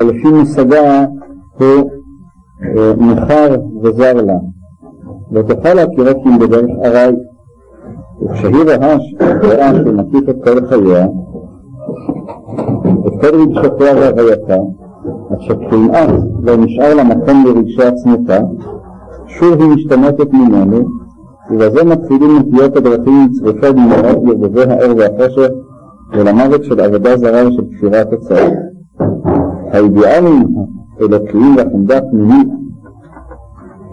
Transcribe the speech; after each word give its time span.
לפי 0.00 0.28
מושגה 0.28 1.04
הוא 1.58 1.90
מכר 2.96 3.56
וזר 3.82 4.14
לה, 4.14 4.38
ותוכל 5.32 5.74
להכירה 5.74 6.14
כי 6.14 6.28
אם 6.28 6.38
בדרך 6.38 6.70
ארעי. 6.84 7.12
וכשהיא 8.22 8.64
ראה 8.66 9.74
שהוא 9.74 9.94
מקיף 9.94 10.28
את 10.28 10.36
כל 10.44 10.66
חייה, 10.66 11.06
את 13.06 13.12
כל 13.20 13.40
רגשותיה 13.40 13.94
והווייתה, 13.94 14.56
עד 15.30 15.40
שכמעט 15.40 16.10
לא 16.42 16.56
נשאר 16.56 16.94
לה 16.94 17.04
מקום 17.04 17.44
לרגשי 17.46 17.82
עצמותה, 17.82 18.38
שוב 19.26 19.62
היא 19.62 19.70
משתמטת 19.70 20.32
ממנו, 20.32 20.88
ובזה 21.50 21.84
מתחילים 21.84 22.38
נטיות 22.38 22.76
הדרכים 22.76 23.28
לצרופי 23.30 23.72
דמעות 23.72 24.24
לערבבי 24.24 24.62
האור 24.62 24.96
והחושך 24.96 25.48
ולמוות 26.12 26.64
של 26.64 26.80
עבודה 26.80 27.16
זרה 27.16 27.48
ושל 27.48 27.62
כפירת 27.76 28.12
הצעות. 28.12 28.67
האידיאלים 29.72 30.44
האלוקיים 31.00 31.56
והחמדה 31.56 31.98
הפנימית 31.98 32.48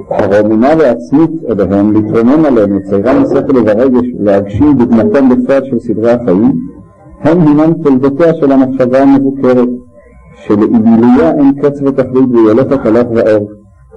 הרוממה 0.10 0.70
ועצמית 0.80 1.32
אליהם, 1.50 1.94
להתרומם 1.94 2.46
עליהם, 2.46 2.78
לציירם 2.78 3.24
השכל 3.24 3.58
וברגש, 3.58 4.06
להגשים 4.20 4.78
בדמתם 4.78 5.30
בפרט 5.30 5.64
של 5.66 5.80
סדרי 5.80 6.12
החיים, 6.12 6.52
הם 7.22 7.42
הינם 7.42 7.74
תולדותיה 7.74 8.34
של 8.34 8.52
המחשבה 8.52 9.02
המבוקרת, 9.02 9.68
שלעילויה 10.36 11.32
אין 11.32 11.52
קץ 11.62 11.82
ותכלית 11.82 12.30
והיא 12.32 12.50
הולכת 12.50 12.86
הלך 12.86 13.08
ואור. 13.16 13.50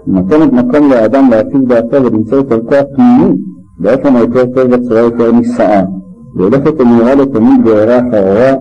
נותנת 0.06 0.53
מקום 0.53 0.91
לאדם 0.91 1.31
להטיב 1.31 1.69
דעתו 1.69 2.05
ולמצוא 2.05 2.41
את 2.41 2.53
ערכו 2.53 2.75
הפנימי 2.75 3.37
באופן 3.79 4.17
היותר 4.17 4.47
טוב 4.47 4.75
בצורה 4.75 5.01
יותר 5.01 5.33
נישאה. 5.33 5.83
היא 6.34 6.45
הולכת 6.45 6.81
ונראה 6.81 7.15
לתמיד 7.15 7.65
בעירה 7.65 7.98
אחריה, 7.98 8.55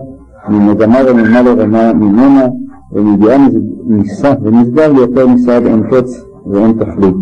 ממגמה 0.48 1.00
רמימה 1.00 1.42
לרמה 1.42 1.92
ממנה, 1.92 2.46
ומידיעה 2.92 3.38
נישא 3.86 4.34
ונשגב 4.42 4.92
ליותר 4.94 5.26
עד 5.52 5.66
אין 5.66 5.82
קץ 5.90 6.24
ואין 6.46 6.72
תכלית. 6.72 7.14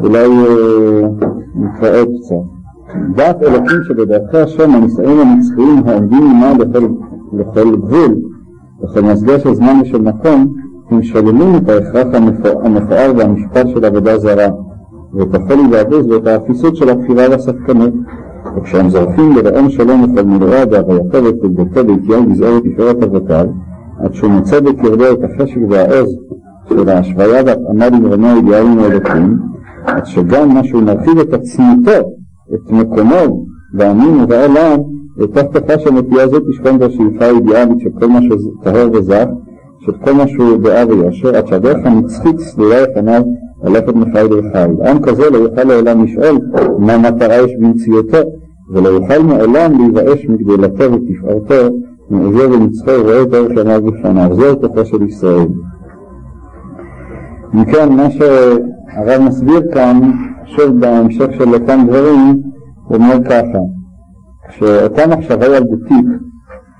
אולי 0.00 0.26
אה, 0.26 1.08
נתראה 1.54 2.04
קצת. 2.04 2.58
דעת 3.14 3.42
אלוקים 3.42 3.78
שבדרכי 3.88 4.38
השם 4.38 4.70
הנישאים 4.70 5.20
הנצחיים 5.20 5.82
העומדים 5.86 6.22
עמה 6.22 6.52
לכל, 6.52 6.86
לכל 7.32 7.76
גבול, 7.76 8.14
לכל 8.82 9.00
מזגה 9.00 9.38
של 9.38 9.54
זמן 9.54 9.80
ושל 9.82 10.02
מקום, 10.02 10.54
הם 10.90 11.02
שוללים 11.02 11.56
את 11.56 11.68
ההכרח 11.68 12.06
המפואר 12.64 13.12
והמשפט 13.16 13.68
של 13.68 13.84
עבודה 13.84 14.18
זרה, 14.18 14.48
ואת 15.14 15.34
החולי 15.34 15.62
והבוז 15.70 16.06
ואת 16.06 16.26
האפיסות 16.26 16.76
של 16.76 16.88
הכפירה 16.88 17.30
והספקנות. 17.30 17.92
וכשהם 18.56 18.90
זורפים 18.90 19.36
לרעום 19.36 19.70
שלום 19.70 20.02
וכל 20.02 20.22
מילואה 20.22 20.66
בהווייתו 20.66 21.24
ותולדותו 21.24 21.84
באיטיון 21.84 22.32
גזעו 22.32 22.56
ותפארת 22.56 23.02
אבותיו, 23.02 23.46
עד 24.04 24.14
שהוא 24.14 24.30
מוצא 24.30 24.60
בקרבו 24.60 25.04
את 25.12 25.18
החשק 25.24 25.58
והעוז 25.68 26.16
של 26.68 26.88
ההשוויה 26.88 27.42
והתאמה 27.46 27.88
למרומי 27.88 28.28
האידיאלים 28.28 28.78
האלוקים, 28.78 29.38
עד 29.86 30.06
שגם 30.06 30.54
מה 30.54 30.64
שהוא 30.64 30.82
מרחיב 30.82 31.18
את 31.18 31.32
עצמותו 31.32 32.10
את 32.54 32.70
מקומו 32.70 33.46
בעמים 33.74 34.22
ובעולם, 34.22 34.80
לתוך 35.16 35.42
תוכה 35.52 35.78
של 35.78 35.90
נטייה 35.90 36.28
זו 36.28 36.40
תשכון 36.40 36.78
בשאיפה 36.78 37.24
האידיאלית 37.24 37.80
של 37.80 37.88
כל 38.00 38.06
מה 38.06 38.20
שטהור 38.22 38.92
וזך, 38.92 39.26
של 39.80 39.92
כל 40.04 40.12
מה 40.12 40.28
שהוא 40.28 40.56
דעה 40.56 40.86
ויושר, 40.88 41.36
עד 41.36 41.46
שהדרך 41.46 41.76
הנצחית 41.84 42.38
סלולה 42.38 42.82
לפניו 42.82 43.22
ללכת 43.64 43.94
מחי 43.94 44.26
לחי. 44.30 44.90
עם 44.90 44.98
כזה 45.02 45.30
לא 45.30 45.36
יוכל 45.36 45.64
לעולם 45.64 46.04
לשאול 46.04 46.38
מה 46.78 46.98
מטרה 46.98 47.36
יש 47.36 47.52
במציאותו, 47.60 48.18
ולא 48.70 48.88
יוכל 48.88 49.18
מעולם 49.18 49.72
להיוואש 49.78 50.26
מגדולתו 50.28 50.84
ותפארתו, 50.92 51.74
מעוזו 52.10 52.52
ונצחו 52.52 52.90
ורואה 52.90 53.22
את 53.22 53.34
אורך 53.34 53.52
ימיו 53.60 53.82
בפניו. 53.82 54.34
זהו 54.34 54.60
כוחו 54.60 54.84
של 54.84 55.02
ישראל. 55.02 55.48
כן, 57.72 57.92
מה 57.92 58.10
שהרב 58.10 59.22
מסביר 59.22 59.60
כאן 59.74 60.00
שוב 60.44 60.80
בהמשך 60.80 61.26
של 61.38 61.54
אותם 61.54 61.84
דברים, 61.86 62.42
הוא 62.84 62.96
אומר 62.96 63.24
ככה, 63.24 63.58
כשאותה 64.48 65.06
מחשבה 65.06 65.46
ילדותית 65.46 66.06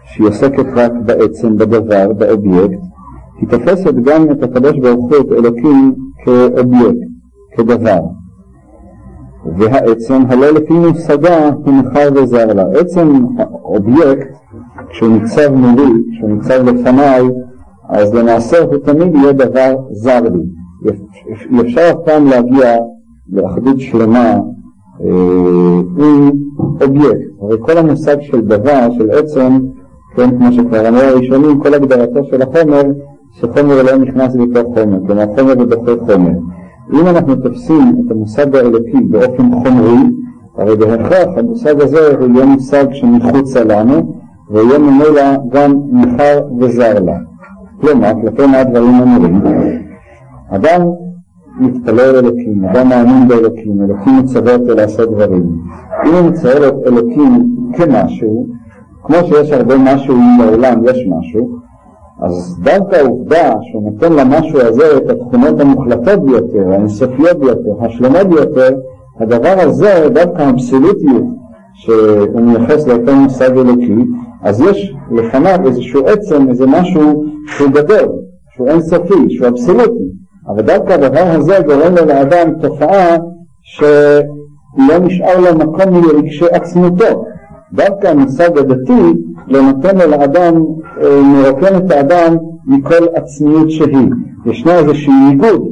שהיא 0.05 0.27
עוסקת 0.27 0.67
רק 0.75 0.93
בעצם, 1.05 1.57
בדבר, 1.57 2.13
באובייקט, 2.13 2.81
היא 3.41 3.49
תופסת 3.49 3.95
גם 3.95 4.31
את 4.31 4.43
הקדוש 4.43 4.79
ברוך 4.79 5.11
הוא, 5.13 5.21
את 5.21 5.33
אלוקים, 5.33 5.95
כאובייקט, 6.25 7.09
כדבר. 7.57 8.01
והעצם, 9.57 10.23
הלא 10.29 10.51
לפי 10.51 10.75
מושגה, 10.75 11.49
הוא 11.49 11.75
מנוכר 11.75 12.09
וזר 12.15 12.55
לה. 12.55 12.65
עצם 12.81 13.25
האובייקט, 13.39 14.35
כשהוא 14.91 15.09
ניצב 15.09 15.55
מולי, 15.55 15.93
כשהוא 16.13 16.31
ניצב 16.31 16.69
לפניי, 16.69 17.23
אז 17.89 18.15
למעשה 18.15 18.59
הוא 18.59 18.77
תמיד 18.77 19.15
יהיה 19.15 19.33
דבר 19.33 19.77
זר 19.91 20.21
לי. 20.21 20.43
אי 21.53 21.61
אפשר 21.61 21.91
אף 21.91 21.97
פעם 22.05 22.27
להגיע 22.27 22.77
לאחדות 23.33 23.81
שלמה 23.81 24.39
אה, 25.05 25.11
עם 25.99 26.31
אובייקט. 26.81 27.29
הרי 27.43 27.57
כל 27.61 27.79
המושג 27.79 28.17
של 28.21 28.41
דבר, 28.41 28.89
של 28.99 29.11
עצם, 29.11 29.59
כן, 30.17 30.39
כמו 30.39 30.53
שכבר 30.53 30.89
אמרו 30.89 31.01
הראשונים, 31.01 31.61
כל 31.61 31.75
הגדרתו 31.75 32.25
של 32.25 32.43
החומר, 32.43 32.83
שחומר 33.33 33.83
לא 33.83 33.97
נכנס 33.97 34.37
בתוך 34.37 34.75
חומר, 34.75 34.99
כלומר 35.07 35.25
חומר 35.37 35.55
בדוחי 35.55 35.93
חומר. 36.07 36.31
אם 36.93 37.07
אנחנו 37.07 37.37
תופסים 37.37 38.03
את 38.07 38.11
המושג 38.11 38.57
האלוקי 38.57 39.01
באופן 39.11 39.51
חומרי, 39.63 39.99
הרי 40.57 40.77
בהכרח 40.77 41.29
המושג 41.37 41.81
הזה 41.81 42.17
הוא 42.17 42.29
יהיה 42.35 42.47
מושג 42.47 42.85
שמחוצה 42.93 43.65
לנו, 43.65 44.15
ויהיה 44.51 44.79
ממילא 44.79 45.23
גם 45.49 45.75
ניכר 45.93 46.41
וזר 46.61 46.99
לה. 47.05 47.17
כלומר, 47.81 48.13
כלפי 48.23 48.47
מה 48.47 48.59
הדברים 48.59 48.95
אמורים? 49.03 49.43
אדם 50.51 50.83
מתפלל 51.61 52.17
אלוקים, 52.17 52.65
אדם 52.65 52.89
מאמין 52.89 53.29
באלוקים, 53.29 53.83
אלוקים 53.83 54.19
מצווה 54.19 54.55
אותו 54.55 54.75
לעשות 54.75 55.11
דברים. 55.11 55.47
אם 56.07 56.15
הוא 56.15 56.31
מצייר 56.31 56.69
את 56.69 56.75
אלוקים 56.87 57.47
כמשהו, 57.77 58.47
כמו 59.03 59.17
שיש 59.27 59.53
הרבה 59.53 59.75
משהו 59.79 60.17
בעולם, 60.39 60.85
יש 60.85 61.07
משהו, 61.09 61.49
אז 62.23 62.61
דווקא 62.63 62.97
העובדה 62.97 63.53
שהוא 63.63 63.83
נותן 63.83 64.13
למשהו 64.13 64.61
הזה 64.61 64.97
את 64.97 65.11
התכונות 65.11 65.61
המוחלטות 65.61 66.25
ביותר, 66.25 66.73
האינסופיות 66.73 67.39
ביותר, 67.39 67.85
השלמות 67.85 68.27
ביותר, 68.27 68.69
הדבר 69.21 69.55
הזה, 69.59 70.09
דווקא 70.13 70.43
האבסולוטיות 70.43 71.25
שהוא 71.75 72.41
מייחס 72.41 72.87
לאותו 72.87 73.15
מושג 73.15 73.59
אלוקי, 73.59 74.05
אז 74.43 74.61
יש 74.61 74.95
לפניו 75.11 75.67
איזשהו 75.67 76.07
עצם, 76.07 76.49
איזה 76.49 76.67
משהו 76.67 77.25
שהוא 77.47 77.71
גדול, 77.71 78.09
שהוא 78.55 78.69
אינסופי, 78.69 79.31
שהוא 79.31 79.49
אבסולוטי. 79.49 80.05
אבל 80.49 80.63
דווקא 80.63 80.93
הדבר 80.93 81.25
הזה 81.25 81.59
גורם 81.67 81.95
לו 81.95 82.07
לאדם 82.07 82.51
תופעה 82.61 83.17
שלא 83.63 84.99
נשאר 85.01 85.41
לו 85.41 85.59
מקום 85.59 86.03
לרגשי 86.05 86.47
עצמותו. 86.53 87.25
דווקא 87.73 88.07
המושג 88.07 88.59
הדתי 88.59 89.13
לא 89.49 89.63
נותן 89.63 89.97
לו 89.97 90.11
לאדם, 90.11 90.55
אה, 91.03 91.23
מרוקן 91.23 91.77
את 91.77 91.91
האדם 91.91 92.37
מכל 92.67 93.07
עצמיות 93.15 93.71
שהיא. 93.71 94.11
ישנו 94.47 94.73
איזשהו 94.73 95.13
ניגוד, 95.29 95.63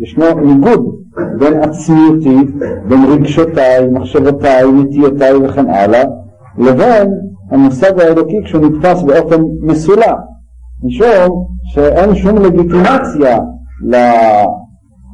ישנו 0.00 0.24
ניגוד 0.40 0.94
בין 1.38 1.54
עצמיותי, 1.62 2.36
בין 2.88 3.04
רגשותיי, 3.04 3.88
מחשבותיי, 3.90 4.72
נטיותיי 4.72 5.34
וכן 5.34 5.66
הלאה, 5.70 6.04
לבין 6.58 7.10
המושג 7.52 8.00
האלוקי 8.00 8.42
כשהוא 8.44 8.66
נתפס 8.66 9.02
באופן 9.02 9.42
מסולח, 9.62 10.18
משום 10.84 11.46
שאין 11.64 12.14
שום 12.14 12.38
לגיטימציה 12.38 13.38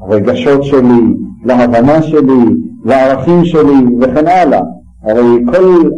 לרגשות 0.09 0.65
שלי, 0.65 1.15
להבנה 1.45 2.03
שלי, 2.03 2.45
לערכים 2.85 3.45
שלי 3.45 3.97
וכן 4.01 4.27
הלאה. 4.27 4.61
הרי 5.03 5.45
כל 5.53 5.91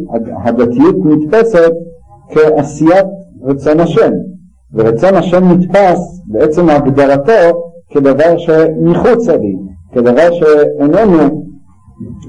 הדתיות 0.44 0.96
נתפסת 1.04 1.72
כעשיית 2.30 3.06
רצון 3.42 3.80
השם, 3.80 4.10
ורצון 4.74 5.14
השם 5.14 5.48
נתפס 5.52 6.22
בעצם 6.26 6.68
הגדרתו 6.68 7.62
כדבר 7.90 8.38
שמחוצה 8.38 9.36
לי, 9.36 9.56
כדבר 9.92 10.28
שאיננו 10.32 11.44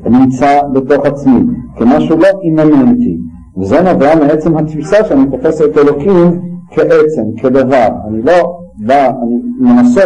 נמצא 0.06 0.60
בתוך 0.74 1.06
עצמי, 1.06 1.40
כמשהו 1.78 2.18
לא 2.18 2.28
אימננטי. 2.44 3.18
וזה 3.58 3.82
נובע 3.82 4.16
מעצם 4.16 4.58
התפיסה 4.58 5.06
שאני 5.06 5.26
תופס 5.32 5.62
את 5.62 5.78
אלוקים 5.78 6.42
כעצם, 6.72 7.24
כדבר. 7.38 7.88
אני 8.08 8.22
לא 8.24 8.58
בא, 8.78 9.12
אני 9.24 9.36
מנסה 9.60 10.04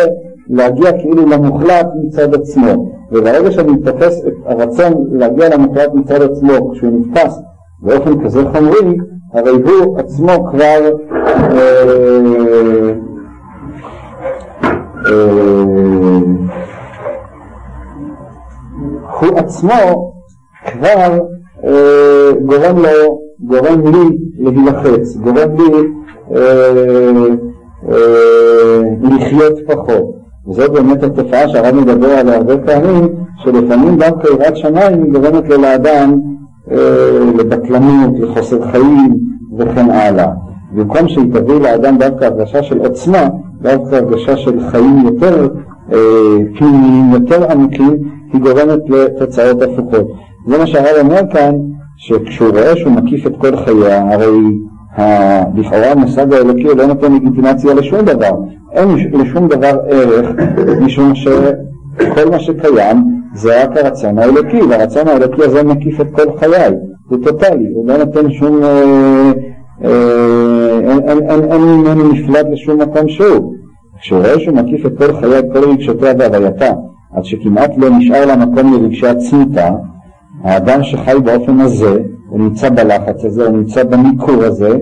להגיע 0.50 0.92
כאילו 0.92 1.30
למוחלט 1.30 1.88
מצד 2.04 2.34
עצמו, 2.34 2.92
וברגע 3.12 3.52
שאני 3.52 3.78
תופס 3.84 4.22
את 4.28 4.34
הרצון 4.46 4.94
להגיע 5.12 5.50
למוחלט 5.50 5.94
מצד 5.94 6.22
עצמו 6.22 6.72
כשהוא 6.72 6.92
נתפס 7.00 7.40
באופן 7.80 8.24
כזה 8.24 8.42
חומרי, 8.54 8.98
הרי 9.34 9.52
הוא 9.52 10.00
עצמו 10.00 10.48
כבר 10.52 10.92
אה, 11.12 11.84
אה, 15.06 15.32
הוא 19.20 19.38
עצמו 19.38 20.12
כבר 20.66 21.20
אה, 21.66 22.32
גורם 22.46 22.78
לו, 22.78 23.25
גורם 23.48 23.94
לי 23.94 24.18
להילחץ, 24.40 25.16
גורם 25.16 25.50
לי 25.58 25.88
אה, 26.36 27.26
אה, 27.92 28.82
לחיות 29.02 29.54
פחות. 29.68 30.16
וזו 30.48 30.74
באמת 30.74 31.04
התופעה 31.04 31.50
שהרב 31.50 31.76
מדבר 31.76 32.08
עליה 32.08 32.36
הרבה 32.36 32.58
פעמים, 32.58 33.08
שלפעמים 33.44 33.98
דווקא 33.98 34.28
יראת 34.28 34.58
שמיים 34.58 35.04
היא 35.04 35.12
גורמת 35.12 35.50
לו 35.50 35.58
לאדם 35.58 36.20
אה, 36.72 36.78
לבטלנות, 37.38 38.20
לחוסר 38.20 38.72
חיים 38.72 39.18
וכן 39.58 39.90
הלאה. 39.90 40.28
במקום 40.74 41.08
שהיא 41.08 41.34
תביא 41.34 41.60
לאדם 41.60 41.98
דווקא 41.98 42.26
הרגשה 42.26 42.64
של 42.64 42.80
עוצמה, 42.80 43.28
דווקא 43.62 43.96
הרגשה 43.96 44.38
של 44.38 44.60
חיים 44.72 45.00
יותר 45.06 45.48
אה, 45.94 45.98
פנימיים, 46.58 47.12
יותר 47.14 47.52
עמוקים, 47.52 47.98
היא 48.34 48.42
גורמת 48.42 48.90
לתוצאות 48.90 49.62
הפוכות. 49.62 50.08
זה 50.48 50.58
מה 50.58 50.68
שהרב 50.68 51.06
אומר 51.06 51.22
כאן, 51.34 51.56
שכשהוא 52.06 52.50
רואה 52.50 52.78
שהוא 52.78 52.94
מקיף 52.94 53.28
את 53.28 53.34
כל 53.38 53.56
חייה, 53.56 54.14
הרי 54.14 54.26
לכאורה 55.56 55.92
המושג 55.92 56.34
האלוקי 56.34 56.64
לא 56.78 56.86
נותן 56.86 57.14
לגיטימציה 57.14 57.74
לשום 57.74 58.02
דבר, 58.02 58.32
אין 58.72 58.88
לשום 59.14 59.48
דבר 59.48 59.78
ערך, 59.90 60.30
משום 60.82 61.16
שכל 61.16 62.30
מה 62.32 62.40
שקיים 62.40 62.98
זה 63.34 63.64
רק 63.64 63.78
הרצון 63.78 64.20
האלוקי, 64.20 64.62
והרצון 64.62 65.08
האלוקי 65.08 65.44
הזה 65.44 65.64
מקיף 65.64 66.02
את 66.02 66.08
כל 66.12 66.38
חיי, 66.40 66.74
הוא 67.10 67.18
טוטאלי, 67.24 67.68
הוא 67.74 67.88
לא 67.88 67.98
נותן 67.98 68.32
שום, 68.32 68.64
אה, 68.64 69.32
אה, 69.86 71.14
אין 71.28 71.62
ממנו 71.62 72.12
נפלט 72.12 72.46
לשום 72.52 72.82
מקום 72.82 73.10
שהוא. 73.10 73.54
כשהוא 74.02 74.20
רואה 74.20 74.40
שהוא 74.40 74.56
מקיף 74.56 74.86
את 74.86 74.98
כל 74.98 75.14
חיי, 75.14 75.40
את 75.40 75.46
כל 75.54 75.70
רגשותיה 75.70 76.14
והווייתה, 76.20 76.72
עד 77.16 77.26
שכמעט 77.26 77.72
לא 77.78 77.90
נשאר 77.90 78.26
לה 78.26 78.36
מקום 78.36 78.74
לרגשי 78.74 79.08
עצמיתה, 79.08 79.70
האדם 80.44 80.84
שחי 80.84 81.16
באופן 81.24 81.60
הזה, 81.60 82.00
הוא 82.30 82.40
נמצא 82.40 82.70
בלחץ 82.70 83.26
הזה, 83.26 83.46
הוא 83.46 83.58
נמצא 83.58 83.84
בניכור 83.84 84.44
הזה, 84.44 84.78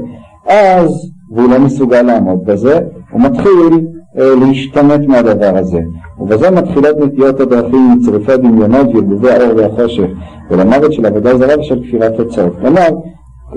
אז, 0.48 1.12
והוא 1.32 1.50
לא 1.50 1.60
מסוגל 1.60 2.02
לעמוד 2.02 2.46
בזה, 2.46 2.80
הוא 3.12 3.22
מתחיל 3.22 3.88
אה, 4.20 4.36
להשתמט 4.36 5.08
מהדבר 5.08 5.58
הזה. 5.58 5.80
ובזה 6.20 6.52
מתחילות 6.52 6.98
נטיות 7.00 7.40
הדרכים 7.40 7.96
מצרופי 7.98 8.32
הדמיונות 8.32 8.88
וערבובי 8.88 9.32
האור 9.32 9.58
והחושך, 9.58 10.08
ולמוות 10.52 10.94
של 10.94 11.06
עבודה 11.06 11.38
זרה 11.38 11.60
ושל 11.60 11.84
כפירת 11.88 12.14
תוצאות. 12.18 12.54
כלומר, 12.62 12.90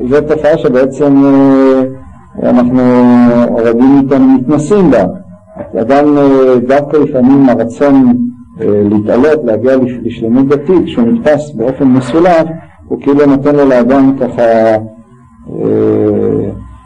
זו 0.08 0.20
תופעה 0.20 0.58
שבעצם 0.58 1.24
אה, 1.24 1.82
אנחנו 2.50 2.82
רבים 3.58 4.00
איתנו 4.02 4.26
מתנסים 4.26 4.90
בה. 4.90 5.04
אדם 5.80 6.18
אה, 6.18 6.58
דווקא 6.68 6.96
לפעמים 6.96 7.48
הרצון 7.48 8.16
להתעלות, 8.60 9.44
להגיע 9.44 9.76
לשלמות 10.02 10.48
דתית, 10.48 10.84
כשהוא 10.86 11.08
נתפס 11.08 11.50
באופן 11.54 11.84
מסולף, 11.84 12.46
הוא 12.88 13.00
כאילו 13.00 13.26
נותן 13.26 13.56
לו 13.56 13.68
לאדם 13.68 14.16
ככה, 14.20 14.42
אה, 14.42 14.76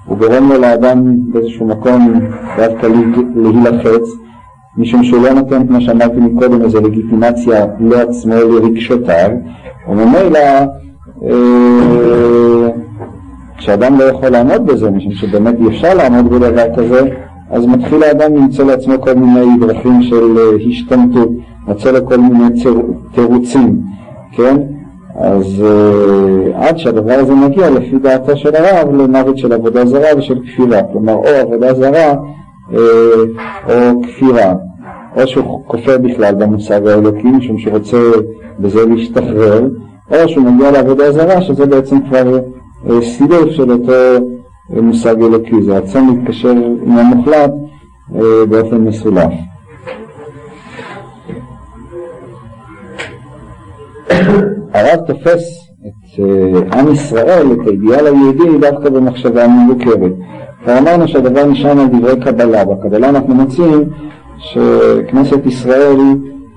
הוא 0.06 0.18
גורם 0.18 0.48
לו 0.48 0.60
לאדם 0.60 1.16
באיזשהו 1.32 1.66
מקום 1.66 2.20
דווקא 2.56 2.86
להילחץ, 3.34 4.02
משום 4.76 5.04
שהוא 5.04 5.22
לא 5.22 5.32
נותן, 5.32 5.66
כמו 5.66 5.80
שאמרתי 5.80 6.20
מקודם, 6.20 6.62
איזו 6.62 6.80
לגיטימציה 6.80 7.66
לעצמו, 7.80 8.34
לרגשותיו, 8.34 9.30
וממילא 9.88 10.40
כשאדם 13.56 13.98
לא 13.98 14.04
יכול 14.04 14.28
לעמוד 14.28 14.66
בזה, 14.66 14.90
משום 14.90 15.12
שבאמת 15.12 15.54
אי 15.60 15.68
אפשר 15.68 15.94
לעמוד 15.94 16.30
בדבר 16.30 16.74
כזה, 16.76 17.00
אז 17.50 17.66
מתחיל 17.66 18.02
האדם 18.02 18.34
למצוא 18.36 18.64
לעצמו 18.64 19.00
כל 19.00 19.14
מיני 19.14 19.58
דרכים 19.60 20.02
של 20.02 20.38
אה, 20.38 20.68
השתמטות, 20.68 21.28
מצא 21.68 21.90
לו 21.90 22.06
כל 22.06 22.16
מיני 22.16 22.62
תירוצים, 23.14 23.80
כן? 24.32 24.56
אז 25.14 25.64
uh, 25.64 26.56
עד 26.56 26.78
שהדבר 26.78 27.12
הזה 27.12 27.34
מגיע, 27.34 27.70
לפי 27.70 27.98
דעתו 27.98 28.36
של 28.36 28.56
הרב, 28.56 28.94
למוות 28.94 29.38
של 29.38 29.52
עבודה 29.52 29.86
זרה 29.86 30.08
ושל 30.18 30.38
כפירה. 30.46 30.82
כלומר, 30.92 31.14
או 31.14 31.28
עבודה 31.40 31.74
זרה 31.74 32.14
uh, 32.72 32.76
או 33.68 34.02
כפירה. 34.02 34.54
או 35.16 35.26
שהוא 35.26 35.62
כופר 35.66 35.98
בכלל 35.98 36.34
במושג 36.34 36.86
האלוקי, 36.86 37.28
משום 37.28 37.58
שהוא 37.58 37.72
רוצה 37.72 37.98
בזה 38.60 38.86
להשתחרר, 38.86 39.66
או 40.10 40.28
שהוא 40.28 40.44
מגיע 40.44 40.70
לעבודה 40.70 41.12
זרה, 41.12 41.42
שזה 41.42 41.66
בעצם 41.66 41.96
כבר 42.08 42.38
uh, 42.86 42.90
סילוף 43.02 43.50
של 43.50 43.72
אותו 43.72 43.92
מושג 44.70 45.22
אלוקי, 45.22 45.62
זה 45.62 45.78
רצון 45.78 46.06
להתקשר 46.06 46.50
עם 46.86 46.98
המוחלט 46.98 47.50
אה, 48.14 48.46
באופן 48.48 48.76
מסולף. 48.76 49.32
הרב 54.74 55.00
תופס 55.06 55.68
את 55.80 56.20
אה, 56.20 56.80
עם 56.80 56.92
ישראל, 56.92 57.46
את 57.52 57.66
האידיאל 57.66 58.06
היהודי, 58.06 58.58
דווקא 58.60 58.90
במחשבה 58.90 59.46
מבוקרת. 59.48 60.12
כבר 60.64 60.78
אמרנו 60.78 61.08
שהדבר 61.08 61.46
נשען 61.46 61.78
על 61.78 61.86
דברי 61.86 62.20
קבלה. 62.20 62.64
בקבלה 62.64 63.08
אנחנו 63.08 63.34
מוצאים 63.34 63.84
שכנסת 64.38 65.46
ישראל 65.46 65.96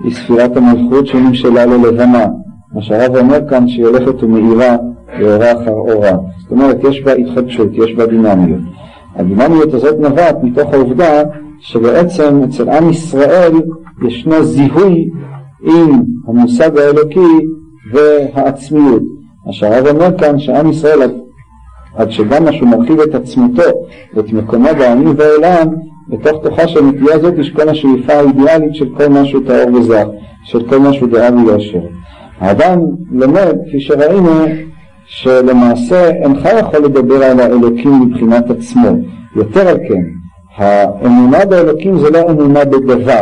היא 0.03 0.13
ספירת 0.13 0.57
המלכות 0.57 1.07
שנמשלה 1.07 1.65
ללבנה. 1.65 2.25
מה 2.73 2.81
שהרב 2.81 3.15
אומר 3.15 3.39
כאן 3.49 3.67
שהיא 3.67 3.85
הולכת 3.85 4.23
ומאירה 4.23 4.75
לאורה 5.19 5.51
אחר 5.51 5.71
אורה. 5.71 6.11
זאת 6.39 6.51
אומרת, 6.51 6.83
יש 6.83 7.01
בה 7.01 7.13
התחדשות, 7.13 7.67
יש 7.73 7.93
בה 7.95 8.05
דינמיות. 8.05 8.61
הדינמיות 9.15 9.73
הזאת 9.73 9.99
נובעת 9.99 10.43
מתוך 10.43 10.73
העובדה 10.73 11.23
שבעצם 11.59 12.41
אצל 12.43 12.69
עם 12.69 12.89
ישראל 12.89 13.51
ישנו 14.07 14.43
זיהוי 14.43 15.09
עם 15.63 16.03
המושג 16.27 16.77
האלוקי 16.77 17.45
והעצמיות. 17.93 19.03
מה 19.45 19.53
שהרב 19.53 19.87
אומר 19.87 20.17
כאן 20.17 20.39
שעם 20.39 20.69
ישראל 20.69 21.01
עד, 21.01 21.11
עד 21.95 22.11
שגם 22.11 22.45
משהו 22.45 22.67
מרחיב 22.67 22.99
את 22.99 23.15
עצמותו 23.15 23.63
ואת 24.15 24.33
מקומו 24.33 24.69
בעמים 24.79 25.13
והעולם, 25.17 25.67
בתוך 26.09 26.43
תוכה 26.43 26.67
של 26.67 26.79
הנטייה 26.79 27.15
הזאת 27.15 27.33
יש 27.37 27.49
כל 27.49 27.69
השאיפה 27.69 28.13
האידיאלית 28.13 28.75
של 28.75 28.89
כל 28.97 29.07
משהו 29.07 29.39
טהור 29.39 29.73
וזך, 29.75 30.05
של 30.43 30.69
כל 30.69 30.79
משהו 30.79 31.07
דעה 31.07 31.29
ויושר. 31.35 31.79
האדם 32.39 32.79
לומד, 33.11 33.55
כפי 33.67 33.79
שראינו, 33.79 34.45
שלמעשה 35.15 36.09
אינך 36.09 36.47
יכול 36.59 36.79
לדבר 36.79 37.23
על 37.23 37.39
האלוקים 37.39 38.01
מבחינת 38.01 38.49
עצמו. 38.49 38.89
יותר 39.35 39.67
על 39.67 39.77
כן, 39.77 40.01
האמונה 40.57 41.45
באלוקים 41.45 41.97
זה 41.97 42.09
לא 42.09 42.31
אמונה 42.31 42.65
בדבר, 42.65 43.21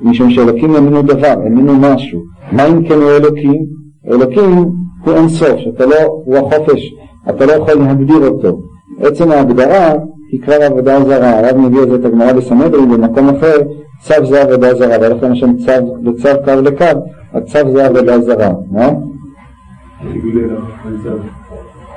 משום 0.00 0.30
שאלוקים 0.30 0.76
איננו 0.76 1.02
דבר, 1.02 1.34
איננו 1.44 1.74
משהו. 1.74 2.20
מה 2.52 2.66
אם 2.66 2.88
כן 2.88 2.94
הוא 2.94 3.10
אלוקים? 3.10 3.66
אלוקים 4.10 4.70
הוא 5.04 5.14
אין 5.14 5.28
סוף, 5.28 5.58
שאתה 5.58 5.86
לא, 5.86 5.96
הוא 6.24 6.36
החופש, 6.36 6.94
אתה 7.28 7.46
לא 7.46 7.52
יכול 7.52 7.74
להגדיר 7.74 8.28
אותו. 8.28 8.58
עצם 9.00 9.30
ההגדרה 9.30 9.92
היא 10.32 10.42
כבר 10.42 10.62
עבודה 10.62 11.04
זרה, 11.04 11.38
הרב 11.38 11.56
מביא 11.56 11.82
את 11.82 11.88
זה 11.88 11.94
את 11.94 12.04
הגמרא 12.04 12.32
בסמדרי 12.32 12.86
במקום 12.86 13.28
אחר, 13.28 13.56
צו 14.00 14.26
זה 14.26 14.42
עבודה 14.42 14.74
זרה, 14.74 14.96
יש 15.32 15.40
שם 15.40 15.56
צו 15.56 15.96
וצו 16.04 16.28
קו 16.44 16.62
לקו, 16.62 17.00
הצו 17.34 17.72
זה 17.72 17.86
עבודה 17.86 18.20
זרה, 18.20 18.50
מה? 18.70 18.90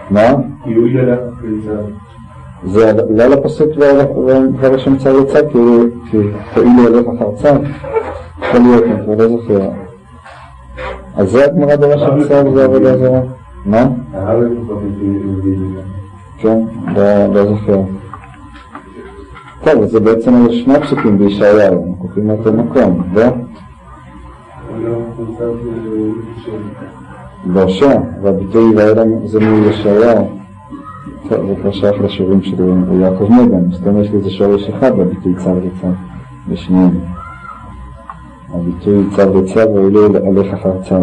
מה? 0.09 0.33
זה 2.63 2.91
לא 3.09 3.27
לפסוק 3.27 3.69
דבר 4.57 4.75
השם 4.75 4.97
צר 4.97 5.15
יצא 5.21 5.49
כי 5.49 5.57
תועילו 6.53 6.87
אלך 6.87 7.07
אחר 7.15 7.35
צר 7.35 7.57
יכול 8.41 8.59
להיות, 8.59 8.83
אני 8.83 9.03
כבר 9.03 9.15
לא 9.15 9.27
זוכר. 9.27 9.69
אז 11.15 11.31
זה 11.31 11.45
הגמרא 11.45 11.75
דורש 11.75 12.01
של 12.01 12.27
צר 12.27 12.53
זה 12.53 12.65
עבודה 12.65 12.97
זרה. 12.97 13.21
מה? 13.65 13.87
כן, 16.37 16.57
לא 17.33 17.45
זוכר. 17.45 17.81
טוב, 19.63 19.85
זה 19.85 19.99
בעצם 19.99 20.31
שני 20.51 20.79
פסוקים 20.79 21.17
בישעיהו, 21.17 21.85
אנחנו 21.89 22.07
קוראים 22.07 22.27
לאותו 22.27 22.53
מקום, 22.53 23.03
ו? 23.13 23.19
בהושע, 27.45 27.99
והביטוי 28.21 28.75
ואלה 28.75 29.03
זה 29.25 29.39
מישעיהו. 29.39 30.27
זה 31.29 31.35
כבר 31.61 31.71
שייך 31.71 32.01
לשירים 32.01 32.41
של 32.41 32.55
יעקב 33.01 33.27
סתם 33.75 34.01
יש 34.01 34.11
לזה 34.13 34.29
שורש 34.29 34.69
אחד 34.69 34.91
בביטוי 34.97 35.33
צר 35.35 35.53
וצר, 35.57 35.87
בשניהם. 36.49 36.99
הביטוי 38.53 39.03
צר 39.15 39.37
וצר 39.37 39.71
ואילו 39.71 40.05
הלך 40.05 40.53
אחר 40.53 40.71
צר. 40.89 41.01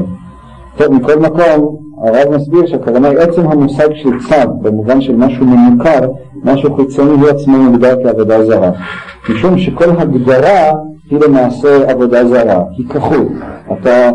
טוב, 0.77 0.93
מכל 0.93 1.19
מקום, 1.19 1.77
הרב 2.05 2.35
מסביר 2.37 2.67
שהכוונה 2.67 3.09
היא 3.09 3.19
עצם 3.19 3.49
המושג 3.49 3.89
של 3.95 4.11
צו, 4.29 4.51
במובן 4.63 5.01
של 5.01 5.17
משהו 5.17 5.47
ממוכר, 5.47 6.01
משהו 6.45 6.77
חיצוני 6.77 7.11
הוא 7.11 7.29
עצמו 7.29 7.59
מוגדר 7.59 7.97
כעבודה 8.05 8.45
זרה. 8.45 8.71
משום 9.31 9.59
שכל 9.59 9.91
הגדרה 9.99 10.73
היא 11.11 11.19
למעשה 11.21 11.91
עבודה 11.91 12.29
זרה, 12.29 12.63
היא 12.79 12.89
כחול. 12.89 13.27
אתה 13.73 14.11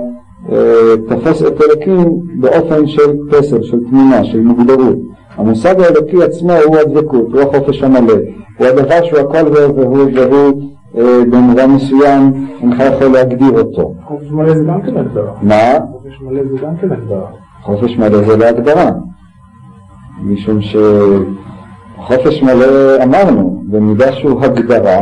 אה, 0.52 0.98
תופס 1.10 1.42
את 1.42 1.62
אלוקים 1.62 2.20
באופן 2.40 2.88
של 2.88 3.12
פסל, 3.32 3.64
של 3.64 3.78
תמונה, 3.90 4.24
של 4.24 4.40
מוגדרות. 4.40 4.96
המושג 5.36 5.82
האלוקי 5.82 6.24
עצמו 6.24 6.54
הוא 6.66 6.78
הדבקות, 6.78 7.28
הוא 7.34 7.42
החופש 7.42 7.84
המלא, 7.84 8.14
הוא 8.58 8.68
הדבר 8.68 9.04
שהוא 9.04 9.20
הכל 9.20 9.48
והוא, 9.54 10.10
והוא 10.16 10.62
אה, 10.98 11.24
במובן 11.32 11.72
מסוים 11.72 12.48
אינך 12.62 12.80
יכול 12.80 13.08
להגדיר 13.08 13.60
אותו. 13.60 13.94
חופש 14.08 14.32
מלא 14.32 14.54
זה 14.54 14.64
גם 14.64 14.82
כן 14.82 14.98
הגדרה. 14.98 15.32
מה? 15.42 15.78
חופש 15.92 16.22
מלא 16.22 16.42
זה 16.44 16.58
גם 16.66 16.78
כן 16.82 16.92
הגדרה. 16.92 17.28
חופש 17.64 17.98
מלא 17.98 18.22
זה 18.22 18.38
להגדרה. 18.38 18.92
משום 20.24 20.60
שחופש 21.98 22.44
מלא 22.44 23.04
אמרנו, 23.04 23.64
במידה 23.70 24.14
שהוא 24.14 24.42
הגדרה, 24.42 25.02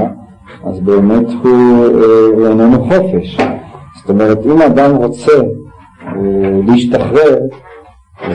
אז 0.63 0.79
באמת 0.79 1.27
הוא, 1.43 1.85
הוא 2.33 2.47
איננו 2.47 2.83
חופש. 2.83 3.37
זאת 4.01 4.09
אומרת, 4.09 4.45
אם 4.45 4.61
אדם 4.61 4.95
רוצה 4.95 5.31
להשתחרר, 6.67 7.37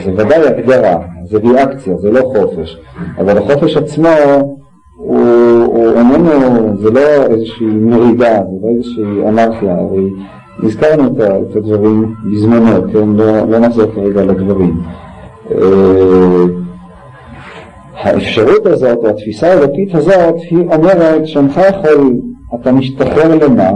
זה 0.05 0.13
ודאי 0.13 0.47
הגדרה, 0.47 0.97
זה 1.25 1.39
ריאקציה, 1.39 1.97
זה 1.97 2.11
לא 2.11 2.21
חופש. 2.21 2.79
אבל 3.19 3.39
החופש 3.39 3.77
עצמו 3.77 4.09
הוא, 4.97 5.19
הוא 5.65 5.93
איננו, 5.93 6.77
זה 6.77 6.91
לא 6.91 7.01
איזושהי 7.31 7.67
מרידה, 7.67 8.35
זה 8.35 8.67
לא 8.67 8.69
איזושהי 8.77 9.29
אנרכיה, 9.29 9.75
הרי 9.75 10.11
הזכרנו 10.63 11.09
את 11.51 11.57
הדברים 11.57 12.15
בזמנו, 12.33 12.93
כן? 12.93 13.09
לא, 13.09 13.49
לא 13.49 13.59
נחזור 13.59 13.87
כרגע 13.95 14.25
לדברים. 14.25 14.81
אה, 15.51 16.45
האפשרות 17.95 18.67
הזאת, 18.67 18.99
או 18.99 19.09
התפיסה 19.09 19.53
האלוקית 19.53 19.95
הזאת, 19.95 20.35
היא 20.51 20.69
אומרת 20.73 21.27
שאינך 21.27 21.61
יכול, 21.69 22.13
אתה 22.55 22.73
משתחרר 22.73 23.35
למה? 23.35 23.71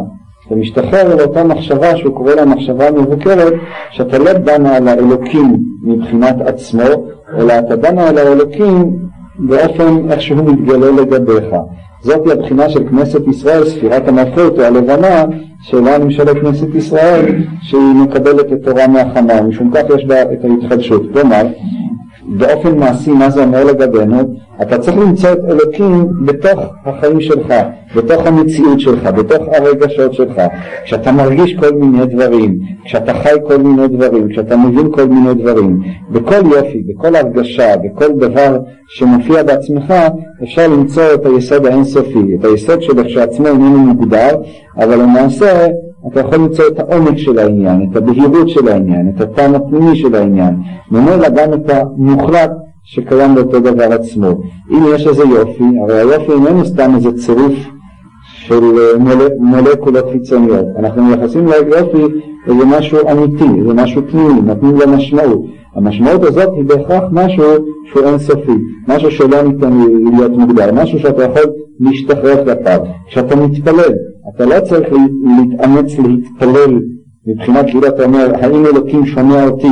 אתה 0.49 0.57
משתחרר 0.57 1.17
לאותה 1.17 1.45
מחשבה 1.45 1.97
שהוא 1.97 2.15
קורא 2.15 2.35
לה 2.35 2.45
מחשבה 2.45 2.91
מבוקרת, 2.91 3.53
שאתה 3.91 4.19
לא 4.19 4.33
דנה 4.33 4.77
על 4.77 4.89
האלוקים 4.89 5.57
מבחינת 5.83 6.37
עצמו, 6.41 6.83
אלא 7.39 7.59
אתה 7.59 7.77
דנה 7.77 8.09
על 8.09 8.19
האלוקים 8.19 8.99
באופן 9.39 10.11
איך 10.11 10.23
שהוא 10.23 10.39
מתגלה 10.39 10.91
לגביך. 10.91 11.45
זאת 12.03 12.27
היא 12.27 12.33
הבחינה 12.33 12.69
של 12.69 12.89
כנסת 12.89 13.29
ישראל, 13.29 13.65
ספירת 13.65 14.09
המלכות 14.09 14.59
או 14.59 14.65
הלבנה, 14.65 15.25
שאלה 15.63 15.99
ממשלת 15.99 16.37
כנסת 16.41 16.75
ישראל, 16.75 17.35
שהיא 17.63 17.95
מקבלת 17.95 18.53
את 18.53 18.65
תורה 18.65 18.87
מהחמה, 18.87 19.43
משום 19.43 19.71
כך 19.75 19.83
יש 19.97 20.05
בה 20.05 20.23
את 20.23 20.45
ההתחדשות. 20.45 21.03
כלומר, 21.13 21.43
באופן 22.37 22.79
מעשי 22.79 23.11
מה 23.11 23.31
זה 23.31 23.43
אומר 23.43 23.65
לגבינו, 23.65 24.35
אתה 24.63 24.79
צריך 24.79 24.97
למצוא 24.97 25.33
את 25.33 25.39
אלוקים 25.49 26.09
בתוך 26.25 26.61
החיים 26.85 27.21
שלך, 27.21 27.55
בתוך 27.97 28.27
המציאות 28.27 28.81
שלך, 28.81 29.07
בתוך 29.07 29.43
הרגשות 29.53 30.15
שלך, 30.15 30.43
כשאתה 30.85 31.13
מרגיש 31.13 31.55
כל 31.55 31.73
מיני 31.73 32.07
דברים, 32.07 32.59
כשאתה 32.85 33.15
חי 33.15 33.35
כל 33.47 33.57
מיני 33.57 33.89
דברים, 33.89 34.29
כשאתה 34.29 34.57
מבין 34.57 34.93
כל 34.93 35.05
מיני 35.05 35.35
דברים, 35.35 35.83
בכל 36.11 36.47
יופי, 36.57 36.83
בכל 36.87 37.17
הרגשה, 37.17 37.75
בכל 37.77 38.13
דבר 38.13 38.59
שמופיע 38.89 39.43
בעצמך, 39.43 39.95
אפשר 40.43 40.69
למצוא 40.69 41.15
את 41.15 41.27
היסוד 41.27 41.67
האינסופי, 41.67 42.37
את 42.41 42.45
היסוד 42.45 42.83
שלכשעצמו 42.83 43.47
איננו 43.47 43.79
מוגדר, 43.79 44.37
אבל 44.79 45.03
למעשה 45.03 45.67
אתה 46.07 46.21
יכול 46.21 46.35
למצוא 46.35 46.65
את 46.69 46.79
העומק 46.79 47.19
של 47.19 47.39
העניין, 47.39 47.89
את 47.91 47.97
הבהירות 47.97 48.49
של 48.49 48.69
העניין, 48.69 49.13
את 49.17 49.21
הטעם 49.21 49.55
הפנימי 49.55 49.97
של 49.97 50.15
העניין, 50.15 50.55
ממילא 50.91 51.29
גם 51.29 51.53
את 51.53 51.71
המוחלט 51.71 52.51
שקיים 52.85 53.35
באותו 53.35 53.61
דבר 53.61 53.93
עצמו. 53.93 54.29
אם 54.71 54.85
יש 54.95 55.07
איזה 55.07 55.23
יופי, 55.23 55.65
הרי 55.83 55.99
היופי 55.99 56.33
איננו 56.33 56.65
סתם 56.65 56.95
איזה 56.95 57.13
צירוף 57.13 57.55
של 58.23 58.63
אה, 58.65 58.99
מול, 58.99 59.29
מולקולות 59.39 60.05
חיצוניות, 60.13 60.67
אנחנו 60.79 61.03
מייחסים 61.03 61.47
ליופי 61.47 62.03
איזה 62.47 62.65
משהו 62.65 62.99
אמיתי, 63.13 63.61
איזה 63.61 63.75
משהו 63.75 64.03
פנימי, 64.11 64.41
נותנים 64.41 64.77
לו 64.77 64.89
משמעות. 64.89 65.45
המשמעות 65.75 66.23
הזאת 66.23 66.49
היא 66.57 66.65
בהכרח 66.65 67.03
משהו 67.13 67.45
שהוא 67.85 68.03
אינסופי, 68.05 68.53
משהו 68.89 69.11
שלא 69.11 69.43
ניתן 69.43 69.73
להיות 70.17 70.33
מוגדר, 70.33 70.73
משהו 70.73 70.99
שאתה 70.99 71.25
יכול 71.25 71.43
להשתחרר 71.81 72.45
כלפיו. 72.45 72.81
כשאתה 73.09 73.37
מתפלל, 73.37 73.95
אתה 74.35 74.47
לא 74.47 74.61
צריך 74.61 74.89
להתאמץ 75.39 75.99
להתפלל 75.99 76.79
מבחינת 77.27 77.67
כאילו 77.67 77.87
אתה 77.87 78.05
אומר 78.05 78.33
האם 78.35 78.67
אלוקים 78.67 79.07
שומע 79.07 79.45
אותי 79.45 79.69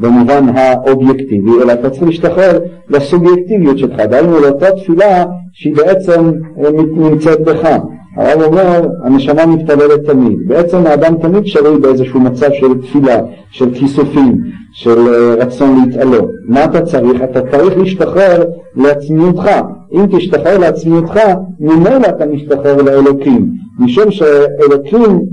במובן 0.00 0.46
האובייקטיבי, 0.54 1.50
אלא 1.62 1.72
אתה 1.72 1.90
צריך 1.90 2.02
להשתחרר 2.02 2.58
לסובייקטיביות 2.90 3.78
שלך, 3.78 4.00
דהיינו 4.00 4.40
לאותה 4.40 4.70
תפילה 4.70 5.24
שהיא 5.52 5.76
בעצם 5.76 6.32
אה, 6.64 6.70
נמצאת 6.96 7.40
בך. 7.40 7.78
הרב 8.16 8.42
אומר, 8.42 8.88
הנשמה 9.04 9.46
מתפללת 9.46 10.04
תמיד. 10.04 10.38
בעצם 10.46 10.86
האדם 10.86 11.14
תמיד 11.16 11.46
שרוי 11.46 11.80
באיזשהו 11.80 12.20
מצב 12.20 12.48
של 12.52 12.80
תפילה, 12.82 13.20
של 13.50 13.74
כיסופים, 13.74 14.38
של 14.72 14.98
אה, 14.98 15.34
רצון 15.34 15.84
להתעלות. 15.84 16.30
מה 16.48 16.64
אתה 16.64 16.80
צריך? 16.80 17.22
אתה 17.22 17.40
צריך 17.50 17.78
להשתחרר 17.78 18.44
לעצמיותך. 18.76 19.50
אם 19.92 20.06
תשתחרר 20.10 20.58
לעצמיותך, 20.58 21.20
ממילא 21.60 22.08
אתה 22.08 22.26
משתחרר 22.26 22.82
לאלוקים. 22.82 23.50
משום 23.78 24.10
שאלוקים 24.10 25.28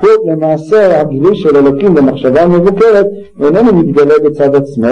הוא 0.00 0.32
למעשה 0.32 1.00
הגילוי 1.00 1.36
של 1.36 1.56
אלוקים 1.56 1.94
במחשבה 1.94 2.46
מבוקרת 2.46 3.06
איננו 3.40 3.74
מתגלה 3.74 4.14
בצד 4.24 4.54
עצמו, 4.54 4.88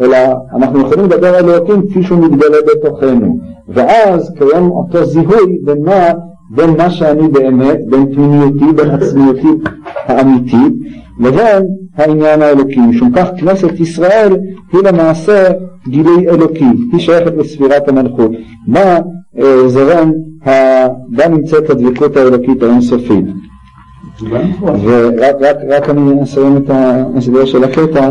אלא 0.00 0.16
אנחנו 0.56 0.80
יכולים 0.80 1.04
לדבר 1.04 1.34
על 1.34 1.50
אלוקים 1.50 1.88
כפי 1.88 2.02
שהוא 2.02 2.18
מתגלה 2.18 2.56
בתוכנו. 2.66 3.38
ואז 3.68 4.34
קיים 4.38 4.70
אותו 4.70 5.04
זיהוי 5.04 5.58
בין 5.64 5.84
מה 5.84 6.12
בין 6.50 6.70
מה 6.70 6.90
שאני 6.90 7.28
באמת, 7.28 7.78
בין 7.86 8.14
פנימיותי, 8.14 8.72
בין 8.76 8.90
עצמיותי 8.90 9.48
האמיתית, 10.06 10.72
לבין 11.20 11.66
העניין 11.96 12.42
האלוקי. 12.42 12.80
משום 12.80 13.10
כך 13.12 13.28
כנסת 13.36 13.80
ישראל 13.80 14.36
היא 14.72 14.80
למעשה 14.84 15.50
גילוי 15.88 16.28
אלוקי, 16.28 16.64
היא 16.92 17.00
שייכת 17.00 17.32
לספירת 17.36 17.88
המלכות. 17.88 18.30
מה 18.66 18.98
אה, 19.38 19.68
זרם, 19.68 20.12
בה 21.08 21.28
נמצאת 21.28 21.70
הדבקות 21.70 22.16
האלוקית 22.16 22.62
האינסופית. 22.62 23.24
ורק 24.82 25.36
רק, 25.40 25.56
רק 25.68 25.90
אני 25.90 26.22
אסיים 26.22 26.56
את 26.56 26.70
ההסבר 26.70 27.44
של 27.44 27.64
הקטע, 27.64 28.10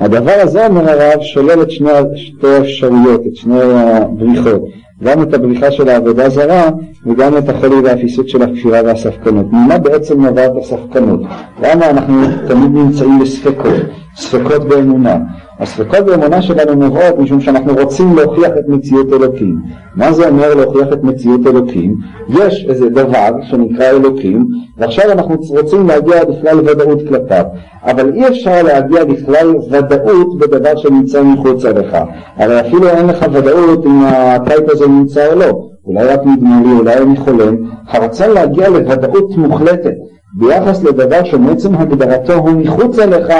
הדבר 0.00 0.34
הזה 0.42 0.66
אומר 0.66 0.88
הרב 0.88 1.22
שולל 1.22 1.62
את 1.62 1.70
שני, 1.70 1.90
שתי 2.16 2.46
האפשרויות, 2.46 3.20
את 3.26 3.36
שני 3.36 3.60
הבריחות. 3.62 4.62
גם 5.02 5.22
את 5.22 5.34
הבריחה 5.34 5.70
של 5.70 5.88
העבודה 5.88 6.28
זרה 6.28 6.70
וגם 7.06 7.38
את 7.38 7.48
החולי 7.48 7.74
והאפיסות 7.74 8.28
של 8.28 8.42
הכפירה 8.42 8.80
והספקנות. 8.84 9.46
ממה 9.52 9.78
בעצם 9.78 10.26
נובעת 10.26 10.52
הספקנות? 10.60 11.20
למה 11.62 11.90
אנחנו 11.90 12.26
תמיד 12.48 12.70
נמצאים 12.74 13.18
בספקות? 13.18 13.74
ספקות 14.16 14.64
באמונה. 14.68 15.16
הספקות 15.60 16.06
באמונה 16.06 16.42
שלנו 16.42 16.74
נובעות 16.74 17.18
משום 17.18 17.40
שאנחנו 17.40 17.74
רוצים 17.74 18.16
להוכיח 18.16 18.50
את 18.58 18.68
מציאות 18.68 19.12
אלוקים. 19.12 19.56
מה 19.96 20.12
זה 20.12 20.28
אומר 20.28 20.54
להוכיח 20.54 20.88
את 20.92 21.02
מציאות 21.02 21.46
אלוקים? 21.46 21.94
יש 22.28 22.66
איזה 22.68 22.88
דבר 22.88 23.30
שנקרא 23.42 23.84
אלוקים, 23.84 24.46
ועכשיו 24.78 25.12
אנחנו 25.12 25.36
רוצים 25.48 25.86
להגיע 25.86 26.24
בכלל 26.24 26.60
ודאות 26.60 26.98
כלפיו. 27.08 27.44
אבל 27.82 28.12
אי 28.14 28.28
אפשר 28.28 28.62
להגיע 28.62 29.04
בכלל 29.04 29.54
ודאות 29.70 30.38
בדבר 30.38 30.76
שנמצא 30.76 31.22
מחוץ 31.22 31.64
לך. 31.64 31.96
הרי 32.36 32.60
אפילו 32.60 32.88
אין 32.88 33.06
לך 33.06 33.26
ודאות 33.32 33.86
אם 33.86 34.02
הטייפ 34.06 34.70
הזה 34.70 34.88
נמצא 34.88 35.32
או 35.32 35.38
לא. 35.38 35.68
אולי 35.86 36.04
רק 36.06 36.20
נדמה 36.26 36.60
לי, 36.64 36.72
אולי 36.72 36.96
אני 36.96 37.16
חולם. 37.16 37.56
הרצון 37.88 38.30
להגיע 38.30 38.68
לוודאות 38.68 39.36
מוחלטת 39.36 39.94
ביחס 40.38 40.84
לדבר 40.84 41.24
שמעצם 41.24 41.74
הגדרתו 41.74 42.34
הוא 42.34 42.50
מחוץ 42.50 42.98
אליך 42.98 43.32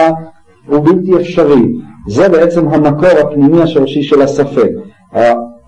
הוא 0.69 0.85
בלתי 0.85 1.17
אפשרי. 1.17 1.63
זה 2.09 2.29
בעצם 2.29 2.69
המקור 2.69 3.09
הפנימי 3.21 3.63
השורשי 3.63 4.03
של 4.03 4.23
הספק. 4.23 4.69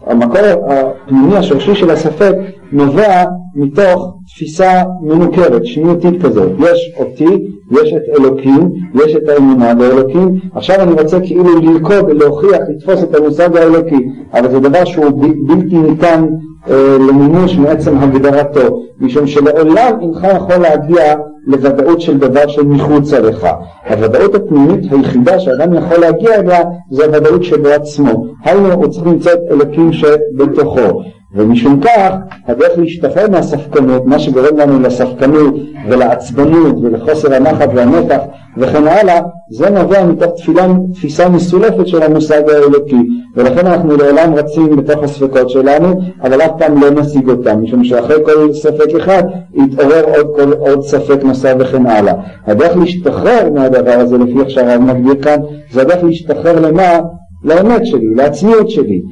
המקור 0.06 0.40
הפנימי 0.66 1.36
השורשי 1.36 1.74
של 1.74 1.90
הספק 1.90 2.34
נובע 2.72 3.24
מתוך 3.54 4.14
תפיסה 4.26 4.82
מנוכרת, 5.02 5.66
שניותית 5.66 6.22
כזאת. 6.22 6.52
יש 6.58 6.94
אותי, 6.98 7.48
יש 7.70 7.92
את 7.92 8.02
אלוקים, 8.18 8.70
יש 8.94 9.16
את 9.16 9.28
האמונה 9.28 9.74
באלוקים, 9.74 10.38
עכשיו 10.54 10.80
אני 10.80 10.92
רוצה 10.92 11.20
כאילו 11.20 11.60
ללכוד, 11.60 12.10
להוכיח, 12.10 12.58
לתפוס 12.68 13.02
את 13.02 13.14
המושג 13.14 13.56
האלוקי, 13.56 14.08
אבל 14.34 14.50
זה 14.50 14.60
דבר 14.60 14.84
שהוא 14.84 15.22
בלתי 15.46 15.78
ניתן 15.78 16.26
אה, 16.70 16.96
למימוש 17.08 17.56
מעצם 17.56 17.98
הגדרתו, 17.98 18.82
משום 19.00 19.26
שלעולם 19.26 19.92
אינך 20.00 20.26
יכול 20.36 20.56
להגיע 20.56 21.14
לוודאות 21.48 22.00
של 22.00 22.18
דבר 22.18 22.48
שמחוצה 22.48 23.20
לך. 23.20 23.46
הוודאות 23.90 24.34
הפנימית 24.34 24.92
היחידה 24.92 25.40
שאדם 25.40 25.74
יכול 25.74 25.98
להגיע 25.98 26.34
אליה 26.34 26.62
זה 26.90 27.04
הוודאות 27.04 27.44
שבעצמו. 27.44 28.26
היינו, 28.44 28.72
הוא 28.72 28.86
צריך 28.86 29.06
למצוא 29.06 29.32
את 29.32 29.38
אלוקים 29.50 29.92
שבתוכו. 29.92 31.02
ומשום 31.34 31.80
כך, 31.80 32.14
הדרך 32.46 32.78
להשתחרר 32.78 33.30
מהספקנות, 33.30 34.06
מה 34.06 34.18
שגורם 34.18 34.56
לנו 34.56 34.80
לספקנות 34.80 35.54
ולעצבנות 35.88 36.76
ולחוסר 36.82 37.34
הנחת 37.34 37.68
והמתח 37.74 38.18
וכן 38.56 38.86
הלאה, 38.86 39.20
זה 39.50 39.70
נובע 39.70 40.06
מתוך 40.06 40.32
תפילה, 40.36 40.66
תפיסה 40.94 41.28
מסולפת 41.28 41.86
של 41.86 42.02
המושג 42.02 42.42
האלוקי, 42.50 43.08
ולכן 43.36 43.66
אנחנו 43.66 43.96
לעולם 43.96 44.34
רצים 44.34 44.76
בתוך 44.76 45.02
הספקות 45.02 45.50
שלנו, 45.50 46.00
אבל 46.22 46.40
אף 46.40 46.50
פעם 46.58 46.82
לא 46.82 46.90
נשיג 46.90 47.28
אותם, 47.28 47.62
משום 47.62 47.84
שאחרי 47.84 48.16
כל 48.24 48.52
ספק 48.52 48.94
אחד 48.96 49.22
יתעורר 49.54 50.04
עוד, 50.04 50.26
כל, 50.36 50.52
עוד 50.52 50.82
ספק 50.82 51.22
נוסף 51.22 51.54
וכן 51.58 51.86
הלאה. 51.86 52.14
הדרך 52.46 52.76
להשתחרר 52.76 53.50
מהדבר 53.54 53.98
הזה, 53.98 54.18
לפי 54.18 54.40
איך 54.40 54.50
שהרב 54.50 54.80
מגדיר 54.80 55.22
כאן, 55.22 55.40
זה 55.72 55.80
הדרך 55.80 56.04
להשתחרר 56.04 56.60
למה? 56.60 57.00
לאמת 57.44 57.86
שלי, 57.86 58.14
לעצמיות 58.14 58.70
שלי. 58.70 59.02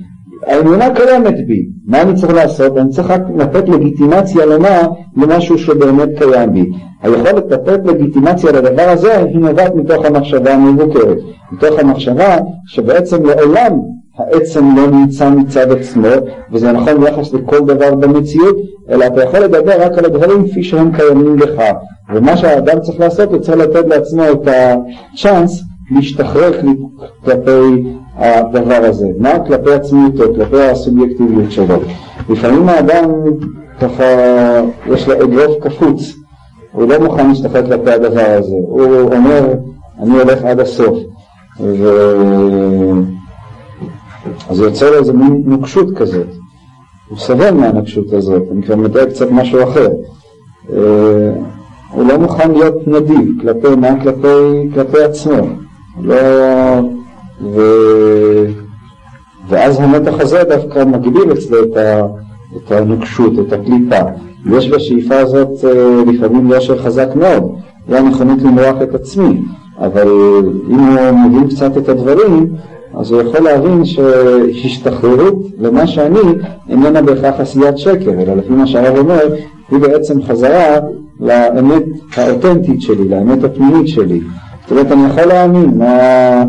האמונה 0.47 0.95
קיימת 0.95 1.47
בי, 1.47 1.67
מה 1.87 2.03
אני 2.03 2.15
צריך 2.15 2.35
לעשות? 2.35 2.79
אני 2.79 2.91
צריך 2.91 3.11
רק 3.11 3.23
לתת 3.37 3.69
לגיטימציה 3.69 4.47
למה? 4.47 4.83
למשהו 5.17 5.59
שבאמת 5.59 6.09
קיים 6.19 6.53
בי. 6.53 6.65
היכולת 7.03 7.45
לתת 7.51 7.81
לגיטימציה 7.85 8.53
לדבר 8.53 8.89
הזה 8.89 9.19
היא 9.19 9.39
נובעת 9.39 9.75
מתוך 9.75 10.05
המחשבה 10.05 10.55
המבוקרת, 10.55 11.19
מתוך 11.53 11.79
המחשבה 11.79 12.37
שבעצם 12.67 13.27
לעולם 13.27 13.73
העצם 14.19 14.77
לא 14.77 14.91
נמצא 14.91 15.31
מצד 15.31 15.73
עצמו, 15.73 16.09
וזה 16.53 16.73
נכון 16.73 17.01
ביחס 17.01 17.33
לכל 17.33 17.61
דבר 17.61 17.95
במציאות, 17.95 18.57
אלא 18.91 19.07
אתה 19.07 19.23
יכול 19.23 19.41
לדבר 19.41 19.83
רק 19.83 19.99
על 19.99 20.05
הדברים 20.05 20.49
כפי 20.49 20.63
שהם 20.63 20.93
קיימים 20.97 21.39
לך. 21.39 21.63
ומה 22.15 22.37
שהאדם 22.37 22.81
צריך 22.81 23.01
לעשות, 23.01 23.33
הוא 23.33 23.39
צריך 23.39 23.59
לתת 23.59 23.87
לעצמו 23.87 24.23
את 24.33 24.49
הצ'אנס 24.49 25.63
להשתחרר 25.97 26.53
כלפי 27.25 27.83
הדבר 28.17 28.85
הזה. 28.85 29.09
מה 29.19 29.39
כלפי 29.39 29.73
עצמיותו, 29.73 30.25
כלפי 30.35 30.63
הסובייקטיביות 30.63 31.51
שלו. 31.53 31.77
לפעמים 32.29 32.69
האדם 32.69 33.11
ככה, 33.81 34.05
יש 34.87 35.09
לו 35.09 35.15
אגרוף 35.15 35.57
קפוץ, 35.61 36.17
הוא 36.73 36.89
לא 36.89 36.99
מוכן 37.01 37.29
להשתחרר 37.29 37.67
כלפי 37.67 37.91
הדבר 37.91 38.37
הזה. 38.39 38.57
הוא 38.69 39.01
אומר, 39.01 39.55
אני 40.03 40.19
הולך 40.19 40.45
עד 40.45 40.61
הסוף. 40.61 40.99
ו... 41.61 41.89
אז 44.49 44.61
יוצא 44.61 44.91
לו 44.91 44.99
איזה 44.99 45.13
מין 45.13 45.43
נוקשות 45.47 45.97
כזאת. 45.97 46.27
הוא 47.09 47.19
סובל 47.19 47.55
מהנוקשות 47.55 48.13
הזאת, 48.13 48.43
אני 48.53 48.63
כבר 48.63 48.77
מתאר 48.77 49.05
קצת 49.05 49.31
משהו 49.31 49.63
אחר. 49.63 49.89
אה, 50.73 51.33
הוא 51.93 52.05
לא 52.09 52.19
מוכן 52.19 52.51
להיות 52.51 52.89
נדיב 52.89 53.29
כלפי 53.41 53.77
מה? 53.77 54.03
כלפי, 54.03 54.69
כלפי 54.75 55.03
עצמו. 55.03 55.37
לא... 56.03 56.17
ו... 57.41 57.61
ואז 59.49 59.81
המתח 59.81 60.21
הזה 60.21 60.43
דווקא 60.49 60.85
מגביל 60.85 61.33
אצלו 61.33 61.63
את, 61.63 61.77
ה... 61.77 62.03
את 62.57 62.73
הנוקשות, 62.73 63.33
את 63.39 63.53
הקליפה. 63.53 64.01
יש 64.53 64.71
בשאיפה 64.71 65.19
הזאת 65.19 65.65
אה, 65.65 66.03
לפעמים 66.13 66.51
יושר 66.51 66.83
חזק 66.83 67.09
מאוד, 67.15 67.57
זה 67.89 67.99
הנכונות 67.99 68.43
למרוח 68.43 68.83
את 68.83 68.95
עצמי, 68.95 69.41
אבל 69.79 70.09
אם 70.71 70.79
הוא 70.79 71.19
מבין 71.19 71.49
קצת 71.49 71.79
את 71.79 71.89
הדברים, 71.89 72.49
אז 72.95 73.11
הוא 73.11 73.23
יכול 73.23 73.41
להבין 73.41 73.85
שהשתחררות 73.85 75.35
למה 75.59 75.87
שאני 75.87 76.19
איננה 76.69 77.03
בהכרח 77.03 77.41
עשיית 77.41 77.79
שקר, 77.79 78.11
אלא 78.11 78.35
לפי 78.35 78.53
מה 78.53 78.67
שהרב 78.67 78.99
אומר, 78.99 79.35
היא 79.71 79.79
בעצם 79.79 80.23
חזרה 80.23 80.79
לאמת 81.21 81.83
האותנטית 82.17 82.83
שלי, 82.83 83.09
לאמת 83.09 83.45
הפנימית 83.45 83.89
שלי. 83.89 84.21
זאת 84.63 84.71
אומרת, 84.71 84.93
אני 84.93 85.07
יכול 85.07 85.25
להאמין, 85.25 85.79
מה... 85.79 86.45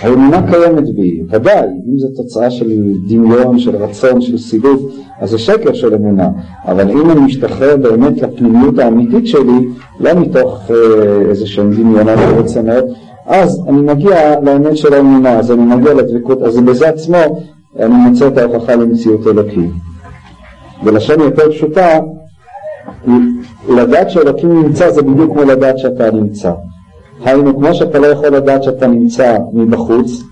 האמונה 0.00 0.50
קיימת 0.50 0.94
בי, 0.94 1.22
ודאי, 1.30 1.66
אם 1.88 1.98
זו 1.98 2.08
תוצאה 2.16 2.50
של 2.50 2.92
דמיון, 3.08 3.58
של 3.58 3.76
רצון, 3.76 4.20
של 4.20 4.38
סילוף, 4.38 4.80
אז 5.20 5.30
זה 5.30 5.38
שקר 5.38 5.72
של 5.72 5.94
אמונה, 5.94 6.28
אבל 6.64 6.90
אם 6.90 7.10
אני 7.10 7.20
משתחרר 7.20 7.76
באמת 7.76 8.22
לפנימיות 8.22 8.78
האמיתית 8.78 9.26
שלי, 9.26 9.68
לא 10.00 10.14
מתוך 10.14 10.70
אה, 10.70 11.30
איזה 11.30 11.46
שהם 11.46 11.70
דמיונות 11.70 12.18
ורצונות, 12.28 12.84
אז 13.26 13.62
אני 13.68 13.82
מגיע 13.82 14.40
לאמת 14.40 14.76
של 14.76 14.94
האמונה, 14.94 15.38
אז 15.38 15.52
אני 15.52 15.62
מגיע 15.62 15.94
לדבקות, 15.94 16.42
אז 16.42 16.58
בזה 16.58 16.88
עצמו 16.88 17.40
אני 17.78 17.94
מוצא 17.94 18.26
את 18.26 18.38
ההוכחה 18.38 18.74
למציאות 18.74 19.26
אלוקים. 19.26 19.70
בלשון 20.82 21.20
יותר 21.20 21.50
פשוטה, 21.50 21.98
לדעת 23.68 24.10
שאלוקים 24.10 24.62
נמצא 24.62 24.90
זה 24.90 25.02
בדיוק 25.02 25.32
כמו 25.32 25.42
לדעת 25.42 25.78
שאתה 25.78 26.10
נמצא. 26.10 26.52
היינו, 27.24 27.58
כמו 27.58 27.74
שאתה 27.74 27.98
לא 27.98 28.06
יכול 28.06 28.28
לדעת 28.28 28.62
שאתה 28.62 28.86
נמצא 28.86 29.36
מבחוץ, 29.52 30.22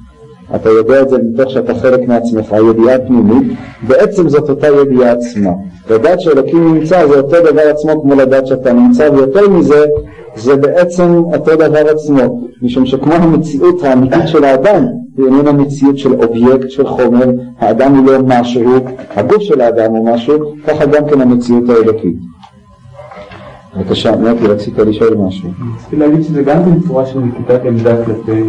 אתה 0.54 0.70
יודע 0.70 1.02
את 1.02 1.08
זה 1.08 1.16
מתוך 1.18 1.50
שאתה 1.50 1.74
חלק 1.74 2.08
מעצמך, 2.08 2.54
ידיעה 2.70 2.98
פנימית, 2.98 3.52
בעצם 3.86 4.28
זאת 4.28 4.50
אותה 4.50 4.66
ידיעה 4.66 5.12
עצמה. 5.12 5.50
לדעת 5.90 6.20
שאלוקים 6.20 6.74
נמצא 6.74 7.06
זה 7.06 7.20
אותו 7.20 7.36
דבר 7.52 7.62
עצמו 7.70 8.02
כמו 8.02 8.14
לדעת 8.14 8.46
שאתה 8.46 8.72
נמצא, 8.72 9.08
ויותר 9.12 9.48
מזה, 9.48 9.84
זה 10.36 10.56
בעצם 10.56 11.14
אותו 11.34 11.56
דבר 11.56 11.88
עצמו, 11.90 12.48
משום 12.62 12.86
שכמו 12.86 13.14
המציאות 13.14 13.84
האמיתית 13.84 14.28
של 14.28 14.44
האדם, 14.44 14.84
היא 15.18 15.26
איננה 15.26 15.52
מציאות 15.52 15.98
של 15.98 16.14
אובייקט, 16.14 16.70
של 16.70 16.86
חומר, 16.86 17.30
האדם 17.58 17.96
הוא 17.96 18.06
לא 18.06 18.18
משהו, 18.26 18.74
הגוף 19.16 19.42
של 19.42 19.60
האדם 19.60 19.92
הוא 19.92 20.14
משהו, 20.14 20.34
ככה 20.66 20.86
גם 20.86 21.08
כן 21.08 21.20
המציאות 21.20 21.68
האלוקית. 21.68 22.16
בבקשה, 23.76 24.16
מוטי, 24.16 24.46
רצית 24.46 24.78
לשאול 24.78 25.16
משהו. 25.26 25.50
רציתי 25.76 25.96
להגיד 25.96 26.22
שזה 26.22 26.42
גם 26.42 26.64
כן 26.64 26.80
צורה 26.80 27.06
של 27.06 27.18
נקיטת 27.18 27.60
עמדה 27.64 28.04
כלפי, 28.04 28.42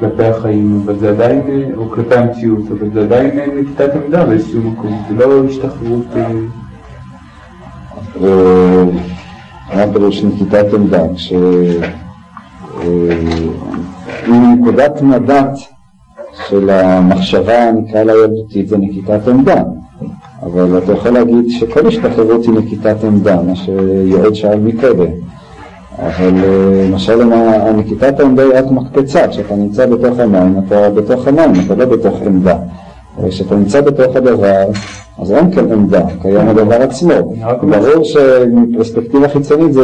כלפי 0.00 0.24
החיים, 0.24 0.82
אבל 0.84 0.98
זה 0.98 1.10
עדיין, 1.10 1.72
או 1.76 1.90
כלפי 1.90 2.14
המציאות, 2.14 2.62
אבל 2.70 2.90
זה 2.92 3.00
עדיין 3.00 3.40
נקיטת 3.56 3.90
עמדה 3.94 4.26
באיזשהו 4.26 4.60
מקום, 4.60 5.02
זה 5.08 5.26
לא 5.26 5.44
השתחררות. 5.44 6.06
מה 9.74 9.92
פירוש 9.92 10.24
נקיטת 10.24 10.74
עמדה? 10.74 11.02
כש... 11.14 11.32
מנקודת 14.28 15.02
מבט 15.02 15.58
של 16.48 16.70
המחשבה, 16.70 17.72
נקרא 17.72 18.02
לה 18.02 18.12
ילדותית, 18.12 18.68
זה 18.68 18.78
נקיטת 18.78 19.28
עמדה. 19.28 19.62
אבל 20.42 20.78
אתה 20.78 20.92
יכול 20.92 21.10
להגיד 21.10 21.44
שכל 21.48 21.86
השתחררות 21.86 22.44
היא 22.44 22.54
נקיטת 22.54 23.04
עמדה, 23.04 23.42
מה 23.42 23.56
שיועד 23.56 24.34
שאל 24.34 24.58
מקודם. 24.58 25.10
אבל 25.98 26.34
אה, 26.44 26.86
למשל 26.88 27.32
הנקיטת 27.32 28.20
העמדה 28.20 28.42
היא 28.42 28.52
רק 28.54 28.70
מקפצה, 28.70 29.28
כשאתה 29.28 29.54
נמצא 29.54 29.86
בתוך 29.86 30.18
המים, 30.18 30.54
אתה 30.66 30.90
בתוך 30.90 31.28
המים, 31.28 31.52
אתה 31.66 31.74
לא 31.74 31.84
בתוך 31.84 32.20
עמדה. 32.26 32.56
כשאתה 33.28 33.54
נמצא 33.54 33.80
בתוך 33.80 34.16
הדבר, 34.16 34.64
אז 35.18 35.32
אין 35.32 35.52
כאן 35.52 35.72
עמדה, 35.72 36.02
קיים 36.22 36.48
הדבר 36.48 36.82
עצמו. 36.82 37.34
ברור 37.62 38.04
שמפרספקטיבה 38.04 39.28
חיצונית 39.28 39.72
זה 39.72 39.82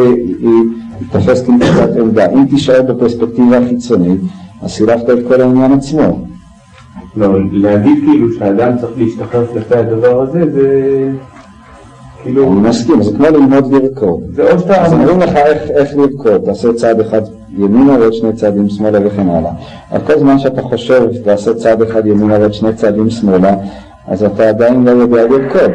ייתפס 1.01 1.42
כנקיטת 1.47 1.97
עמדה. 2.01 2.31
אם 2.31 2.45
תישאר 2.51 2.83
בפרספקטיבה 2.83 3.59
החיצונית, 3.59 4.21
אז 4.62 4.71
סילפת 4.71 5.11
את 5.11 5.19
כל 5.29 5.40
העניין 5.40 5.73
עצמו. 5.73 6.19
לא, 7.16 7.38
להגיד 7.52 8.05
כאילו 8.05 8.33
שהאדם 8.38 8.79
צריך 8.79 8.92
להשתחרר 8.96 9.46
כלפי 9.46 9.74
הדבר 9.74 10.20
הזה, 10.20 10.52
זה 10.52 10.68
כאילו... 12.22 12.52
אני 12.52 12.68
מסכים, 12.68 13.02
זה 13.02 13.16
כמו 13.16 13.26
ללמוד 13.26 13.72
לרקוד. 13.72 14.20
זה 14.33 14.50
עוד 14.50 14.66
פעם... 14.66 14.85
אז 14.85 14.92
אומרים 14.92 15.20
לך 15.20 15.37
איך 15.70 15.96
לרקוד, 15.96 16.40
תעשה 16.44 16.72
צעד 16.72 17.00
אחד 17.00 17.22
ימינה 17.59 17.92
ועוד 18.00 18.12
שני 18.12 18.33
צעדים 18.33 18.68
שמאלה 18.68 18.98
וכן 19.07 19.29
הלאה. 19.29 19.50
אבל 19.92 20.00
כל 20.07 20.18
זמן 20.18 20.38
שאתה 20.38 20.62
חושב, 20.62 21.09
תעשה 21.24 21.55
צעד 21.55 21.83
אחד 21.83 22.07
ימינה 22.07 22.38
ועוד 22.38 22.55
שני 22.55 22.74
צעדים 22.74 23.11
שמאלה, 23.11 23.55
אז 24.09 24.24
אתה 24.24 24.48
עדיין 24.48 24.85
לא 24.85 24.90
יודע 24.90 25.26
לרקוד. 25.26 25.72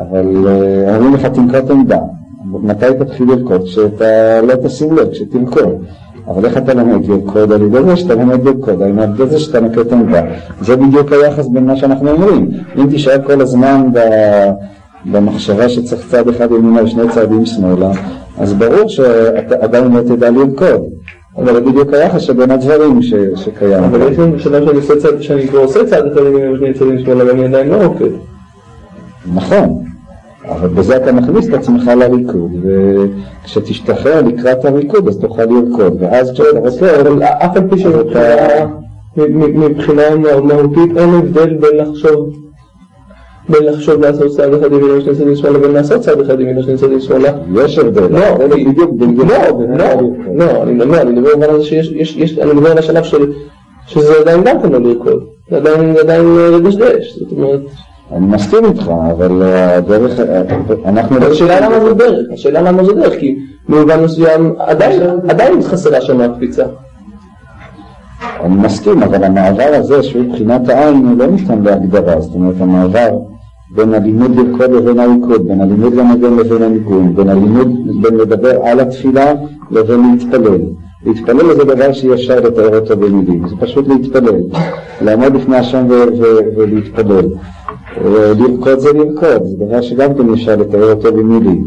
אבל 0.00 0.48
אה, 0.48 0.96
אומרים 0.96 1.14
לך 1.14 1.26
תנקוט 1.26 1.70
עמדה. 1.70 1.98
מתי 2.44 2.86
תתחיל 2.98 3.28
לרקוד? 3.28 3.62
כשאתה 3.64 4.40
לא 4.42 4.54
תשים 4.54 4.96
לב, 4.96 5.10
כשתרקוד. 5.10 5.84
אבל 6.28 6.44
איך 6.44 6.56
אתה 6.56 6.74
לומד 6.74 7.08
לרקוד? 7.08 7.52
על 7.52 7.62
ידי 7.62 7.82
זה 7.82 7.96
שאתה 7.96 8.14
לומד 8.14 8.44
לרקוד, 8.44 8.82
על 8.82 8.88
ידי 8.88 9.26
זה 9.26 9.38
שאתה 9.38 9.60
נוקט 9.60 9.92
עמדה. 9.92 10.22
זה 10.60 10.76
בדיוק 10.76 11.12
היחס 11.12 11.46
בין 11.48 11.66
מה 11.66 11.76
שאנחנו 11.76 12.10
אומרים. 12.10 12.50
אם 12.76 12.86
תישאר 12.90 13.22
כל 13.26 13.40
הזמן 13.40 13.88
במחשבה 15.04 15.68
שצריך 15.68 16.06
צעד 16.10 16.28
אחד 16.28 16.50
ימינה 16.50 16.84
ושני 16.84 17.02
צעדים 17.08 17.46
שמאלה, 17.46 17.90
אז 18.38 18.52
ברור 18.52 18.88
שאתה 18.88 19.54
עדיין 19.60 19.92
לא 19.92 20.00
תדע 20.00 20.30
לרקוד. 20.30 20.82
אבל 21.36 21.54
זה 21.54 21.60
בדיוק 21.60 21.92
היחס 21.92 22.20
שבין 22.20 22.50
הדברים 22.50 23.02
ש, 23.02 23.14
שקיים. 23.36 23.84
אבל 23.84 24.12
יש 24.12 24.18
לנו 24.18 24.38
שאלה 24.38 24.66
שאני 24.66 24.76
עושה 24.76 24.96
צעד, 24.96 25.22
שאני 25.22 25.48
כבר 25.48 25.58
עושה 25.58 25.86
צעד 25.86 26.06
אחד 26.12 26.20
ימינה 26.26 26.52
ושני 26.52 26.74
צעדים 26.74 26.98
שמאלה, 26.98 27.24
ואני 27.24 27.44
עדיין 27.44 27.68
לא 27.68 27.76
רוקד. 27.76 28.10
נכון. 29.34 29.91
אבל 30.48 30.68
בזה 30.68 30.96
אתה 30.96 31.12
מכניס 31.12 31.48
את 31.48 31.54
עצמך 31.54 31.90
לריקוד, 31.96 32.50
וכשתשתחרר 32.62 34.22
לקראת 34.22 34.64
הריקוד 34.64 35.08
אז 35.08 35.18
תוכל 35.18 35.42
לרקוד, 35.44 35.96
ואז 36.00 36.32
כשאתה 36.32 36.58
רוצה... 36.58 37.00
אבל 37.00 37.22
אף 37.22 37.56
על 37.56 37.62
פי 37.70 37.82
שמבחינה 39.16 40.16
מהותית 40.42 40.96
אין 40.96 41.08
הבדל 41.14 41.56
בין 41.56 41.76
לחשוב 41.76 42.36
בין 43.48 43.64
לחשוב 43.64 44.00
לעשות 44.00 44.36
צעד 44.36 44.54
אחד 44.54 44.72
ימינה 44.72 44.98
ושני 44.98 45.14
צעדים 45.14 45.36
שמאלה 45.36 45.58
לבין 45.58 45.70
לעשות 45.70 46.00
צעד 46.00 46.20
אחד 46.20 46.40
ימינה 46.40 46.60
ושני 46.60 46.76
צעדים 46.76 47.00
שמאלה. 47.00 47.32
יש 47.54 47.78
הבדל. 47.78 48.06
לא, 48.10 48.46
בדיוק, 48.46 48.90
לא, 49.78 50.00
לא, 50.34 50.62
אני 50.62 50.72
מדבר, 50.72 51.00
אני 51.00 51.20
מדבר 51.20 51.50
על 51.50 51.58
זה 51.60 51.64
שיש, 51.64 52.38
אני 52.38 52.52
מדבר 52.52 52.70
על 52.70 52.78
השלב 52.78 53.02
שזה 53.86 54.12
עדיין 54.20 54.44
גם 54.44 54.62
כן 54.62 54.72
לא 54.72 54.80
לרקוד, 54.80 55.24
זה 55.50 55.56
עדיין 56.00 56.36
לדשדש, 56.52 57.18
זאת 57.18 57.32
אומרת... 57.32 57.60
אני 58.16 58.26
מסכים 58.26 58.64
איתך, 58.64 58.92
אבל 59.10 59.42
אה, 59.42 59.76
הדרך, 59.76 60.20
אה, 60.20 60.42
אנחנו... 60.84 61.16
השאלה 61.16 61.60
למה 61.60 61.80
זה 61.80 61.94
דרך, 61.94 62.26
השאלה 62.32 62.62
למה 62.62 62.84
זה 62.84 62.92
דרך, 62.92 63.14
כי 63.18 63.38
במובן 63.68 64.04
מסוים 64.04 64.54
עדיין 65.28 65.62
חסרה 65.62 66.00
שם 66.00 66.20
הקפיצה. 66.20 66.64
אני 68.40 68.54
מסכים, 68.54 69.02
אבל 69.02 69.24
המעבר 69.24 69.70
הזה 69.72 70.02
שהוא 70.02 70.22
מבחינת 70.22 70.68
העין 70.68 71.06
הוא 71.06 71.18
לא 71.18 71.26
ניתן 71.26 71.62
להגדרה, 71.62 72.20
זאת 72.20 72.34
אומרת 72.34 72.54
המעבר 72.60 73.08
בין 73.74 73.94
הלימוד 73.94 74.36
לרקוד 74.36 74.70
לבין 74.70 74.98
הריקוד, 74.98 75.48
בין 75.48 75.60
הלימוד 75.60 75.94
לנגן 75.94 76.36
לבין 76.36 76.62
הניגון, 76.62 77.14
בין 77.14 77.28
הלימוד, 77.28 77.68
בין 78.02 78.14
לדבר 78.14 78.62
על 78.62 78.80
התפילה 78.80 79.32
לבין 79.70 80.12
להתפלל. 80.12 80.60
להתפלל 81.06 81.54
זה 81.54 81.64
דבר 81.64 81.92
שאי 81.92 82.14
אפשר 82.14 82.40
לתאר 82.40 82.78
אותו 82.78 82.96
במילים, 82.96 83.48
זה 83.48 83.56
פשוט 83.60 83.88
להתפלל, 83.88 84.40
לעמוד 85.00 85.34
לפני 85.34 85.56
השם 85.56 85.86
ולהתפלל. 86.56 87.28
לרקוד 88.38 88.78
זה 88.78 88.92
לרקוד, 88.92 89.44
זה 89.44 89.56
דבר 89.66 89.80
שגם 89.80 90.14
כן 90.14 90.32
אפשר 90.32 90.56
לתאר 90.56 90.92
אותו 90.92 91.12
במילים. 91.12 91.66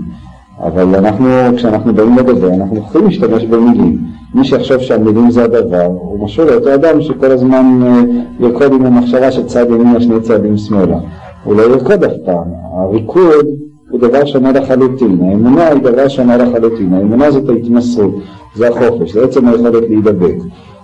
אבל 0.59 0.95
אנחנו, 0.95 1.27
כשאנחנו 1.55 1.93
באים 1.93 2.17
לדבר, 2.17 2.53
אנחנו 2.53 2.77
יכולים 2.77 3.07
להשתמש 3.07 3.43
במילים. 3.43 3.97
מי 4.33 4.45
שיחשוב 4.45 4.77
שהמילים 4.77 5.31
זה 5.31 5.43
הדבר, 5.43 5.85
הוא 5.85 6.25
משול 6.25 6.51
לאותו 6.51 6.73
אדם 6.73 7.01
שכל 7.01 7.31
הזמן 7.31 7.79
אה, 7.83 8.01
ירקוד 8.39 8.73
עם 8.73 8.85
המחשבה 8.85 9.31
שצד 9.31 9.65
ימינה 9.69 10.01
שני 10.01 10.21
צעדים 10.21 10.57
שמאלה. 10.57 10.97
הוא 11.43 11.55
לא 11.55 11.61
ירקוד 11.61 12.03
אף 12.03 12.11
פעם. 12.25 12.47
הריקוד 12.73 13.45
הוא 13.89 13.99
דבר 13.99 14.25
שונה 14.25 14.51
לחלוטין, 14.51 15.19
האמונה 15.21 15.67
היא 15.67 15.81
דבר 15.81 16.07
שונה 16.07 16.37
לחלוטין, 16.37 16.93
האמונה 16.93 17.31
זאת 17.31 17.49
ההתמסרות, 17.49 18.15
זה 18.55 18.67
החופש, 18.67 19.13
זה 19.13 19.23
עצם 19.23 19.47
היכולת 19.47 19.89
להידבק. 19.89 20.35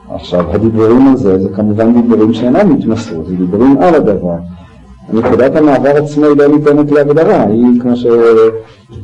עכשיו, 0.10 0.52
הדיבורים 0.52 1.08
על 1.08 1.18
זה, 1.18 1.40
זה 1.40 1.50
כמובן 1.50 2.02
דיבורים 2.02 2.34
שאינם 2.34 2.76
התמסרות, 2.80 3.26
זה 3.26 3.36
דיבורים 3.36 3.78
על 3.78 3.96
הדבר. 3.96 4.36
נקודת 5.14 5.56
המעבר 5.56 5.90
עצמה 5.90 6.28
היא 6.28 6.38
לא 6.38 6.48
ניתנת 6.48 6.92
להגדרה, 6.92 7.44
היא 7.44 7.82
כמו 7.82 7.96
ש... 7.96 8.06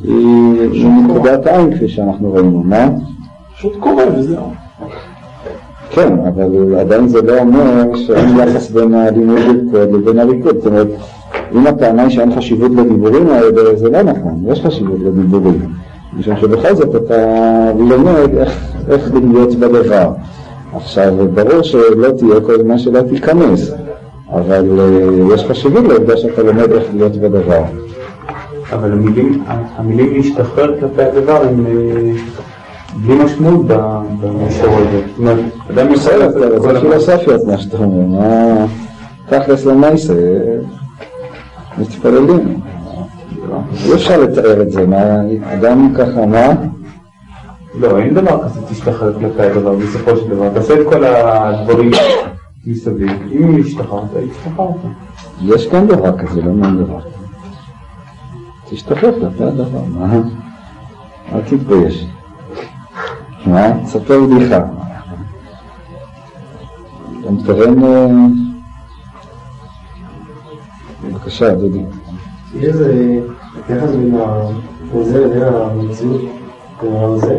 היא 0.04 0.88
נקודת 1.06 1.48
עין 1.48 1.76
כפי 1.76 1.88
שאנחנו 1.88 2.34
ראינו, 2.34 2.64
מה? 2.66 2.90
פשוט 3.58 3.74
קורה 3.80 4.04
וזהו. 4.18 4.52
כן, 5.90 6.14
אבל 6.14 6.76
עדיין 6.80 7.08
זה 7.08 7.22
לא 7.22 7.40
אומר 7.40 7.96
שאין 7.96 8.38
יחס 8.38 8.72
בין 8.72 8.94
הלימוד 8.94 9.74
לבין 9.74 10.20
הריקוד, 10.20 10.56
זאת 10.58 10.68
אומרת, 10.68 10.88
אם 11.56 11.68
הטענה 11.68 12.02
היא 12.04 12.10
שאין 12.10 12.36
חשיבות 12.36 12.72
לדיבורים 12.72 13.30
האלה, 13.30 13.76
זה 13.76 13.90
לא 13.90 14.02
נכון, 14.02 14.44
יש 14.48 14.62
חשיבות 14.62 15.00
לדיבורים, 15.00 15.74
משום 16.14 16.38
שבכל 16.38 16.76
זאת 16.76 16.96
אתה 16.96 17.16
לומד 17.80 18.38
איך, 18.38 18.74
איך 18.90 19.12
להיות 19.32 19.56
בדבר. 19.56 20.12
עכשיו, 20.74 21.14
ברור 21.34 21.62
שלא 21.62 22.12
תהיה 22.18 22.42
כל 22.46 22.64
זמן 22.64 22.78
שלא 22.78 23.02
תיכנס, 23.02 23.72
אבל 24.34 24.80
uh, 24.80 25.34
יש 25.34 25.44
חשיבות 25.44 25.84
לעובדה 25.84 26.18
שאתה 26.18 26.44
לומד 26.44 26.72
איך 26.72 26.84
להיות 26.94 27.16
בדבר. 27.18 27.64
אבל 28.72 28.92
המילים, 28.92 29.44
המילים 29.76 30.14
להשתחרר 30.14 30.80
כלפי 30.80 31.04
הדבר 31.04 31.42
הם 31.44 31.66
אה, 31.66 32.12
בלי 32.96 33.16
משמעות 33.16 33.66
במישור 34.22 34.78
הזה. 34.78 35.02
זאת 35.08 35.20
אומרת, 35.20 35.40
אדם 35.72 35.92
יכול 35.92 36.24
את 36.24 36.34
זה 36.34 36.50
פילוסופיות 36.78 37.44
מה 37.48 37.58
שאתה 37.58 37.78
אומר, 37.78 38.20
מה... 38.20 38.66
תכלס 39.30 39.66
למעשה, 39.66 40.14
מתפללים. 41.78 42.60
אי 43.86 43.94
אפשר 43.94 44.22
לתאר 44.22 44.62
את 44.62 44.72
זה, 44.72 44.88
מה, 44.88 45.22
אדם 45.54 45.94
ככה, 45.98 46.26
מה? 46.26 46.48
לא, 47.80 47.98
אין 47.98 48.14
דבר 48.14 48.44
כזה 48.44 48.62
תשתחרר 48.70 49.20
כלפי 49.20 49.44
הדבר 49.44 49.76
בסופו 49.76 50.18
של 50.18 50.30
דבר. 50.30 50.50
תעשה 50.54 50.74
את 50.74 50.88
כל 50.90 51.04
הדברים 51.04 51.92
מסביב. 52.68 53.12
אם 53.32 53.62
השתחררת, 53.62 54.10
השתחררת. 54.32 54.76
יש 55.46 55.68
כאן 55.68 55.88
דבר 55.88 56.18
כזה, 56.18 56.42
לא 56.42 56.54
מה 56.54 56.72
דבר. 56.72 57.00
תשתחרר 58.70 59.20
כלפי 59.20 59.44
הדבר, 59.44 59.84
מה? 59.94 60.14
אל 61.34 61.42
תתבייש. 61.42 62.06
מה? 63.46 63.84
תספר 63.84 64.20
בדיחה. 64.26 64.60
אתה 67.22 67.32
מתכוון... 67.32 68.47
אה, 71.28 71.32
בבקשה, 71.32 71.56
דודי. 71.56 71.84
יש 72.56 72.64
איזה 72.66 73.20
יחס 73.70 73.90
בין 73.90 74.18
זה 75.04 75.26
לבין 75.26 75.44
המציאות, 75.44 76.22
זה. 77.16 77.38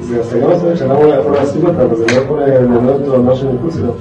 זה 0.00 0.20
השגה 0.20 0.48
מסוימת 0.48 0.78
שאדם 0.78 0.96
אולי 0.96 1.18
יכול 1.18 1.32
להשיג 1.32 1.64
אותה, 1.64 1.84
אבל 1.84 1.96
זה 1.96 2.06
לא 2.06 2.12
יכול 2.12 2.42
ללמד 2.42 2.88
אותו 2.88 3.14
על 3.14 3.20
מה 3.20 3.34
שמחוץ 3.34 3.76
לו. 3.76 3.92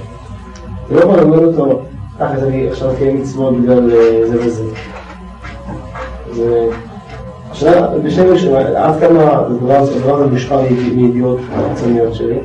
זה 0.90 0.96
לא 0.96 1.00
יכול 1.00 1.18
ללמד 1.18 1.44
אותו, 1.44 1.82
תכל'ס 2.18 2.44
אני 2.44 2.70
עכשיו 2.70 2.92
אקיים 2.94 3.22
מצוות 3.22 3.58
בגלל 3.58 3.92
אה, 3.92 4.22
זה 4.28 4.38
וזה. 4.40 4.64
השאלה, 7.52 7.88
בשם 7.98 8.56
עד 8.76 9.00
כמה 9.00 9.38
הדבר 9.38 9.76
הזה 9.76 10.26
מושפע 10.32 10.62
מידיעות 10.96 11.40
חיצוניות 11.70 12.16
שלי. 12.16 12.40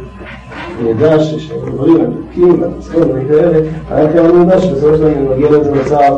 אני 0.80 0.88
יודע 0.88 1.20
שדברים 1.20 2.00
הדוקים 2.00 2.62
והמצוות 2.62 3.08
ואני 3.10 3.28
כאלה, 3.28 3.58
היה 3.90 4.12
כמה 4.12 4.28
אני 4.28 4.38
יודע 4.38 4.60
שבסופו 4.60 4.96
של 4.96 5.00
דבר 5.00 5.34
מגיע 5.34 5.50
לאיזה 5.50 5.72
מצב, 5.72 6.14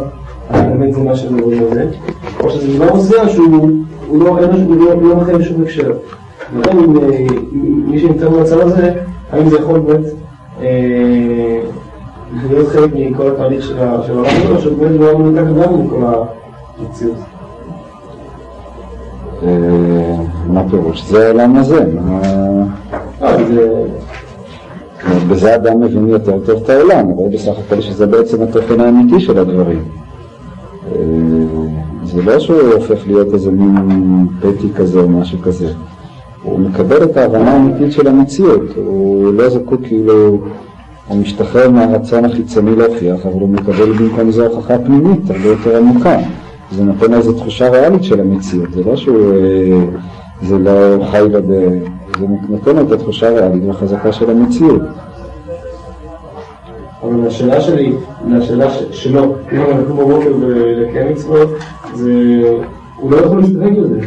באמת 0.51 0.95
זה 0.95 1.01
מה 1.01 1.16
שמדברים 1.16 1.62
על 1.62 1.75
זה, 1.75 1.87
או 2.40 2.51
שזה 2.51 2.79
דבר 2.79 2.95
מסוים 2.97 3.29
שהוא 3.29 3.71
לא, 4.12 4.38
לא 5.03 5.16
מחייב 5.16 5.42
שום 5.42 5.62
הקשר. 5.62 5.92
לכן 6.59 6.79
אם 6.79 6.95
מי 7.87 7.99
שנמצא 7.99 8.29
במצב 8.29 8.61
הזה, 8.61 8.92
האם 9.33 9.49
זה 9.49 9.57
יכול 9.57 9.81
באמת 9.81 10.05
להיות 12.51 12.69
חלק 12.69 12.90
מכל 12.95 13.29
התהליך 13.29 13.64
של 13.64 13.79
העולם 13.79 14.31
שלו, 14.42 14.61
שבאמת 14.61 15.01
לא 15.01 15.19
מנותק 15.19 15.66
גם 15.66 15.87
מכל 15.87 16.03
המציאות. 16.79 17.16
מה 20.49 20.62
פירוש? 20.71 21.05
זה 21.09 21.27
העולם 21.27 21.57
הזה. 21.57 21.85
בזה 25.29 25.55
אדם 25.55 25.81
מבין 25.81 26.09
יותר 26.09 26.38
טוב 26.47 26.62
את 26.62 26.71
העולם, 26.71 27.11
אבל 27.11 27.29
בסך 27.33 27.53
הכל 27.66 27.81
שזה 27.81 28.07
בעצם 28.07 28.42
התוכן 28.42 28.81
האמיתי 28.81 29.21
של 29.21 29.38
הדברים. 29.38 29.83
זה 32.05 32.23
לא 32.23 32.38
שהוא 32.38 32.61
הופך 32.61 33.07
להיות 33.07 33.35
איזה 33.35 33.51
מין 33.51 34.27
פטי 34.40 34.69
כזה 34.77 35.01
או 35.01 35.09
משהו 35.09 35.38
כזה. 35.38 35.69
הוא 36.42 36.59
מקבל 36.59 37.05
את 37.05 37.16
ההבנה 37.16 37.53
האמיתית 37.53 37.92
של 37.92 38.09
המציאות, 38.09 38.62
הוא 38.77 39.33
לא 39.35 39.49
זקוק 39.49 39.81
כאילו, 39.83 40.38
הוא 41.09 41.19
משתחרר 41.19 41.71
מהרצון 41.71 42.25
החיצוני 42.25 42.77
להוכיח, 42.77 43.27
אבל 43.27 43.40
הוא 43.40 43.49
מקבל 43.49 43.92
במקום 43.92 44.31
זה 44.31 44.47
הוכחה 44.47 44.79
פנימית, 44.79 45.31
הרבה 45.31 45.49
יותר 45.49 45.77
עמוקה. 45.77 46.19
זה 46.73 46.85
נותן 46.85 47.14
איזו 47.14 47.33
תחושה 47.33 47.69
ריאלית 47.69 48.05
של 48.05 48.21
המציאות, 48.21 48.73
זה 48.73 48.83
לא 48.85 48.97
שהוא, 48.97 49.33
זה 50.42 50.59
לא 50.59 51.05
חי 51.11 51.23
בד... 51.33 51.42
זה 52.19 52.27
נותן 52.49 52.79
את 52.79 52.93
התחושה 52.93 53.29
הריאלית 53.29 53.63
והחזקה 53.67 54.13
של 54.13 54.31
המציאות. 54.31 54.83
אבל 57.03 57.27
השאלה 57.27 57.61
שלי, 57.61 57.93
השאלה 58.37 58.71
שלו, 58.91 59.35
אם 59.53 59.61
אנחנו 59.61 59.83
נקום 59.83 59.97
בבוקר 59.97 60.31
ולקיים 60.41 61.13
מצוות, 61.13 61.49
זה, 61.95 62.13
הוא 62.97 63.11
לא 63.11 63.17
יכול 63.17 63.41
להסתפק 63.41 63.71
בזה. 63.83 64.01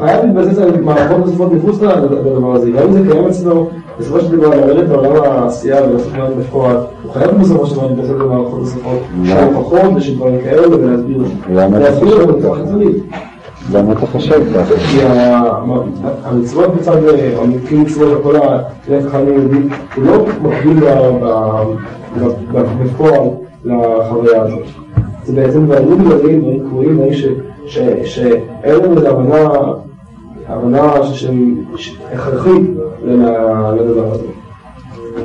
חייב 0.00 0.24
להתבסס 0.24 0.58
על 0.58 0.80
מערכות 0.80 1.18
נוספות 1.18 1.52
מחוץ 1.52 1.80
לדבר 1.80 2.54
הזה, 2.54 2.70
גם 2.70 2.82
אם 2.82 2.92
זה 2.92 3.00
קיים 3.10 3.26
אצלו, 3.26 3.70
בסופו 3.98 4.20
של 4.20 4.36
דבר 4.36 4.48
לרדת 4.48 4.88
לעולם 4.88 5.22
העשייה 5.24 5.84
ולעשות 5.84 6.12
דברים 6.12 6.38
בפועל, 6.38 6.76
הוא 7.02 7.12
חייב 7.12 7.30
בסופו 7.30 7.66
של 7.66 7.74
דבר 7.74 7.86
להתבסס 7.86 8.10
על 8.10 8.16
מערכות 8.16 8.58
נוספות, 8.58 8.98
של 9.24 9.36
הוכחות 9.54 9.90
ושל 9.96 10.16
דברים 10.16 10.38
כאלה 10.40 10.68
ולהסביר 10.68 11.22
להסביר 11.50 12.20
אותו 12.20 12.32
בצורה 12.32 12.58
חיצונית. 12.58 12.96
למה 13.72 13.92
אתה 13.92 14.06
חושב 14.06 14.40
ככה? 14.54 14.74
כי 14.74 14.98
המצוות 16.24 16.74
מצד, 16.74 16.96
המקים 17.36 17.82
מצוות 17.82 18.34
הכלי 18.42 19.02
חכמים 19.02 19.38
יהודים, 19.38 19.68
הוא 19.96 20.04
לא 20.04 20.26
מקביל 20.42 20.80
בפועל 22.84 23.28
לחוויה 23.64 24.42
הזאת. 24.42 24.62
זה 25.24 25.32
בעצם 25.32 25.66
דברים 25.66 26.04
גדולים, 26.04 26.40
דברים 26.40 26.96
דברים 26.96 27.12
שאין 28.04 28.74
לנו 28.74 28.96
איזו 28.96 29.08
הבנה, 29.08 29.48
הבנה 30.48 30.92
הכרחית 32.12 32.70
לדבר 33.04 34.12
הזה. 34.12 34.26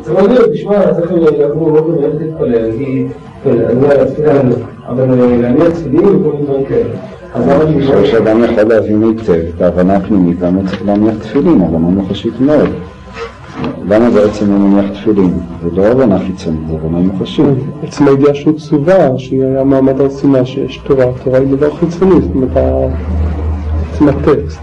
צריך 0.01 0.19
להגיד, 0.19 0.37
תשמע, 0.53 0.93
צריך 0.93 1.11
לקום 1.11 1.73
בבוקר 1.73 1.89
וללכת 1.89 2.19
להתפלל, 2.19 2.61
להגיד, 2.67 3.07
אני 3.45 3.81
לא 3.81 3.87
יודע, 3.87 4.41
אבל 4.87 5.05
להניח 5.41 5.69
תפילין 5.69 6.05
וכל 6.05 6.31
מיני 6.31 6.43
דברים 6.43 6.65
כאלה. 6.65 7.14
אני 7.35 7.85
חושב 7.85 8.05
שאדם 8.05 8.43
יכול 8.43 8.63
להבין 8.63 9.03
היטב 9.03 9.33
את 9.55 9.61
ההבנה 9.61 9.95
הפנימית, 9.95 10.41
למה 10.41 10.61
צריך 10.67 10.85
להניח 10.85 11.15
תפילין, 11.21 11.61
הבנה 11.61 11.77
מוחשית 11.77 12.39
מאוד. 12.39 12.69
למה 13.87 14.09
בעצם 14.09 14.51
הוא 14.51 14.69
מניח 14.69 14.85
תפילין? 14.91 15.33
זה 15.63 15.69
לא 15.73 15.85
הבנה 15.85 16.19
חיצונית, 16.19 16.67
זה 16.69 16.75
הבנה 16.75 16.97
מוחשית. 16.97 17.45
עצם 17.83 18.07
הידיעה 18.07 18.35
שהוא 18.35 18.59
צווה, 18.59 19.09
שהיא 19.17 19.43
היה 19.43 19.63
מעמד 19.63 20.01
הר 20.01 20.09
סיני, 20.09 20.45
שיש 20.45 20.77
תורה, 20.77 21.05
תורה 21.23 21.39
היא 21.39 21.47
דבר 21.47 21.75
חיצוני, 21.75 22.21
זאת 22.21 22.35
אומרת, 22.35 22.57
עצם 23.93 24.09
הטקסט. 24.09 24.59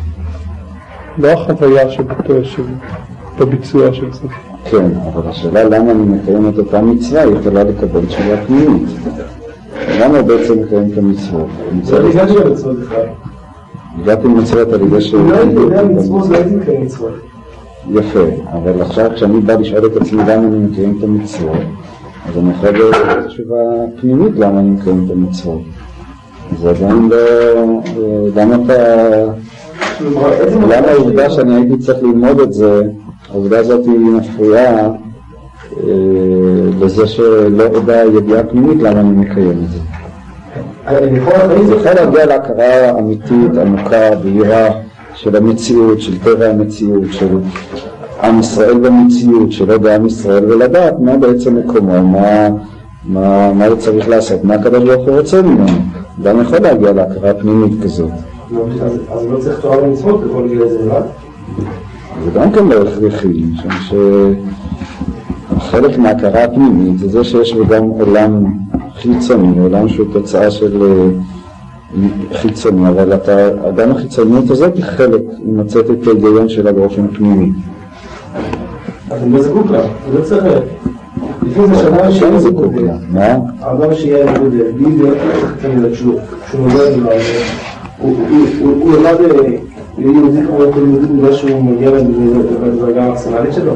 לא 1.19 1.29
החוויה 1.29 1.91
שבביצוע 3.41 3.93
של 3.93 4.13
זה. 4.13 4.29
כן, 4.71 4.91
אבל 5.13 5.29
השאלה 5.29 5.65
למה 5.65 5.91
אני 5.91 6.03
מקיים 6.03 6.49
את 6.49 6.59
אותה 6.59 6.83
מצווה, 6.83 7.23
היא 7.23 7.35
יכולה 7.41 7.65
לקבל 7.65 8.07
תשובה 8.07 8.37
פנימית. 8.47 8.89
למה 9.89 10.23
בעצם 10.23 10.61
מקיים 10.63 10.93
את 10.93 10.99
המצוות? 10.99 11.47
לא 11.91 12.09
הגעתי 12.09 12.35
למצוות 12.35 12.79
בכלל. 12.79 13.07
הגעתי 14.03 14.25
למצוות 14.25 14.73
על 14.73 14.81
ידי. 14.83 14.97
אם 15.17 15.31
לא 15.31 15.37
הייתי 15.37 15.55
יודע 15.55 15.85
מצוות, 15.85 16.29
לא 16.29 16.37
הייתי 16.37 16.55
מקיים 16.55 16.83
מצוות. 16.83 17.13
יפה, 17.91 18.25
אבל 18.53 18.83
עכשיו 18.83 19.11
כשאני 19.15 19.41
בא 19.41 19.55
לשאול 19.55 19.87
את 19.87 19.97
עצמי 19.97 20.23
למה 20.23 20.35
אני 20.35 20.59
מקיים 20.59 20.97
את 20.99 21.05
המצוות, 21.05 21.57
אז 22.29 22.39
אני 22.39 22.51
יכול 22.51 22.69
לתת 22.69 23.27
תשובה 23.27 23.57
פנימית 24.01 24.33
למה 24.37 24.61
אני 24.61 24.71
מקיים 24.71 25.05
את 25.07 25.11
המצוות. 25.11 25.63
זה 26.61 26.71
עדיין 26.71 27.09
לא... 27.09 27.17
למה 28.37 28.57
אתה... 28.65 28.85
למה 30.69 30.87
העובדה 30.91 31.31
שאני 31.31 31.55
הייתי 31.55 31.79
צריך 31.79 31.99
ללמוד 32.03 32.41
את 32.41 32.53
זה, 32.53 32.83
העובדה 33.31 33.59
הזאת 33.59 33.87
היא 33.87 33.99
מפריעה 33.99 34.89
לזה 36.81 37.07
שלא 37.07 37.65
אדע 37.67 38.05
ידיעה 38.05 38.43
פנימית 38.45 38.83
למה 38.83 39.01
אני 39.01 39.11
מקיים 39.11 39.65
את 39.65 39.71
זה. 39.71 39.79
זה 41.67 41.75
יכול 41.75 41.93
להגיע 41.95 42.27
להכרה 42.27 42.99
אמיתית, 42.99 43.57
עמוקה, 43.61 44.15
בהירה, 44.23 44.69
של 45.15 45.37
המציאות, 45.37 46.01
של 46.01 46.19
טבע 46.19 46.47
המציאות, 46.47 47.03
של 47.11 47.39
עם 48.23 48.41
ישראל 48.41 48.79
במציאות, 48.79 49.53
שלא 49.53 49.79
בעם 49.79 50.07
ישראל, 50.07 50.53
ולדעת 50.53 50.95
מה 51.01 51.17
בעצם 51.17 51.57
מקומו, 51.57 52.03
מה, 52.03 52.49
מה, 53.05 53.53
מה 53.53 53.67
הוא 53.67 53.77
צריך 53.77 54.09
לעשות, 54.09 54.45
מה 54.45 54.55
הקדוש 54.55 54.85
ברוך 54.85 55.09
הוא 55.09 55.19
רוצה 55.19 55.43
ממנו. 55.43 55.79
גם 56.23 56.41
יכול 56.41 56.59
להגיע 56.59 56.93
להכרה 56.93 57.35
פנימית 57.35 57.83
כזאת. 57.83 58.11
אז 59.11 59.27
לא 59.31 59.39
צריך 59.41 59.61
תורה 59.61 59.83
ומצוות 59.83 60.25
בכל 60.25 60.49
גיל 60.49 60.63
הזה, 60.63 60.87
לא? 60.87 60.99
זה 62.25 62.31
גם 62.35 62.53
כן 62.53 62.67
לא 62.67 62.83
הכרחי, 62.83 63.45
משום 63.67 64.35
שחלק 65.67 65.99
מההכרה 65.99 66.45
הפנימית 66.45 66.99
זה 66.99 67.09
זה 67.09 67.25
שיש 67.25 67.53
בו 67.55 67.67
גם 67.67 67.85
עולם 67.85 68.45
חיצוני, 68.97 69.59
עולם 69.61 69.89
שהוא 69.89 70.07
תוצאה 70.13 70.51
של 70.51 70.83
אה, 70.83 71.09
חיצוני, 72.37 72.89
אבל 72.89 73.15
אתה, 73.15 73.37
גם 73.77 73.91
החיצוניות 73.91 74.51
הזאת 74.51 74.77
היא 74.77 74.85
חלק, 74.85 75.21
היא 75.39 75.55
מוצאת 75.57 75.91
את 75.91 76.07
ההיגיון 76.07 76.49
שלה 76.49 76.73
באופן 76.73 77.09
פנימי. 77.09 77.51
אז 79.11 79.23
אני 79.23 79.33
לא 79.33 79.43
זקוק 79.43 79.71
לה, 79.71 79.81
אני 79.81 80.15
לא 80.19 80.25
צריך... 80.25 80.45
לפני 81.43 81.67
זה 81.67 81.91
כן 81.91 82.13
שיהיה 82.13 82.39
זקוק 82.41 82.75
לה, 82.75 82.95
מה? 83.11 83.37
האדם 83.61 83.95
שיהיה 83.95 84.39
בודד, 84.39 84.75
בלי 84.77 84.97
זה 84.97 85.15
צריך 85.61 85.65
לצאת 85.65 85.95
שהוא 85.95 86.15
שהוא 86.51 86.67
לו, 86.69 87.11
הוא- 87.99 88.17
הוא- 88.31 88.47
הוא 88.61 88.83
הוא 88.83 88.93
למד 88.93 89.07
אה, 89.21 89.53
יהודי 89.99 90.41
כמו 90.47 90.59
יהודי 90.63 91.07
בגלל 91.07 91.33
שהוא 91.33 91.65
מגיע 91.65 91.91
לדרגה 92.63 93.05
המקסימלית 93.05 93.53
שלו. 93.53 93.73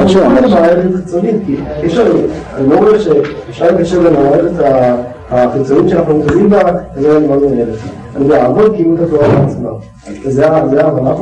אני 0.00 0.08
אומר 0.08 0.08
שהוא 0.08 0.22
לא 0.22 0.26
אמר 0.26 0.48
ש- 0.48 0.52
מערכת 0.52 0.94
חיצונית, 0.96 1.34
כי 1.46 1.56
אי 1.82 1.86
אפשר, 1.86 2.12
אני 2.56 2.68
לא 2.68 2.76
רואה 2.76 3.00
שאפשר 3.00 3.74
לקשר 3.74 4.00
בין 4.00 4.14
החיצונית 5.30 5.88
שאנחנו 5.88 6.18
מתחילים 6.18 6.50
בה, 6.50 6.60
לבין 6.96 7.28
מה 7.30 7.36
מנהל 7.36 7.68
את 7.68 7.74
זה. 7.74 8.28
לעבוד 8.28 8.74
כאילו 8.76 8.94
את 8.94 9.00
התורה 9.00 9.28
בעצמה. 9.28 9.68
זה 10.24 10.50
ההבנה. 10.50 11.12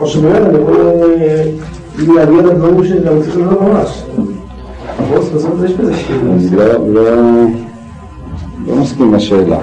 או 0.00 0.06
שבאמת 0.06 0.46
אני 0.46 0.58
יכול 0.58 0.76
אה, 1.20 1.44
להגיע 1.98 2.42
לדברים 2.42 2.84
שגם 2.84 3.22
צריכים 3.22 3.46
לדעת 3.46 3.60
ממש. 3.60 4.02
אבל 4.98 5.18
לא, 6.52 6.64
לא, 6.94 7.02
לא 8.66 8.76
מסכים 8.76 9.14
לשאלה. 9.14 9.58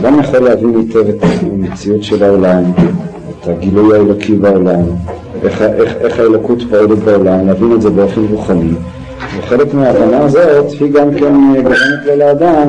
אדם 0.00 0.20
יכול 0.20 0.38
להבין 0.38 0.74
היטב 0.76 1.08
את 1.08 1.22
המציאות 1.42 2.02
של 2.02 2.24
העולם, 2.24 2.62
את 3.42 3.48
הגילוי 3.48 3.98
האלוקי 3.98 4.34
בעולם, 4.34 4.80
איך, 5.44 5.62
איך, 5.62 5.94
איך 6.00 6.18
האלוקות 6.18 6.58
פועלת 6.70 6.98
בעולם, 6.98 7.46
להבין 7.46 7.72
את 7.72 7.82
זה 7.82 7.90
באופן 7.90 8.20
רוחני. 8.30 8.70
וחלק 9.38 9.74
מההבנה 9.74 10.24
הזאת 10.24 10.66
היא 10.80 10.92
גם 10.92 11.10
כן 11.14 11.34
גורמת 11.62 12.06
לו 12.06 12.16
לאדם 12.16 12.68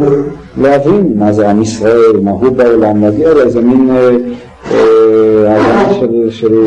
להבין 0.61 1.13
מה 1.15 1.33
זה 1.33 1.49
עם 1.49 1.61
ישראל, 1.61 2.19
מה 2.23 2.31
הוא 2.31 2.49
בעולם, 2.51 3.01
להגיע 3.01 3.33
לאיזה 3.33 3.61
מין 3.61 3.89
אה, 3.91 4.09
אה, 4.71 5.57
הבנה 5.57 5.93
של, 5.93 6.29
של, 6.29 6.65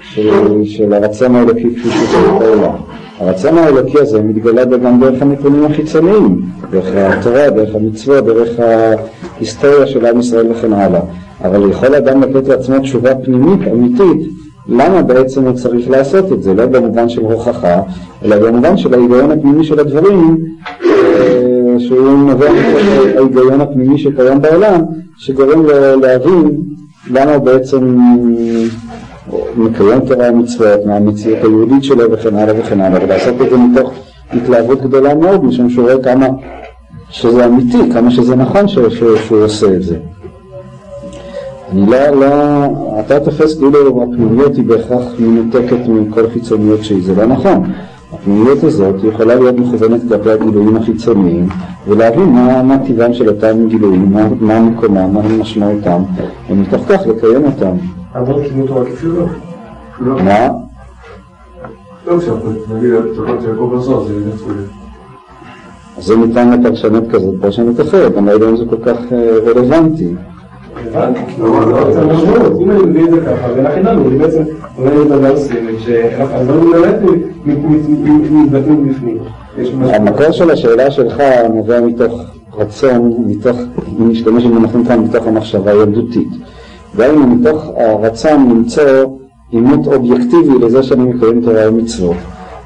של, 0.00 0.64
של 0.64 0.92
הרצון 0.92 1.34
האלוקי 1.34 1.74
כפי 1.74 1.90
שהוא 1.90 2.06
פועל 2.06 2.38
בעולם. 2.38 2.74
הרצון 3.20 3.58
האלוקי 3.58 3.98
הזה 3.98 4.22
מתגלה 4.22 4.64
גם 4.64 5.00
דרך 5.00 5.22
הנתונים 5.22 5.64
החיצוניים, 5.64 6.42
דרך 6.70 6.86
התורה, 6.94 7.50
דרך 7.50 7.74
המצוות, 7.74 8.24
דרך 8.24 8.48
ההיסטוריה 8.58 9.86
של 9.86 10.06
עם 10.06 10.20
ישראל 10.20 10.52
וכן 10.52 10.72
הלאה. 10.72 11.00
אבל 11.44 11.70
יכול 11.70 11.94
אדם 11.94 12.22
לתת 12.22 12.48
לעצמו 12.48 12.78
תשובה 12.78 13.14
פנימית, 13.14 13.60
אמיתית, 13.72 14.28
למה 14.68 15.02
בעצם 15.02 15.44
הוא 15.44 15.52
צריך 15.52 15.90
לעשות 15.90 16.32
את 16.32 16.42
זה, 16.42 16.54
לא 16.54 16.66
במובן 16.66 17.08
של 17.08 17.20
הוכחה, 17.20 17.82
אלא 18.24 18.38
במובן 18.38 18.76
של 18.76 18.94
ההיגיון 18.94 19.30
הפנימי 19.30 19.64
של 19.64 19.80
הדברים, 19.80 20.36
אה, 20.84 21.76
שהוא 21.78 22.10
נובע 22.10 22.52
מתוך 22.52 22.82
ההיגיון 23.16 23.60
הפנימי 23.60 23.98
שקיים 23.98 24.42
בעולם, 24.42 24.80
שגורם 25.18 25.66
להבין 26.02 26.50
למה 27.10 27.34
הוא 27.34 27.44
בעצם 27.44 27.98
מקיים 29.56 30.00
תורה 30.00 30.30
ומצוות 30.32 30.86
מהמציאות 30.86 31.38
היהודית 31.38 31.84
שלו 31.84 32.12
וכן 32.12 32.36
הלאה 32.36 32.60
וכן 32.60 32.80
הלאה, 32.80 33.04
ולעשות 33.04 33.34
את 33.42 33.50
זה 33.50 33.56
מתוך 33.56 33.92
התלהבות 34.32 34.82
גדולה 34.82 35.14
מאוד, 35.14 35.44
משום 35.44 35.70
שהוא 35.70 35.84
רואה 35.84 36.02
כמה 36.02 36.26
שזה 37.10 37.46
אמיתי, 37.46 37.78
כמה 37.92 38.10
שזה 38.10 38.36
נכון 38.36 38.68
שהוא 38.68 39.44
עושה 39.44 39.66
את 39.66 39.82
זה. 39.82 39.96
אני 41.72 41.86
לא, 41.90 42.10
לא, 42.10 43.00
אתה 43.00 43.20
תופס 43.20 43.58
כאילו 43.58 44.02
הפנימיות 44.02 44.56
היא 44.56 44.64
בהכרח 44.64 45.02
מנותקת 45.18 45.88
מכל 45.88 46.30
חיצוניות 46.30 46.84
שהיא, 46.84 47.04
זה 47.04 47.14
לא 47.14 47.26
נכון. 47.26 47.72
הפנימיות 48.12 48.64
הזאת 48.64 48.94
יכולה 49.04 49.34
להיות 49.34 49.56
מכוונת 49.58 50.00
כלפי 50.08 50.30
הגילויים 50.30 50.76
החיצוניים 50.76 51.48
ולהבין 51.86 52.24
מה, 52.24 52.62
מה 52.62 52.78
טבעם 52.86 53.12
של 53.12 53.28
אותם 53.28 53.68
גילויים, 53.68 54.12
מה, 54.12 54.28
מה 54.40 54.60
מקומם, 54.60 55.14
מה 55.14 55.20
משמעותם, 55.40 56.02
ומתוך 56.50 56.82
כך 56.88 57.06
לקיים 57.06 57.44
אותם. 57.44 57.76
אבל 58.14 58.48
קיבלו 58.48 58.66
תורה 58.66 58.84
כפשוטו. 58.84 59.26
לא, 60.00 60.22
מה? 60.24 60.48
לא 62.06 62.18
כשאנחנו 62.18 62.50
נגיד 62.50 62.90
התוכנית 62.94 63.40
של 63.40 63.48
יעקב 63.48 63.74
בסוף 63.76 64.08
זה 64.08 64.14
ו... 64.46 64.64
אז 65.98 66.04
זה 66.04 66.16
ניתן 66.16 66.60
לפרשנות 66.60 67.04
כזאת, 67.10 67.34
פרשנות 67.40 67.80
אחרת, 67.80 68.16
אני 68.16 68.26
לא 68.26 68.32
יודע 68.32 68.48
אם 68.48 68.56
זה 68.56 68.64
כל 68.70 68.76
כך 68.84 68.96
אה, 69.12 69.38
רלוונטי. 69.46 70.14
זה. 70.92 70.98
אם 72.60 72.70
אני 72.70 72.82
מביא 72.82 73.04
את 73.04 73.10
זה 73.10 73.20
ככה, 73.20 73.48
לנו, 73.82 74.08
אני 74.08 74.18
בעצם 74.18 74.42
אומר 74.78 75.02
את 75.02 75.10
הדבר 75.10 75.34
מסוימת, 75.34 75.74
שהדברים 75.80 76.70
באמת 76.70 76.96
מתבטאים 78.30 78.88
בפנים. 78.88 79.18
המקור 79.82 80.30
של 80.30 80.50
השאלה 80.50 80.90
שלך 80.90 81.22
נובע 81.54 81.80
מתוך 81.80 82.22
רצון, 82.58 83.24
מתוך, 83.26 83.56
אם 83.98 84.10
נשתמש 84.10 84.44
במונחים 84.44 84.84
כאן, 84.84 85.00
מתוך 85.00 85.26
המחשבה 85.26 85.70
הילדותית. 85.70 86.28
דהיינו 86.96 87.26
מתוך 87.26 87.64
הרצון 87.76 88.48
למצוא 88.50 88.84
עימות 89.50 89.86
אובייקטיבי 89.86 90.58
לזה 90.60 90.82
שאני 90.82 91.02
מקיים 91.02 91.40
תורה 91.44 91.68
ומצוות. 91.68 92.16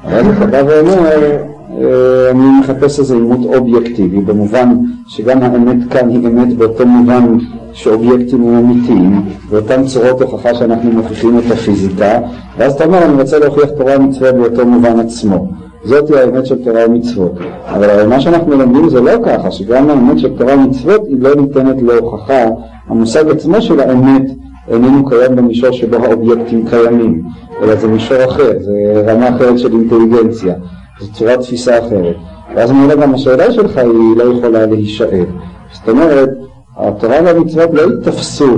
ואז 0.09 0.25
אתה 0.27 0.45
בא 0.45 0.63
ואומר, 0.67 1.37
אה, 1.77 2.29
אני 2.31 2.59
מחפש 2.59 2.99
איזה 2.99 3.15
עימות 3.15 3.55
אובייקטיבי, 3.55 4.17
במובן 4.17 4.77
שגם 5.07 5.43
האמת 5.43 5.77
כאן 5.89 6.09
היא 6.09 6.27
אמת 6.27 6.57
באותו 6.57 6.85
מובן 6.85 7.37
שאובייקטים 7.73 8.47
הם 8.47 8.65
אמיתיים, 8.65 9.21
באותן 9.49 9.85
צורות 9.85 10.21
הוכחה 10.21 10.53
שאנחנו 10.53 10.91
מוכיחים 10.91 11.39
את 11.39 11.51
הפיזיקה, 11.51 12.19
ואז 12.57 12.73
אתה 12.73 12.85
אומר, 12.85 13.05
אני 13.05 13.21
רוצה 13.21 13.39
להוכיח 13.39 13.69
תורה 13.77 13.93
ומצוות 13.99 14.35
באותו 14.35 14.65
מובן 14.65 14.99
עצמו. 14.99 15.47
זאת 15.83 16.09
היא 16.09 16.17
האמת 16.17 16.45
של 16.45 16.63
תורה 16.63 16.85
ומצוות. 16.87 17.31
אבל 17.65 18.07
מה 18.07 18.21
שאנחנו 18.21 18.57
לומדים 18.57 18.89
זה 18.89 19.01
לא 19.01 19.11
ככה, 19.25 19.51
שגם 19.51 19.89
האמת 19.89 20.19
של 20.19 20.37
תורה 20.37 20.55
ומצוות 20.55 21.01
היא 21.07 21.17
לא 21.19 21.35
ניתנת 21.35 21.81
להוכחה. 21.81 22.45
המושג 22.87 23.29
עצמו 23.29 23.61
של 23.61 23.79
האמת 23.79 24.23
איננו 24.67 25.05
קיים 25.05 25.35
במישור 25.35 25.71
שבו 25.71 25.95
האובייקטים 25.95 26.67
קיימים, 26.69 27.23
אלא 27.63 27.75
זה 27.75 27.87
מישור 27.87 28.25
אחר, 28.25 28.51
זה 28.59 29.03
רמה 29.07 29.29
אחרת 29.29 29.59
של 29.59 29.71
אינטליגנציה, 29.73 30.53
זו 31.01 31.11
צורת 31.13 31.39
תפיסה 31.39 31.79
אחרת. 31.79 32.15
ואז 32.55 32.71
אני 32.71 32.83
אומר 32.83 32.95
גם 32.95 33.13
השאלה 33.13 33.51
שלך 33.51 33.77
היא 33.77 34.17
לא 34.17 34.23
יכולה 34.23 34.65
להישאל. 34.65 35.25
זאת 35.73 35.89
אומרת, 35.89 36.29
התורה 36.77 37.17
והמצוות 37.25 37.69
לא 37.73 37.81
ייתפסו 37.81 38.57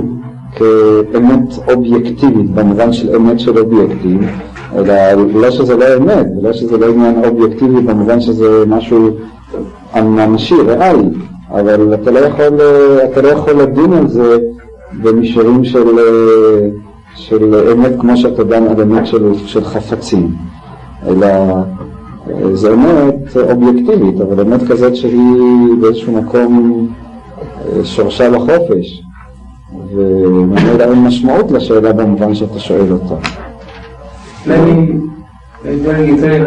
כאמת 0.56 1.58
אובייקטיבית 1.74 2.50
במובן 2.50 2.92
של 2.92 3.16
אמת 3.16 3.40
של 3.40 3.58
אובייקטים, 3.58 4.20
אלא 4.74 4.94
לא 5.34 5.50
שזה 5.50 5.76
לא 5.76 5.84
אמת, 5.96 6.26
ולא 6.38 6.52
שזה 6.52 6.78
לא 6.78 6.86
עניין 6.86 7.24
אובייקטיבי 7.24 7.80
במובן 7.80 8.20
שזה 8.20 8.64
משהו 8.66 9.10
ממשי, 9.96 10.54
ריאלי, 10.54 11.08
אבל 11.50 11.94
אתה 11.94 12.10
לא 12.10 12.18
יכול, 12.18 12.60
אתה 13.04 13.22
לא 13.22 13.28
יכול 13.28 13.52
לדון 13.52 13.92
על 13.92 14.08
זה 14.08 14.38
במישורים 15.02 15.64
של, 15.64 15.84
של 17.14 17.70
אמת 17.72 17.92
כמו 18.00 18.16
שאתה 18.16 18.44
דן 18.44 18.66
על 18.66 18.80
אמת 18.82 19.06
של, 19.06 19.32
של 19.46 19.64
חפצים, 19.64 20.30
אלא 21.06 21.26
זו 22.52 22.74
אמת 22.74 23.36
אובייקטיבית, 23.50 24.20
אבל 24.20 24.40
אמת 24.40 24.68
כזאת 24.68 24.96
שהיא 24.96 25.74
באיזשהו 25.80 26.12
מקום 26.12 26.88
שורשה 27.84 28.28
לחופש, 28.28 29.02
וממילא 29.94 30.84
אין 30.84 31.04
משמעות 31.04 31.50
לשאלה 31.50 31.92
במובן 31.92 32.34
שאתה 32.34 32.58
שואל 32.58 32.92
אותה. 32.92 33.14
אני 34.46 34.90
יוצא 35.64 36.26
לי 36.26 36.40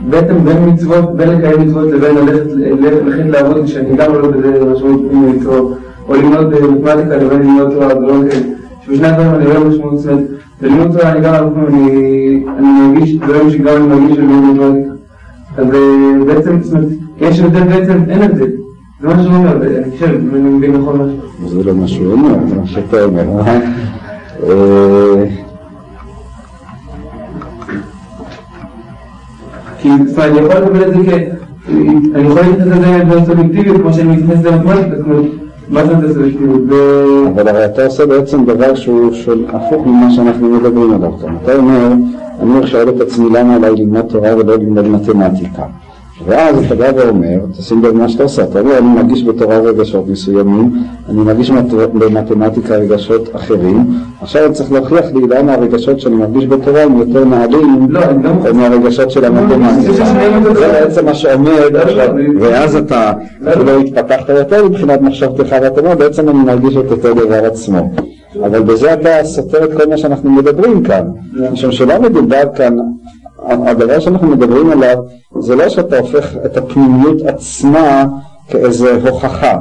בעצם 0.00 0.44
בין 0.44 0.68
מצוות, 0.68 1.16
בין 1.16 1.28
לקיים 1.28 1.68
מצוות 1.68 1.90
לבין 1.92 2.16
ללכת 2.16 3.26
לעבוד, 3.26 3.66
שאני 3.66 3.96
גם 3.96 4.14
לא 4.14 4.28
בזה 4.28 4.64
משמעות 4.64 5.00
מצוות, 5.12 5.78
או 6.08 6.14
ללמוד 6.14 6.48
מתמטיקה 6.48 7.16
לבין 7.16 7.38
ללמוד 7.38 7.70
תורה, 7.70 7.88
זה 7.88 8.00
לא 8.00 8.12
כאלה, 8.30 8.42
שבשני 8.84 9.06
הדברים 9.06 9.34
אני 9.34 9.46
רואה 9.46 9.68
משמעות, 9.68 10.06
אומרת, 10.06 10.24
בלימוד 10.60 10.92
תורה 10.92 11.12
אני 11.12 11.20
גם 11.20 11.34
הרבה 11.34 11.60
אני 12.58 12.88
מרגיש 12.88 13.16
דברים 13.16 13.50
שגם 13.50 13.76
אני 13.76 13.86
מרגיש 13.86 14.18
בלימוד 14.18 14.56
מתמטיקה. 14.56 14.94
אז 15.56 15.66
בעצם, 16.26 16.62
זאת 16.62 16.74
אומרת, 16.74 16.88
יש 17.20 17.40
הבדל 17.40 17.64
בעצם, 17.64 17.98
אין 18.08 18.22
הבדל. 18.22 18.50
זה 19.04 19.10
מה 19.10 19.22
שהוא 19.22 19.34
אומר, 19.34 19.56
אני 19.66 19.90
חושב, 19.90 20.04
אם 20.04 20.34
אני 20.34 20.50
מבין 20.50 20.72
נכון 20.72 21.00
משהו. 21.00 21.48
זה 21.48 21.64
לא 21.64 21.74
מה 21.74 21.88
שהוא 21.88 22.12
אומר, 22.12 22.34
זה 22.48 22.54
מה 22.56 22.66
שאתה 22.66 23.04
אומר. 23.04 23.22
כי 29.78 29.88
זאת 30.06 30.18
אומרת, 30.18 30.30
אני 30.30 30.38
יכול 30.38 30.54
לקבל 30.56 30.82
את 30.88 30.94
זה 30.94 31.10
כ... 31.10 31.14
אני 32.14 32.26
יכול 32.28 32.42
להתייחס 32.42 32.66
לזה 32.66 33.04
באופן 33.04 33.32
אובייקטיבי, 33.32 33.78
כמו 33.78 33.92
שאני 33.92 34.16
מתייחס 34.16 34.44
למתמטיקה, 34.44 34.96
זאת 34.96 35.06
אומרת, 35.06 35.24
מה 35.68 35.86
זה 35.86 36.14
סלקטיביות? 36.14 36.60
אבל 37.32 37.48
הרי 37.48 37.64
אתה 37.64 37.84
עושה 37.84 38.06
בעצם 38.06 38.44
דבר 38.44 38.74
שהוא 38.74 39.10
הפוך 39.48 39.86
ממה 39.86 40.10
שאנחנו 40.10 40.50
מדברים 40.50 40.92
עליו 40.94 41.18
כאן. 41.18 41.36
אתה 41.42 41.56
אומר, 41.56 41.92
אני 42.42 42.66
שואל 42.66 42.88
את 42.88 43.00
עצמי 43.00 43.26
למה 43.30 43.54
עליי 43.54 43.70
ללמוד 43.76 44.04
תורה 44.08 44.36
ולא 44.36 44.56
ללמוד 44.56 44.88
מתמטיקה. 44.88 45.62
ואז 46.26 46.64
אתה 46.66 46.74
בא 46.74 46.90
ואומר, 46.96 47.38
תשים 47.58 47.84
לב 47.84 47.94
מה 47.94 48.08
שאתה 48.08 48.22
עושה, 48.22 48.42
אתה 48.42 48.60
אומר 48.60 48.78
אני 48.78 48.86
מרגיש 48.86 49.24
בתורה 49.24 49.58
רגשות 49.58 50.08
מסוימים, 50.08 50.72
אני 51.08 51.20
מרגיש 51.20 51.50
במתמטיקה 51.92 52.76
רגשות 52.76 53.36
אחרים, 53.36 53.86
עכשיו 54.20 54.44
אני 54.44 54.54
צריך 54.54 54.72
להוכיח 54.72 55.04
לי 55.14 55.20
למה 55.28 55.54
הרגשות 55.54 56.00
שאני 56.00 56.16
מרגיש 56.16 56.46
בתורה 56.46 56.82
הם 56.82 56.98
יותר 56.98 57.24
נעלים 57.24 57.86
לא, 57.90 58.00
מהרגשות 58.54 59.10
של 59.10 59.24
המתמטיקה. 59.24 60.04
זה 60.54 60.68
בעצם 60.72 61.04
מה 61.04 61.14
שעומד 61.14 61.76
עכשיו, 61.76 62.08
ואז 62.40 62.76
אתה 62.76 63.12
אפילו 63.48 63.80
התפתחת 63.80 64.28
יותר 64.28 64.68
מבחינת 64.68 65.00
מחשבתך, 65.00 65.56
ואתה 65.62 65.80
אומר 65.80 65.94
בעצם 65.94 66.28
אני 66.28 66.38
מרגיש 66.38 66.76
את 66.76 66.90
אותו 66.90 67.14
דבר 67.14 67.44
עצמו. 67.44 67.90
אבל 68.44 68.62
בזה 68.62 68.92
אתה 68.92 69.24
סותר 69.24 69.64
את 69.64 69.70
כל 69.76 69.88
מה 69.88 69.96
שאנחנו 69.96 70.30
מדברים 70.30 70.82
כאן, 70.82 71.02
משום 71.52 71.72
שלא 71.72 72.00
מדובר 72.00 72.42
כאן 72.56 72.76
הדבר 73.48 74.00
שאנחנו 74.00 74.26
מדברים 74.28 74.70
עליו 74.70 74.96
זה 75.40 75.56
לא 75.56 75.68
שאתה 75.68 75.98
הופך 75.98 76.34
את 76.44 76.56
הפנימיות 76.56 77.22
עצמה 77.26 78.04
כאיזה 78.48 78.98
הוכחה. 79.08 79.58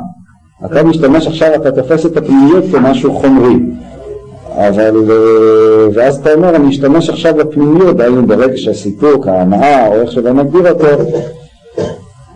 אתה 0.65 0.83
משתמש 0.83 1.27
עכשיו, 1.27 1.55
אתה 1.55 1.71
תופס 1.71 2.05
את 2.05 2.17
הפנימיות 2.17 2.63
כמשהו 2.71 3.13
חומרי. 3.13 3.55
אבל, 4.57 4.95
אה, 5.11 5.87
ואז 5.93 6.17
אתה 6.17 6.33
אומר, 6.33 6.55
אני 6.55 6.69
אשתמש 6.69 7.09
עכשיו 7.09 7.33
בפנימיות, 7.35 7.97
דהיינו 7.97 8.27
ברגש 8.27 8.67
הסיפוק, 8.67 9.27
ההנאה, 9.27 9.87
או 9.87 9.93
איך 10.01 10.11
שלא 10.11 10.33
נגדיר 10.33 10.69
אותו, 10.71 10.85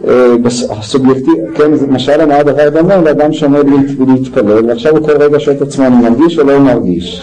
אה, 0.07 0.33
הסובייקטיב, 0.69 1.33
כן, 1.55 1.75
זה 1.75 1.87
משל 1.87 2.21
למה 2.21 2.35
הדבר 2.37 2.69
דומה 2.69 2.97
לאדם 2.97 3.33
שעומד 3.33 3.65
להת- 3.69 4.07
להתפלל, 4.07 4.65
ועכשיו 4.69 4.97
הוא 4.97 5.07
כל 5.07 5.17
רגע 5.17 5.39
שואל 5.39 5.55
את 5.55 5.61
עצמו, 5.61 5.85
אני 5.85 6.09
מרגיש 6.09 6.39
או 6.39 6.43
לא 6.43 6.59
מרגיש? 6.59 7.21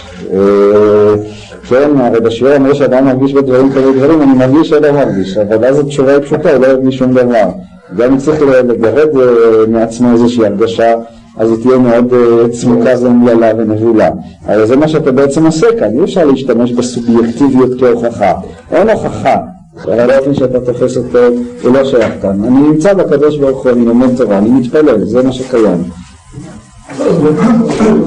כן, 1.68 1.90
הרי 1.98 2.20
בשיעור 2.20 2.56
אומר 2.56 2.74
שאדם 2.74 3.04
מרגיש 3.04 3.32
בדברים 3.32 3.72
כאלה 3.72 3.92
דברים, 3.92 4.22
אני 4.22 4.32
מרגיש 4.32 4.72
או 4.72 4.80
לא 4.80 4.92
מרגיש, 4.92 5.36
אבל 5.36 5.64
אז 5.64 5.78
התשובה 5.78 6.12
היא 6.12 6.20
פשוטה, 6.22 6.50
הוא 6.50 6.58
לא 6.58 6.66
ירגיש 6.66 6.98
שום 6.98 7.12
דבר. 7.12 7.48
גם 7.96 8.12
אם 8.12 8.18
צריך 8.18 8.42
לגרד 8.42 9.16
אה, 9.16 9.66
מעצמו 9.68 10.12
איזושהי 10.12 10.46
הרגשה, 10.46 10.94
אז 11.36 11.50
היא 11.50 11.58
תהיה 11.62 11.78
מאוד 11.78 12.12
אה, 12.14 12.48
צמוקה 12.48 12.90
ומללה 13.00 13.50
ונבולה. 13.58 14.10
אבל 14.46 14.66
זה 14.66 14.76
מה 14.76 14.88
שאתה 14.88 15.12
בעצם 15.12 15.46
עושה 15.46 15.66
כאן, 15.78 15.98
אי 15.98 16.04
אפשר 16.04 16.24
להשתמש 16.24 16.72
בסובייקטיביות 16.72 17.70
כהוכחה. 17.80 18.32
אין 18.72 18.90
הוכחה. 18.90 19.36
אבל 19.84 20.10
האופן 20.10 20.34
שאתה 20.34 20.60
תופס 20.60 20.96
אותו 20.96 21.18
הוא 21.62 21.74
לא 21.74 21.84
שייך 21.84 22.12
כאן. 22.22 22.44
אני 22.44 22.60
נמצא 22.60 22.94
בקדוש 22.94 23.38
ברוך 23.38 23.62
הוא, 23.62 23.72
אני 23.72 23.84
לומד 23.84 24.16
תורה, 24.16 24.38
אני 24.38 24.50
מתפלל, 24.50 25.04
זה 25.04 25.22
מה 25.22 25.32
שקיים. 25.32 25.82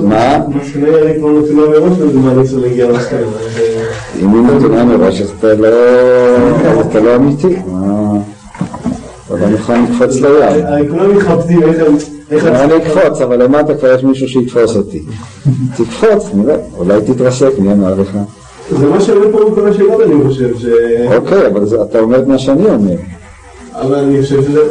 מה? 0.04 0.38
למסקנה. 0.48 0.88
אם 4.22 4.34
היא 4.34 4.42
נתונה 4.42 4.86
מראש 4.86 5.22
אז 5.22 5.30
אתה 5.40 5.54
לא, 5.54 5.68
אתה 6.82 7.00
לא 7.00 7.16
אמיתי. 7.16 7.56
מה? 7.68 8.20
אתה 9.28 9.36
לא 9.36 9.48
מוכן 9.48 9.84
לקפוץ 9.84 10.16
לים. 10.22 10.90
כולם 10.90 11.18
מתחבטים 11.18 11.62
איך 12.32 12.46
אני 12.46 12.78
אקפוץ, 12.78 13.22
אבל 13.22 13.44
למטה 13.44 13.76
כבר 13.76 13.94
יש 13.94 14.04
מישהו 14.04 14.28
שיתפוס 14.28 14.76
אותי. 14.76 15.04
תקפוץ, 15.78 16.30
נראה, 16.34 16.56
אולי 16.78 17.02
תתרסק, 17.02 17.60
מי 17.60 17.72
אמר 17.74 17.94
לך? 18.02 18.18
זה 18.70 18.86
מה 18.86 19.02
שעולה 19.02 19.32
פה 19.32 19.50
בכל 19.50 19.68
השאלות 19.70 20.02
אני 20.02 20.24
חושב, 20.28 20.58
ש... 20.58 20.66
אוקיי, 21.16 21.48
אבל 21.48 21.64
אתה 21.82 22.00
אומר 22.00 22.20
את 22.20 22.28
מה 22.28 22.38
שאני 22.38 22.66
אומר. 22.66 22.96
אבל 23.74 23.96
אני 23.96 24.22
חושב 24.22 24.42
שזה... 24.42 24.62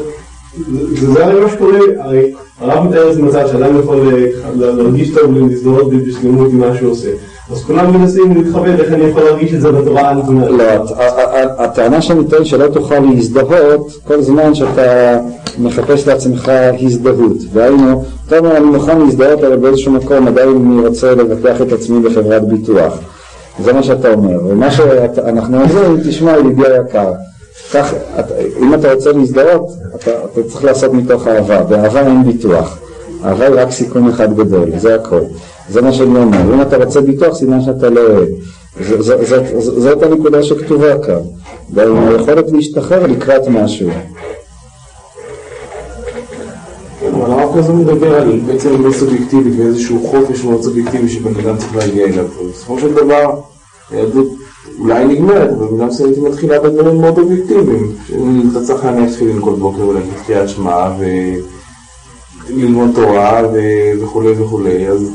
זה 0.93 1.13
זה 1.13 1.25
הרי 1.27 1.41
מה 1.41 1.51
שקורה, 1.51 1.79
הרי 1.99 2.33
הרב 2.61 2.89
מתאר 2.89 3.09
איזה 3.09 3.23
מצב 3.23 3.47
שאדם 3.53 3.81
יכול 3.81 4.13
אה, 4.15 4.27
להרגיש 4.57 5.11
טוב 5.11 5.37
ולהזדהות 5.37 5.91
בשלמות 5.91 6.51
עם 6.53 6.61
מה 6.61 6.77
שהוא 6.79 6.91
עושה. 6.91 7.11
אז 7.51 7.65
כולם 7.65 8.01
מנסים 8.01 8.35
להתחבט 8.35 8.81
איך 8.81 8.93
אני 8.93 9.05
יכול 9.05 9.23
להרגיש 9.23 9.55
את 9.55 9.61
זה 9.61 9.73
בתורה 9.73 10.11
הנתונה. 10.11 10.49
לא, 10.49 10.65
הטענה 11.59 12.03
שאני 12.03 12.25
טוען 12.25 12.45
שלא 12.45 12.69
תוכל 12.69 12.99
להזדהות 12.99 13.93
כל 14.05 14.23
זמן 14.23 14.55
שאתה 14.55 15.19
מחפש 15.59 16.09
לעצמך 16.09 16.53
הזדהות. 16.81 17.37
והיינו, 17.53 18.05
אומר 18.39 18.57
אני 18.57 18.67
מוכן 18.67 18.99
להזדהות 18.99 19.45
אבל 19.45 19.57
באיזשהו 19.57 19.93
מקום 19.93 20.29
עדיין 20.29 20.49
אני 20.49 20.87
רוצה 20.87 21.15
לבטח 21.15 21.63
את 21.63 21.73
עצמי 21.73 22.01
בחברת 22.01 22.49
ביטוח. 22.49 22.99
זה 23.65 23.73
מה 23.73 23.83
שאתה 23.83 24.13
אומר. 24.13 24.39
ומה 24.49 24.71
שאנחנו 24.71 25.63
אומרים, 25.63 26.01
תשמע 26.09 26.39
ידידי 26.39 26.67
היקר, 26.67 27.13
כך, 27.73 27.93
אתה- 28.21 28.35
אם 28.61 28.75
אתה 28.75 28.93
רוצה 28.93 29.13
להזדהות, 29.13 29.69
אתה, 29.95 30.11
אתה 30.25 30.43
צריך 30.43 30.65
לעשות 30.65 30.93
מתוך 30.93 31.27
אהבה. 31.27 31.63
באהבה 31.63 32.01
אין 32.07 32.25
ביטוח. 32.25 32.79
אהבה 33.25 33.47
היא 33.47 33.55
רק 33.55 33.71
סיכון 33.71 34.09
אחד 34.09 34.37
גדול, 34.37 34.71
זה 34.79 34.95
הכל. 34.95 35.21
זה 35.71 35.83
מה 35.83 35.93
שאני 35.93 36.19
אומר. 36.19 36.55
אם 36.55 36.63
אתה 36.63 36.77
רוצה 36.77 37.01
ביטוח, 37.01 37.35
סימן 37.35 37.63
שאתה 37.63 37.91
לא 37.91 38.01
אוהב. 38.01 38.29
זאת- 39.59 40.03
הנקודה 40.03 40.43
שכתובה 40.43 40.99
כאן. 40.99 41.21
גם 41.75 42.09
היכולת 42.09 42.53
להשתחרר 42.53 43.07
לקראת 43.07 43.49
משהו. 43.49 43.91
אבל 47.13 47.31
הרב 47.33 47.59
כזה 47.59 47.73
מדבר 47.73 48.15
על 48.15 48.41
בעצם 48.47 48.83
לא 48.87 48.93
סובייקטיבית 48.93 49.53
ואיזשהו 49.59 50.07
חופש 50.11 50.45
מאוד 50.45 50.63
סובייקטיבי 50.63 51.09
שבן 51.09 51.41
אדם 51.41 51.57
צריך 51.59 51.77
להגיע 51.77 52.07
אליו. 52.07 52.25
בסופו 52.51 52.79
של 52.81 52.95
דבר, 52.95 53.41
היהדות 53.91 54.27
אולי 54.79 55.05
נגמרת, 55.05 55.51
אבל 55.51 55.67
במידה 55.67 55.87
מסוימת 55.87 56.17
היא 56.17 56.25
מתחילה 56.25 56.61
בדברים 56.61 57.01
מאוד 57.01 57.19
אובייקטיביים. 57.19 57.93
אם 58.11 58.49
אתה 58.51 58.63
צריך 58.65 58.85
להניח 58.85 59.13
תפילין 59.13 59.41
כל 59.41 59.55
בוקר 59.55 59.89
ולהגיד 59.89 60.13
קריאת 60.27 60.49
שמע 60.49 60.91
וללמוד 62.49 62.91
תורה 62.95 63.43
וכולי 64.01 64.31
וכולי, 64.43 64.89
אז 64.89 65.11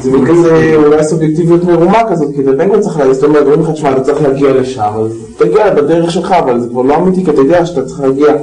זה 0.00 0.10
מין 0.10 0.26
כזה 0.26 0.76
אולי 0.76 1.04
סובייקטיביות 1.04 1.64
מרומה 1.64 2.02
כזאת, 2.10 2.34
כי 2.34 2.40
אתה 2.42 2.52
בין 2.52 2.72
כה 2.72 2.80
צריך 2.80 2.98
להגיד, 2.98 3.12
זאת 3.12 3.24
אומרת, 3.24 3.42
אומרים 3.42 3.60
לך, 3.60 3.70
תשמע, 3.70 3.92
אתה 3.92 4.00
צריך 4.00 4.22
להגיע 4.22 4.52
לשם, 4.52 4.90
אז 4.94 5.12
תגיע 5.36 5.74
בדרך 5.74 6.10
שלך, 6.10 6.32
אבל 6.32 6.60
זה 6.60 6.68
כבר 6.68 6.82
לא 6.82 6.96
אמיתי, 6.96 7.24
כי 7.24 7.30
אתה 7.30 7.40
יודע 7.40 7.66
שאתה 7.66 7.84
צריך 7.84 8.00
להגיע 8.00 8.34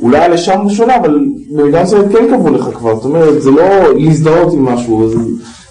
אולי 0.00 0.28
לשם 0.28 0.68
שונה, 0.68 0.96
אבל 0.96 1.18
במידה 1.50 1.82
מסוימת 1.82 2.12
כן 2.12 2.26
קבעו 2.30 2.54
לך 2.54 2.68
כבר, 2.74 2.94
זאת 2.94 3.04
אומרת, 3.04 3.42
זה 3.42 3.50
לא 3.50 3.94
להזדהות 3.94 4.52
עם 4.52 4.64
משהו, 4.64 5.10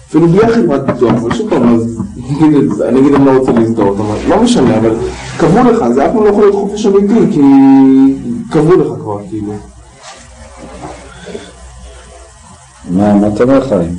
אפילו 0.08 0.28
בלי 0.28 0.48
חברת 0.54 0.86
ביטוח, 0.86 1.12
אבל 1.12 1.34
שוב 1.34 1.50
פעם, 1.50 1.74
אז 1.74 2.02
נגיד, 2.92 3.14
אני 3.14 3.24
לא 3.24 3.38
רוצה 3.38 3.52
להזדהות, 3.52 4.00
אבל 4.00 4.16
לא 4.28 4.42
משנה, 4.42 4.78
אבל 4.78 4.96
קבעו 5.38 5.64
לך, 5.72 5.88
זה 5.94 6.06
אף 6.06 6.12
פעם 6.12 6.24
לא 6.24 6.28
יכול 6.28 6.42
להיות 6.42 6.54
חופש 6.54 6.86
אמיתי, 6.86 7.32
כי 7.32 7.40
קבעו 8.50 8.76
לך 8.76 9.00
כבר, 9.00 9.18
כאילו. 9.28 9.52
מה, 12.90 13.14
מה 13.14 13.28
אתה 13.28 13.42
אומר 13.42 13.68
חיים? 13.68 13.98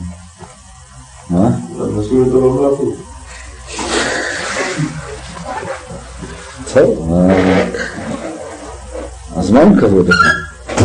מה? 1.30 1.50
לא. 1.78 1.86
טוב, 6.74 7.14
אה, 7.14 7.66
אז 9.36 9.52
מה 9.52 9.60
הם 9.60 9.80
קבעו 9.80 10.04
לך? 10.04 10.16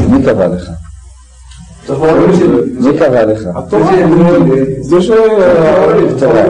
מי 0.09 0.23
קבע 0.23 0.49
לך? 0.49 0.84
מי 2.81 2.99
קבע 2.99 3.25
לך? 3.25 3.49
זה 4.81 5.03
ש... 5.03 5.11
תורה. 6.19 6.43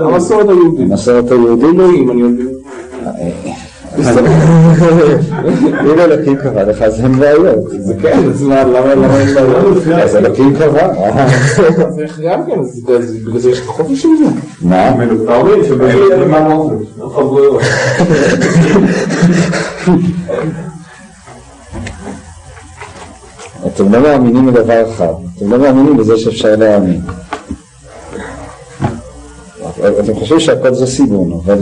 המסורת 0.00 0.48
היהודית, 0.48 0.80
המסורת 0.80 1.30
היהודית. 1.30 1.74
אלוהים, 1.74 2.10
אני 2.10 2.20
יודע. 2.20 2.42
אם 5.82 5.98
אלוקים 5.98 6.36
קבע 6.36 6.64
לך 6.64 6.82
אז 6.82 7.00
אין 7.00 7.12
בעיות. 7.12 7.70
זה 7.78 7.94
כן, 8.02 8.18
אז 8.30 8.42
מה, 8.42 8.64
למה 8.64 8.94
למה 8.94 9.20
אין 9.20 9.34
בעיות? 9.34 9.76
אז 10.02 10.16
אלוקים 10.16 10.56
קבע. 10.56 10.80
אה, 10.80 11.28
זה 11.90 12.04
גם 12.24 12.46
כן, 12.46 12.60
בגלל 13.26 13.38
זה 13.38 13.50
יש 13.50 13.60
לך 13.60 13.66
חופש 13.66 14.04
עם 14.04 14.16
זה. 14.16 14.24
מה? 14.62 14.92
אומר 15.36 15.64
שבאמת 15.64 16.28
מה? 16.30 16.38
אין 17.18 17.26
ברירה. 17.28 17.60
אתם 23.66 23.92
לא 23.92 24.00
מאמינים 24.00 24.46
בדבר 24.46 24.90
אחד, 24.90 25.12
אתם 25.36 25.50
לא 25.52 25.58
מאמינים 25.58 25.96
בזה 25.96 26.18
שאפשר 26.18 26.56
להאמין. 26.56 27.00
אתם 30.00 30.14
חושבים 30.14 30.40
שהכל 30.40 30.74
זה 30.74 30.86
סיבון, 30.86 31.40
אבל 31.44 31.58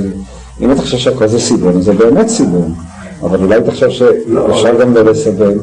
אם 0.61 0.72
אתה 0.72 0.83
חושב 0.83 0.99
שהכל 0.99 1.26
זה 1.26 1.41
סיבון, 1.41 1.81
זה 1.81 1.93
באמת 1.93 2.29
סיבון. 2.29 2.74
אבל 3.22 3.43
אולי 3.43 3.61
תחשוב 3.62 3.89
שאפשר 3.91 4.81
גם 4.81 4.95
לא 4.95 5.03
לסבל. 5.03 5.55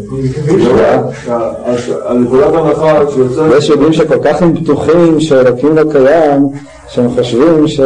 הנקודת 2.06 2.54
הנחה 2.54 3.00
שיוצאת... 3.14 3.52
יש 3.58 3.70
יודעים 3.70 3.94
שכל 3.94 4.18
כך 4.24 4.42
הם 4.42 4.54
בטוחים 4.54 5.20
שאלוקים 5.20 5.76
לא 5.76 5.92
קיים, 5.92 6.48
שהם 6.90 7.10
חושבים 7.16 7.68
ש... 7.68 7.80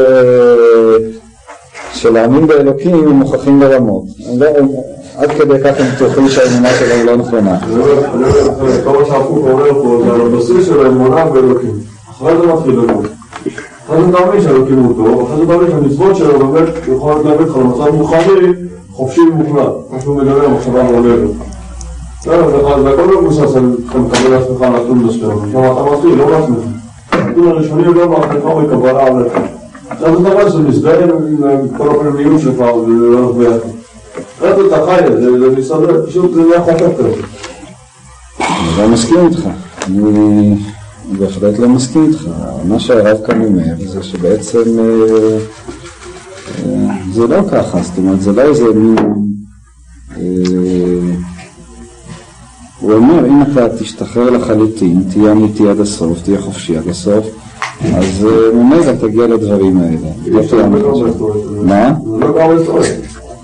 שלהאמין 1.94 2.48
באלוקים 2.48 2.96
הם 2.96 3.10
מוכרחים 3.10 3.62
לרמות. 3.62 4.04
לא- 5.18 5.24
עד 5.24 5.32
כדי 5.32 5.54
כך 5.64 5.80
הם 5.80 5.86
בטוחים 5.96 6.30
שהאמונה 6.30 6.70
שלהם 6.80 7.06
לא 7.06 7.16
נכונה. 7.16 7.60
כל 8.84 9.00
מה 9.00 9.06
שהפוך 9.06 9.38
אומר 9.38 9.74
פה 9.74 10.02
זה 10.06 10.12
על 10.14 10.22
הבסיס 10.22 10.66
של 10.66 10.86
האמונה 10.86 11.26
באלוקים. 11.26 11.72
אחרי 12.12 12.38
זה 12.38 12.54
מתחיל 12.54 12.72
לדון. 12.80 13.04
אחרי 13.88 14.06
זה 14.06 14.12
תאמין 14.12 14.42
שאלוקים 14.42 14.80
הוא 14.80 14.96
טוב, 14.96 15.26
אחרי 15.32 15.46
זה 15.46 15.54
תאמין 15.54 15.72
שהמצוות 15.72 16.16
שלו 16.16 16.40
באמת 16.48 16.70
יכולות 16.96 17.26
להביא 17.26 17.46
אותך 17.46 17.58
למצב 17.58 17.96
רוחני 18.00 18.50
חופשי 18.92 19.22
ומוחלט. 19.22 19.72
מה 19.92 20.02
שהוא 20.02 20.16
מדבר 20.18 20.50
מחשבה 20.50 20.84
מעולבת. 20.84 21.30
לא, 22.28 22.50
זה- 22.50 22.90
הכל 22.90 23.22
מבוסס 23.22 23.56
על 23.56 23.64
מקבל 24.00 24.30
לעצמך 24.30 24.62
נתון 24.62 24.98
מסוים, 25.00 25.40
כלומר 25.52 25.72
אתה 25.88 25.96
מתחיל, 25.96 26.16
לא 26.18 26.28
מעצמך. 26.28 26.58
הנתון 27.12 27.48
הראשוני 27.48 27.84
לא 27.84 28.10
מעצמך 28.10 28.44
מקבלה 28.64 29.08
עליך. 29.08 29.34
עכשיו 29.90 30.18
זה 30.18 30.30
דבר 30.30 30.50
שמזדהה 30.50 31.04
עם 31.04 31.68
כל 31.78 31.90
הפנימיות 31.90 32.42
שלך, 32.42 32.56
וזה 32.60 33.18
הולך 33.18 33.36
ביחד. 33.38 33.68
אחרי 34.38 34.56
זה 34.56 34.68
אתה 34.68 34.86
חי, 34.86 35.00
זה 35.22 35.40
זה 35.40 35.58
מסתדר, 35.58 36.06
פשוט 36.08 36.34
זה 36.34 36.42
נהיה 36.42 36.62
חופף 36.62 36.98
כזה. 36.98 37.14
אני 38.40 38.78
לא 38.78 38.88
מסכים 38.88 39.28
איתך. 39.28 39.48
אני 39.88 40.56
בהחלט 41.20 41.60
לא 41.60 41.70
מסכים 41.70 42.10
איתך. 42.10 42.28
מה 42.68 42.80
שהרב 42.80 43.18
כאן 43.26 43.42
אומר 43.42 43.74
זה 43.86 44.04
שבעצם 44.04 44.80
אה, 44.80 45.38
אה, 46.66 46.96
זה 47.14 47.28
לא 47.28 47.38
ככה, 47.52 47.82
זאת 47.84 47.98
אומרת 47.98 48.22
זה 48.22 48.32
לא 48.32 48.42
איזה 48.42 48.64
מין... 48.76 48.96
אה, 50.18 50.22
הוא 52.80 52.94
אומר 52.94 53.26
אם 53.26 53.42
אתה 53.42 53.78
תשתחרר 53.80 54.30
לחלוטין, 54.30 55.04
תהיה 55.14 55.32
אמיתי 55.32 55.70
עד 55.70 55.80
הסוף, 55.80 56.22
תהיה 56.22 56.42
חופשי 56.42 56.78
עד 56.78 56.88
הסוף, 56.88 57.26
אז 57.82 58.28
ממילא 58.54 58.92
תגיע 59.02 59.28
לדברים 59.28 59.78
האלה. 59.78 60.08
לא 60.26 60.42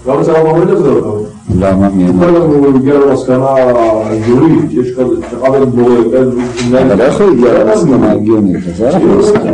תהיה 0.04 0.16
אמיתי. 0.16 0.18
מה? 0.18 0.24
זה 0.24 0.32
לא 0.32 0.38
הרב 0.38 0.56
עמית 0.56 0.78
זה 0.78 0.92
לא 0.92 1.02
קרה. 1.02 1.12
למה? 1.60 1.90
מי 1.90 2.06
כל 2.20 2.26
אמר? 2.26 2.38
הזמן 2.38 2.56
הוא 2.56 2.76
הגיע 2.76 2.94
למסקנה 2.94 3.46
הגיונית, 4.12 4.72
שיש 4.72 4.96
כזה, 4.96 5.16
שאחד 5.32 5.54
אין 5.54 5.66
בורא, 5.66 5.94
אין... 6.14 6.92
אבל 6.92 7.02
איך 7.02 7.22
הוא 7.22 7.32
הגיע 7.32 7.64
למסקנה 7.64 8.12
הגיונית? 8.12 8.58
אז 8.68 8.82
אנחנו 8.84 9.18
מסכימים. 9.18 9.54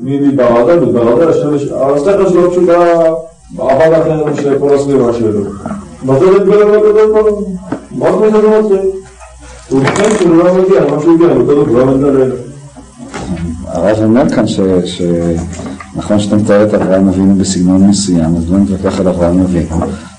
מברדה, 0.00 0.76
מברדה, 0.76 1.28
השכל 1.28 2.28
שלו 2.28 2.50
פשוט 2.50 2.68
היה 2.68 3.12
עבד 3.58 3.92
אחר 3.92 4.24
מכל 4.56 4.74
הסביבה 4.74 5.12
שלו. 5.12 5.44
בסוף 6.06 6.36
התגלה 6.36 6.64
ברוך 6.64 7.42
מה 7.92 8.12
זה 8.12 8.26
מזה 8.26 8.40
זה 8.40 8.60
מצחיק? 8.60 8.80
הוא 9.68 9.80
חושב 9.86 10.18
שהוא 10.18 10.36
לא 10.36 10.54
מגיע, 10.54 10.80
מה 10.90 11.00
שהוא 11.00 11.14
הגיע, 11.14 11.26
הוא 11.26 11.42
בגדול 11.42 11.68
לא 11.68 11.86
מתגלה. 11.86 12.24
הרב 13.66 13.96
אומר 14.04 14.28
כאן 14.28 14.46
ש... 14.46 14.60
נכון 15.96 16.18
שאתה 16.18 16.36
מתאר 16.36 16.64
את 16.64 16.74
אברהם 16.74 17.08
אבינו 17.08 17.34
בסגנון 17.34 17.88
מסוים, 17.88 18.36
אז 18.36 18.52
לא 18.52 18.58
נתווכח 18.58 19.00
על 19.00 19.08
אברהם 19.08 19.40
אבינו. 19.40 19.76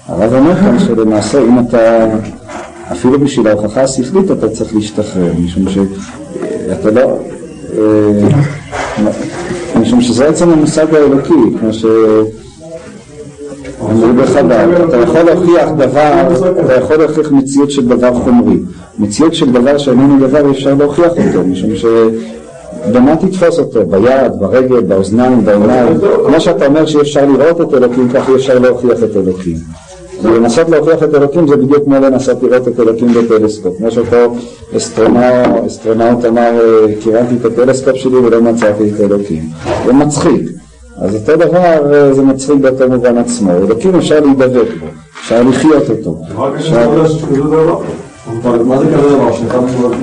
הרב 0.07 0.33
אומר 0.33 0.55
כאן 0.55 0.79
שלמעשה 0.79 1.41
אם 1.41 1.59
אתה, 1.59 2.05
אפילו 2.91 3.19
בשביל 3.19 3.47
ההוכחה 3.47 3.81
השכלית 3.81 4.31
אתה 4.31 4.49
צריך 4.49 4.75
להשתחרר, 4.75 5.33
משום 5.45 5.65
שאתה 5.69 6.91
לא... 6.91 7.17
אה, 7.77 8.29
משום 9.81 10.01
שזה 10.01 10.27
עצם 10.27 10.49
המושג 10.49 10.95
האלוקי, 10.95 11.57
כמו 11.59 11.73
ש... 11.73 11.85
אמרו 13.81 14.13
בחב"ד, 14.13 14.67
אתה 14.89 14.97
יכול 14.97 15.21
להוכיח 15.21 15.69
דבר, 15.77 16.27
אתה 16.65 16.73
יכול 16.73 16.95
להוכיח 16.95 17.31
מציאות 17.31 17.71
של 17.71 17.87
דבר 17.87 18.13
חומרי. 18.13 18.57
מציאות 18.99 19.33
של 19.33 19.51
דבר 19.51 19.77
שאיננו 19.77 20.27
דבר 20.27 20.45
אי 20.45 20.51
אפשר 20.51 20.73
להוכיח 20.73 21.11
אותו, 21.11 21.47
משום 21.47 21.75
ש... 21.75 21.85
במה 22.91 23.15
תתפוס 23.15 23.59
אותו? 23.59 23.85
ביד, 23.85 24.31
ברגל, 24.39 24.81
באוזניים, 24.81 25.45
בעיניים? 25.45 25.97
כמו 26.25 26.39
שאתה 26.39 26.65
אומר 26.65 26.85
שאי 26.85 27.01
אפשר 27.01 27.25
לראות 27.25 27.61
את 27.61 27.73
אלוקים, 27.73 28.09
כך 28.13 28.29
אי 28.29 28.35
אפשר 28.35 28.59
להוכיח 28.59 29.03
את 29.03 29.15
אלוקים. 29.15 29.57
ולנסות 30.23 30.69
להוכיח 30.69 31.03
את 31.03 31.15
אלוקים 31.15 31.47
זה 31.47 31.55
בדיוק 31.55 31.83
כמו 31.85 31.95
לנסות 31.95 32.43
לראות 32.43 32.67
את 32.67 32.79
אלוקים 32.79 33.13
בטלסקופ. 33.13 33.77
כמו 33.77 33.91
שאותו 33.91 34.35
אסטרונאוט 34.77 36.25
אמר, 36.25 36.51
אה, 36.61 36.93
כיוונתי 37.03 37.35
את 37.41 37.45
הטלסקופ 37.45 37.95
שלי 37.95 38.15
ולא 38.15 38.41
מצאתי 38.41 38.89
את 38.89 38.99
אלוקים. 38.99 39.43
זה 39.85 39.93
מצחיק. 39.93 40.41
אז 40.97 41.15
אותו 41.15 41.35
דבר 41.35 41.93
אה, 41.93 42.13
זה 42.13 42.21
מצחיק 42.21 42.55
באותו 42.55 42.89
מובן 42.89 43.17
עצמו. 43.17 43.51
אלוקים 43.51 43.95
אפשר 43.95 44.19
להידבק 44.19 44.67
בו, 44.79 44.85
אפשר 45.19 45.43
לחיות 45.43 45.89
אותו. 45.89 46.17
מה 48.65 48.77
זה 48.77 48.85
כזה 48.85 49.09
דבר? 49.09 49.29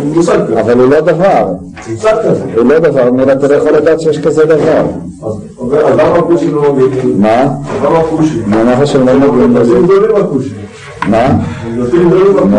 מושג 0.04 0.38
כזה. 0.46 0.60
אבל 0.60 0.80
הוא 0.80 0.90
לא 0.90 1.00
דבר, 1.00 1.46
מושג 1.90 2.14
כזה. 2.24 2.44
הוא 2.56 2.64
לא 2.64 2.78
דבר, 2.78 3.32
אתה 3.32 3.48
לא 3.48 3.54
יכול 3.54 3.70
לדעת 3.72 4.00
שיש 4.00 4.18
כזה 4.18 4.44
דבר. 4.44 4.84
אז 5.22 5.96
למה 5.98 6.18
הכושי 6.18 6.50
לא 6.50 6.74
מגיעים? 6.74 7.20
מה? 7.20 7.48
למה 7.84 7.98
הכושי? 7.98 8.40
מה 8.46 8.62
אמרת 8.62 8.86
שהם 8.86 9.06
לא 9.06 9.14
מגיעים 9.14 9.56
לזה? 9.56 9.74
דתיים 9.74 9.86
גדולים 9.86 10.16
הכושי. 10.16 10.50
מה? 11.08 11.38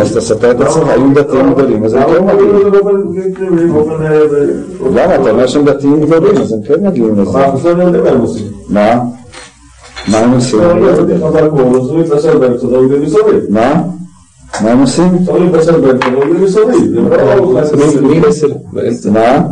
אז 0.02 0.18
תספר 0.18 0.52
את 0.52 0.62
עצמך, 0.62 0.88
היו 0.90 1.14
דתיים 1.14 1.54
גדולים, 1.54 1.84
אז 1.84 1.94
הם 1.94 2.04
כן 2.04 2.26
מגיעים. 2.26 2.64
למה? 4.94 5.16
אתה 5.16 5.30
אומר 5.30 5.48
שהם 5.48 5.66
דתיים 5.66 6.02
גדולים, 6.02 6.38
אז 6.42 6.54
הם 6.54 6.60
כן 6.68 6.88
מגיעים 6.88 7.20
לזה. 7.20 7.32
מה 7.32 7.46
אנחנו 7.46 7.70
לא 7.70 8.04
מה 8.04 8.10
הם 8.10 8.22
עושים. 8.22 8.46
מה? 13.50 13.82
מה 14.60 14.72
הם 14.72 14.80
עושים? 14.82 15.18
מה? 19.12 19.36
הם 19.36 19.44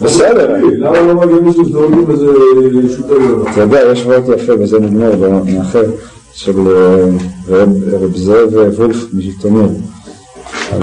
לא... 0.00 0.06
בסדר? 0.06 0.54
למה 0.78 1.00
לא 1.00 1.14
מגיע 1.14 1.40
מישהו 1.40 1.64
שדורגים 1.64 2.10
איזה 2.10 2.26
שוטר? 2.96 3.14
אתה 3.52 3.60
יודע, 3.60 3.80
יש 3.92 4.04
וורט 4.04 4.28
יפה, 4.36 4.52
וזה 4.60 4.80
נגמר, 4.80 5.12
מאחר, 5.44 5.84
של 6.32 6.58
אה, 6.68 7.64
רב 8.00 8.16
זאב 8.16 8.48
וולף 8.76 8.96
מז'יטוניר, 9.12 9.68
על 10.72 10.82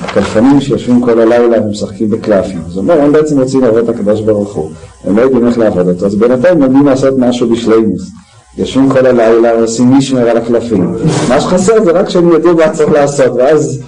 הקלפנים 0.00 0.60
שיושבים 0.60 1.00
כל 1.00 1.20
הלילה 1.20 1.62
ומשחקים 1.62 2.10
בקלפים. 2.10 2.60
אז 2.66 2.76
הוא 2.76 2.82
אומר, 2.82 3.00
הם 3.00 3.12
בעצם 3.12 3.40
רוצים 3.40 3.60
לעבוד 3.60 3.88
את 3.88 3.88
הקדוש 3.88 4.20
ברוך 4.20 4.54
הוא, 4.54 4.70
הם 5.04 5.16
לא 5.16 5.22
יודעים 5.22 5.46
איך 5.46 5.58
לעבוד 5.58 5.88
אותו, 5.88 6.06
אז 6.06 6.14
בינתיים 6.14 6.62
לומדים 6.62 6.86
לעשות 6.86 7.14
משהו 7.18 7.50
בשלימוס. 7.50 8.10
יושבים 8.58 8.90
כל 8.90 9.06
הלילה 9.06 9.54
ועושים 9.58 9.90
מישמר 9.90 10.28
על 10.30 10.36
הקלפים. 10.36 10.94
מה 11.28 11.40
שחסר 11.40 11.84
זה 11.84 11.90
רק 11.90 12.08
שהם 12.08 12.32
ידעו 12.32 12.56
מה 12.56 12.68
צריך 12.70 12.92
לעשות, 12.92 13.32
ואז, 13.36 13.80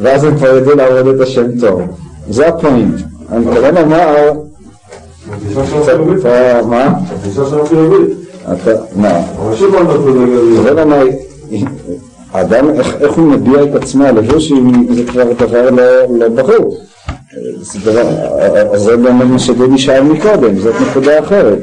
ואז 0.00 0.24
הם 0.24 0.36
כבר 0.38 0.56
ידעו 0.56 0.76
לעבוד 0.76 1.14
את 1.14 1.20
השם 1.20 1.60
טוב. 1.60 1.82
זה 2.30 2.48
הפוינט. 2.48 3.00
אני 3.32 3.44
מתכוון 3.46 3.74
לומר. 3.74 4.32
אתה- 8.52 8.70
מה? 8.96 9.20
לא 10.74 10.84
מה, 10.86 10.96
האדם, 12.32 12.70
איך, 12.70 13.12
הוא 13.12 13.24
מביע 13.26 13.62
את 13.62 13.74
עצמו, 13.74 14.04
הלבושים, 14.04 14.86
זה 14.94 15.04
כבר 15.04 15.24
דבר 15.38 15.70
לא, 15.70 15.82
לא 16.18 16.28
ברור. 16.28 16.76
זה 17.60 17.78
דבר, 17.92 18.02
זה 18.76 18.96
באמת 18.96 19.26
מה 19.26 19.38
שדודי 19.38 19.78
שאל 19.78 20.02
מקודם, 20.02 20.58
זאת 20.58 20.74
נקודה 20.90 21.18
אחרת. 21.18 21.58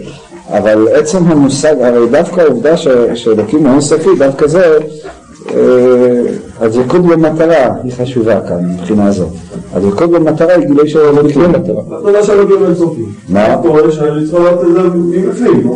אבל 0.50 0.88
עצם 0.94 1.18
המושג, 1.28 1.76
הרי 1.82 2.08
דווקא 2.08 2.42
העובדה 2.42 2.78
שאלוקים 3.16 3.60
הוא 3.60 3.72
אינסופי, 3.72 4.10
דווקא 4.18 4.48
זה, 4.48 4.78
אה, 5.54 6.22
הדבקות 6.60 7.02
במטרה 7.02 7.70
היא 7.84 7.92
חשובה 7.98 8.42
כאן 8.48 8.74
מבחינה 8.74 9.12
זו. 9.12 9.26
הדבקות 9.74 10.12
במטרה 10.12 10.54
היא 10.54 10.68
גילוי 10.68 10.90
של 10.90 11.00
אלוקים. 11.00 11.56
אתה 11.56 11.72
יודע 12.04 12.20
לא 12.60 12.66
אינסופי. 12.68 13.02
מה? 13.30 13.54
אתה 13.54 13.68
רואה 13.68 13.92
שאני 13.92 14.28
צריך 14.28 14.44
לדעת 14.44 14.60
את 14.60 14.74
זה 14.74 14.90
מבפנים. 14.98 15.72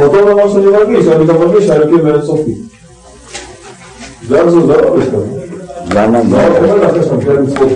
אותו 0.00 0.24
דבר 0.24 0.48
שאני 0.52 0.66
מרגיש, 0.66 1.06
אני 1.06 1.26
גם 1.26 1.34
מרגיש 1.34 1.66
שהאלוקים 1.66 2.06
אינסופי. 2.06 2.54
זה 4.28 4.42
לא. 4.42 4.96
למה? 5.94 6.20
לא, 6.30 6.38
אני 6.38 6.70
אומר 6.70 6.76
לך, 6.76 6.96
לך 6.96 7.24
כאלה 7.24 7.40
מצוות 7.40 7.72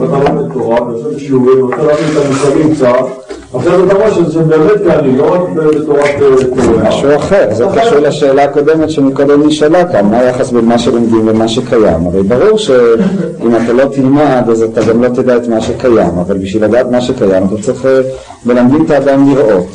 ואתה 0.00 0.32
לומד 0.32 0.52
תורה, 0.52 0.82
ואתה 0.82 0.98
יושב 0.98 1.16
בשיעורים, 1.16 1.64
ואתה 1.64 1.82
להכין 1.82 2.06
את 2.12 2.24
המושגים 2.24 2.74
קצת, 2.74 3.23
אחרי 3.68 3.78
זה 3.78 3.84
אתה 3.84 3.94
רואה 3.94 4.10
שזה 4.10 4.32
שהם 4.32 4.48
באמת 4.48 4.70
קיימים, 4.86 5.18
לא 5.18 5.34
רק 5.34 5.40
בתורת 5.56 6.08
קורא. 6.18 6.88
משהו 6.88 7.16
אחר, 7.16 7.48
זה 7.52 7.64
קשור 7.76 7.98
לשאלה 7.98 8.44
הקודמת 8.44 8.90
שמקודם 8.90 9.46
נשאלה 9.46 9.92
כאן, 9.92 10.06
מה 10.06 10.18
היחס 10.18 10.50
בין 10.50 10.64
מה 10.64 10.78
שלומדים 10.78 11.28
למה 11.28 11.48
שקיים. 11.48 12.06
הרי 12.06 12.22
ברור 12.22 12.58
שאם 12.58 13.56
אתה 13.64 13.72
לא 13.72 13.84
תלמד 13.84 14.42
אז 14.50 14.62
אתה 14.62 14.80
גם 14.82 15.02
לא 15.02 15.08
תדע 15.08 15.36
את 15.36 15.48
מה 15.48 15.60
שקיים, 15.60 16.18
אבל 16.18 16.38
בשביל 16.38 16.64
לדעת 16.64 16.90
מה 16.90 17.00
שקיים 17.00 17.44
אתה 17.44 17.62
צריך, 17.62 17.86
אה, 17.86 18.00
מלמדים 18.46 18.84
את 18.84 18.90
האדם 18.90 19.34
לראות. 19.34 19.66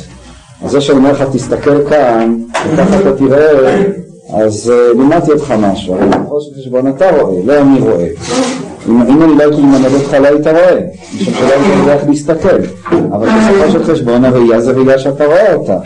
אז 0.64 0.70
זה 0.70 0.80
שאני 0.80 0.98
אומר 0.98 1.12
לך 1.12 1.24
תסתכל 1.32 1.88
כאן, 1.88 2.36
וככה 2.72 3.00
אתה 3.00 3.12
תראה, 3.16 3.82
אז 4.34 4.72
אה, 4.74 4.92
לימדתי 4.92 5.32
אותך 5.32 5.54
משהו, 5.58 5.94
הרי 5.94 6.08
בראש 6.08 6.44
חשבון 6.58 6.88
אתה 6.88 7.10
רואה, 7.10 7.42
לא 7.44 7.58
אני 7.58 7.80
רואה. 7.80 8.06
אם, 8.90 9.22
אני 9.22 9.38
לא 9.38 9.42
הייתי 9.42 9.62
מלמד 9.62 9.94
אותך 9.94 10.14
לא 10.14 10.26
היית 10.26 10.46
רואה, 10.46 10.80
משום 11.14 11.34
שלא 11.34 11.52
היית 11.52 11.78
יודע 11.78 11.94
איך 11.94 12.08
להסתכל. 12.08 12.56
אבל 13.12 13.28
בסופו 13.28 13.72
של 13.72 13.84
חשבון 13.84 14.24
הראייה 14.24 14.60
זה 14.60 14.72
ראייה 14.72 14.98
שאתה 14.98 15.26
רואה 15.26 15.54
אותה. 15.54 15.76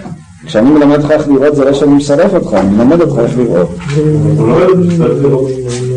כשאני 0.47 0.71
מלמד 0.71 0.97
אותך 0.97 1.11
איך 1.11 1.29
לראות 1.29 1.57
זה 1.57 1.65
לא 1.65 1.73
שאני 1.73 1.95
מסרף 1.95 2.35
אותך, 2.35 2.55
אני 2.55 2.77
מלמד 2.77 3.01
אותך 3.01 3.19
איך 3.19 3.39
לראות. 3.39 3.69
לא. 5.23 5.47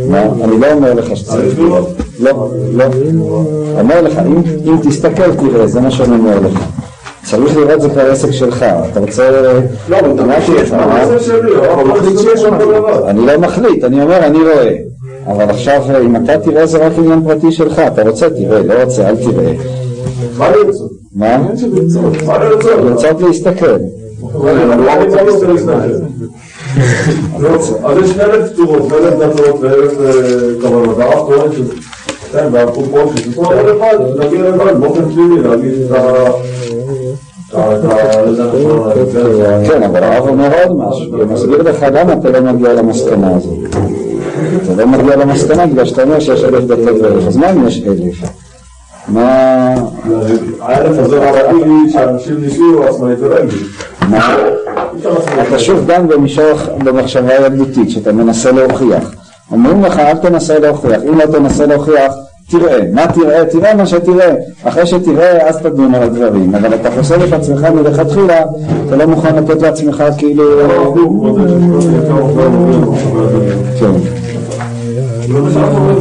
מה? 0.10 0.22
אני 0.44 0.60
לא 0.60 0.72
אומר 0.72 0.94
לך 0.94 1.18
שצריך 1.18 1.60
לראות. 1.60 1.90
לא, 2.20 2.50
לא. 2.74 2.86
אומר 3.80 4.02
לך, 4.02 4.18
אם, 4.18 4.42
אם 4.66 4.78
תסתכל 4.90 5.36
תראה, 5.36 5.68
זה 5.68 5.82
מה 5.82 5.92
שאני 5.92 6.16
אומר 6.16 6.40
לך. 6.40 6.60
צריך 7.24 7.58
לראות 7.58 7.82
זה 7.82 7.90
כבר 7.90 8.12
עסק 8.12 8.32
שלך, 8.32 8.66
אתה 8.92 9.00
רוצה... 9.00 9.32
לא, 9.90 10.00
אבל 10.00 10.12
אתה 10.12 10.24
מה? 10.24 10.38
מחליט 10.38 12.20
שיש 12.20 12.42
שם 12.42 12.58
כל 12.58 12.74
דבר. 12.74 13.10
אני 13.10 13.26
לא 13.26 13.40
מחליט, 13.40 13.84
אני 13.84 14.02
אומר 14.02 14.18
אני 14.18 14.38
רואה. 14.38 14.87
אבל 15.28 15.50
עכשיו 15.50 15.82
אם 16.06 16.16
אתה 16.16 16.40
תראה 16.40 16.66
זה 16.66 16.78
רק 16.78 16.92
עניין 16.98 17.24
פרטי 17.24 17.52
שלך, 17.52 17.80
אתה 17.80 18.10
רוצה 18.10 18.30
תראה, 18.30 18.64
לא 18.64 18.74
רוצה 18.84 19.10
אל 19.10 19.16
תראה. 19.16 19.54
מה 20.38 20.52
לרצות? 20.52 20.92
מה? 21.16 21.38
מה 22.26 22.38
לרצות? 22.38 22.72
לרצות 22.86 23.22
להסתכל. 23.22 23.78
לא. 27.40 27.50
אז 27.84 27.98
יש 28.04 28.18
אלף 28.20 28.56
צורות, 28.56 28.92
ואלף 28.92 29.14
דתות, 29.14 29.60
ואלף 29.62 29.94
אה, 30.00 30.62
כוונות, 30.62 30.98
והרב 30.98 31.28
טוען 31.30 31.52
שזה, 31.52 31.74
כן, 32.32 32.48
והפרופורציות, 32.52 33.36
זאת 33.36 33.38
אומרת, 33.38 33.66
כל 33.66 33.78
אחד, 33.78 33.98
להגיע 34.16 34.40
לבד, 34.40 34.80
באופן 34.80 35.12
פלילי, 35.12 35.42
להגיד 35.42 35.72
את 35.82 35.92
ה... 35.92 36.32
כן, 39.68 39.84
אבל 39.84 40.04
הרב 40.04 40.28
אומר 40.28 40.50
עוד 40.64 40.78
משהו, 40.78 41.16
הוא 41.16 41.26
מסביר 41.26 41.62
לך 41.62 41.86
למה 41.94 42.14
אתה 42.14 42.30
לא 42.30 42.42
מגיע 42.54 42.74
למסקנה 42.74 43.36
הזאת. 43.36 43.58
אתה 44.64 44.76
לא 44.76 44.88
מגיע 44.88 45.16
למסקנה 45.16 45.68
בגלל 45.68 45.86
שאתה 45.86 46.04
אומר 46.04 46.20
שיש 46.20 46.44
אלף 46.44 46.64
דתות 46.64 47.02
ואלף, 47.02 47.28
אז 47.28 47.38
מה 47.38 47.52
אם 47.52 47.68
יש 47.68 47.84
אלף? 47.88 48.30
מה... 49.08 49.74
האלף 50.60 51.00
הזה 51.00 51.30
רבתי 51.30 51.90
שאנשים 51.92 52.36
נשארו 52.42 52.84
עצמאית 52.84 53.18
ורגל. 53.22 53.56
מה? 54.10 54.38
אתה 55.48 55.60
שוב 55.60 55.88
דן 55.88 56.08
במישור, 56.08 56.58
במחשבה 56.84 57.36
ילדותית, 57.36 57.90
שאתה 57.90 58.12
מנסה 58.12 58.52
להוכיח. 58.52 59.12
אומרים 59.52 59.84
לך, 59.84 60.00
אל 60.00 60.18
תנסה 60.18 60.60
להוכיח. 60.60 61.02
אם 61.10 61.20
לא 61.20 61.26
תנסה 61.26 61.66
להוכיח, 61.66 62.14
תראה. 62.50 62.80
מה 62.94 63.08
תראה? 63.08 63.46
תראה 63.46 63.74
מה 63.74 63.86
שתראה. 63.86 64.34
אחרי 64.64 64.88
שתראה, 64.88 65.50
אז 65.50 65.58
תדון 65.58 65.96
על 65.96 66.04
הדברים. 66.04 66.56
אבל 66.56 66.74
אתה 66.74 66.90
חושב 66.92 67.22
את 67.22 67.34
עצמך 67.34 67.64
מלכתחילה, 67.64 68.42
אתה 68.88 68.96
לא 68.96 69.06
מוכן 69.06 69.36
לתת 69.36 69.62
לעצמך 69.62 70.04
כאילו... 70.18 70.44
כן. 73.80 73.92
לפני 75.30 75.54
שאנחנו 75.54 75.96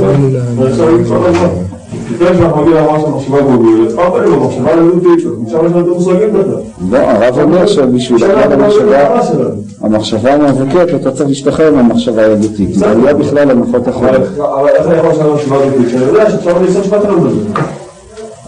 גוגלת, 3.56 3.94
פעם 3.94 4.12
משם 5.44 5.46
יש 5.46 5.52
לנו 5.54 5.80
את 5.80 5.86
המושגים 5.86 6.32
בכלל. 6.32 6.60
לא, 6.90 6.98
הרב 6.98 7.38
אומר 7.38 7.66
שבשביל 7.66 8.24
המטרה 8.24 8.70
שלנו. 8.70 9.48
המחשבה 9.80 10.34
המאבקת, 10.34 10.94
אתה 10.94 11.10
צריך 11.10 11.28
להשתחרר 11.28 11.74
מהמחשבה 11.74 12.22
הילדותית. 12.22 12.74
זה 12.74 12.90
עלייה 12.90 13.14
בכלל 13.14 13.48
למחות 13.48 13.88
אבל 13.88 13.90
אחרות. 13.90 14.28
אבל 14.38 14.68
איך 14.68 14.86
אני 14.86 14.98
יכול 14.98 15.10
לשנות 15.10 15.34
מחשבה 15.34 15.56
הלדותית? 15.56 15.90
שאני 15.90 16.04
יודע 16.04 16.30
שאפשר 16.30 16.82
שפת 16.84 17.04
לנו 17.04 17.20
בזה. 17.20 17.40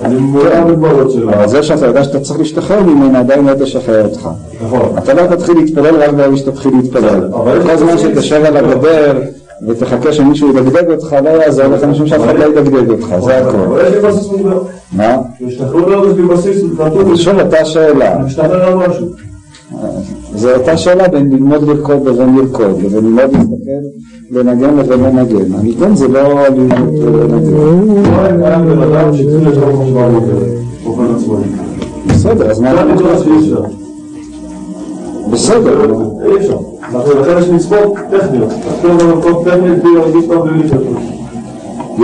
אני 0.02 0.16
מודע 0.16 0.60
למגבלות 0.60 1.10
שלה. 1.10 1.32
אבל 1.34 1.48
זה 1.48 1.62
שאתה 1.62 1.86
יודע 1.86 2.04
שאתה 2.04 2.20
צריך 2.20 2.38
להשתחרר 2.38 2.82
ממנה 2.82 3.18
עדיין 3.18 3.46
לא 3.46 3.54
תשחרר 3.54 4.04
אותך. 4.04 4.28
נכון. 4.66 4.92
אתה 4.98 5.14
לא 5.14 5.26
תתחיל 5.26 5.56
להתפלל 5.56 6.02
רק 6.02 6.10
ברגע 6.10 6.36
שתתחיל 6.36 6.72
להתפלל. 6.76 7.30
אבל 7.34 7.62
כל 7.62 7.76
זמן 7.76 7.98
שתשב 7.98 8.42
על 8.44 8.56
הגדר 8.56 9.20
ותחכה 9.66 10.12
שמישהו 10.12 10.48
ידגדג 10.48 10.90
אותך, 10.90 11.16
לא 11.24 11.28
יעזור 11.28 11.66
לך 11.66 11.84
משום 11.84 12.06
שאף 12.06 12.20
אחד 12.24 12.36
לא 12.36 12.44
ידגדג 12.44 12.90
אותך, 12.90 13.14
זה 13.20 13.38
הכל. 13.38 13.56
אבל 13.56 13.86
יש 13.86 13.94
לי 13.94 14.00
בסיס 14.00 14.26
מוגדר. 14.26 14.58
מה? 14.92 15.16
להשתחרר 15.40 15.88
מאוד 15.88 16.08
יש 16.10 16.16
לי 16.16 16.22
בסיס 16.22 16.62
נתון. 16.62 17.16
שוב 17.16 17.40
אותה 17.40 17.64
שאלה. 17.64 18.18
משתחרר 18.18 18.64
על 18.64 18.88
משהו. 18.88 19.06
זו 20.34 20.54
אותה 20.54 20.76
שאלה 20.76 21.08
בין 21.08 21.30
ללמוד 21.30 21.68
לרקוד 21.68 22.08
לבין 22.08 22.36
לרקוד, 22.36 22.82
לבין 22.82 23.04
ללמוד 23.04 23.32
להסתכל, 23.32 23.50
לנגן 24.30 24.76
לבין 24.76 25.00
לנגן. 25.00 25.54
הניגון 25.58 25.96
זה 25.96 26.08
לא 26.08 26.48
ללמוד 26.48 26.94
לנגן. 27.30 27.52
לא 28.10 28.46
היה 28.46 28.58
בן 28.58 28.82
אדם 28.82 29.16
שהתחיל. 29.16 29.48
באופן 30.84 31.14
עצמאי. 31.14 31.38
בסדר, 32.06 32.50
אז 32.50 32.60
מה 32.60 32.72
בסדר, 35.30 35.84
אי 36.26 36.36
אפשר. 36.36 36.56
לכן 37.20 37.38
יש 37.38 37.48
מצוות 37.48 37.92
טכניות. 38.10 38.48
תחתור 38.48 38.90
במקום 38.92 39.44
טכנית 39.44 39.82
בלי 39.82 39.94
להרגיש 39.94 40.24
טוב 40.28 40.48
בלי. 40.48 40.68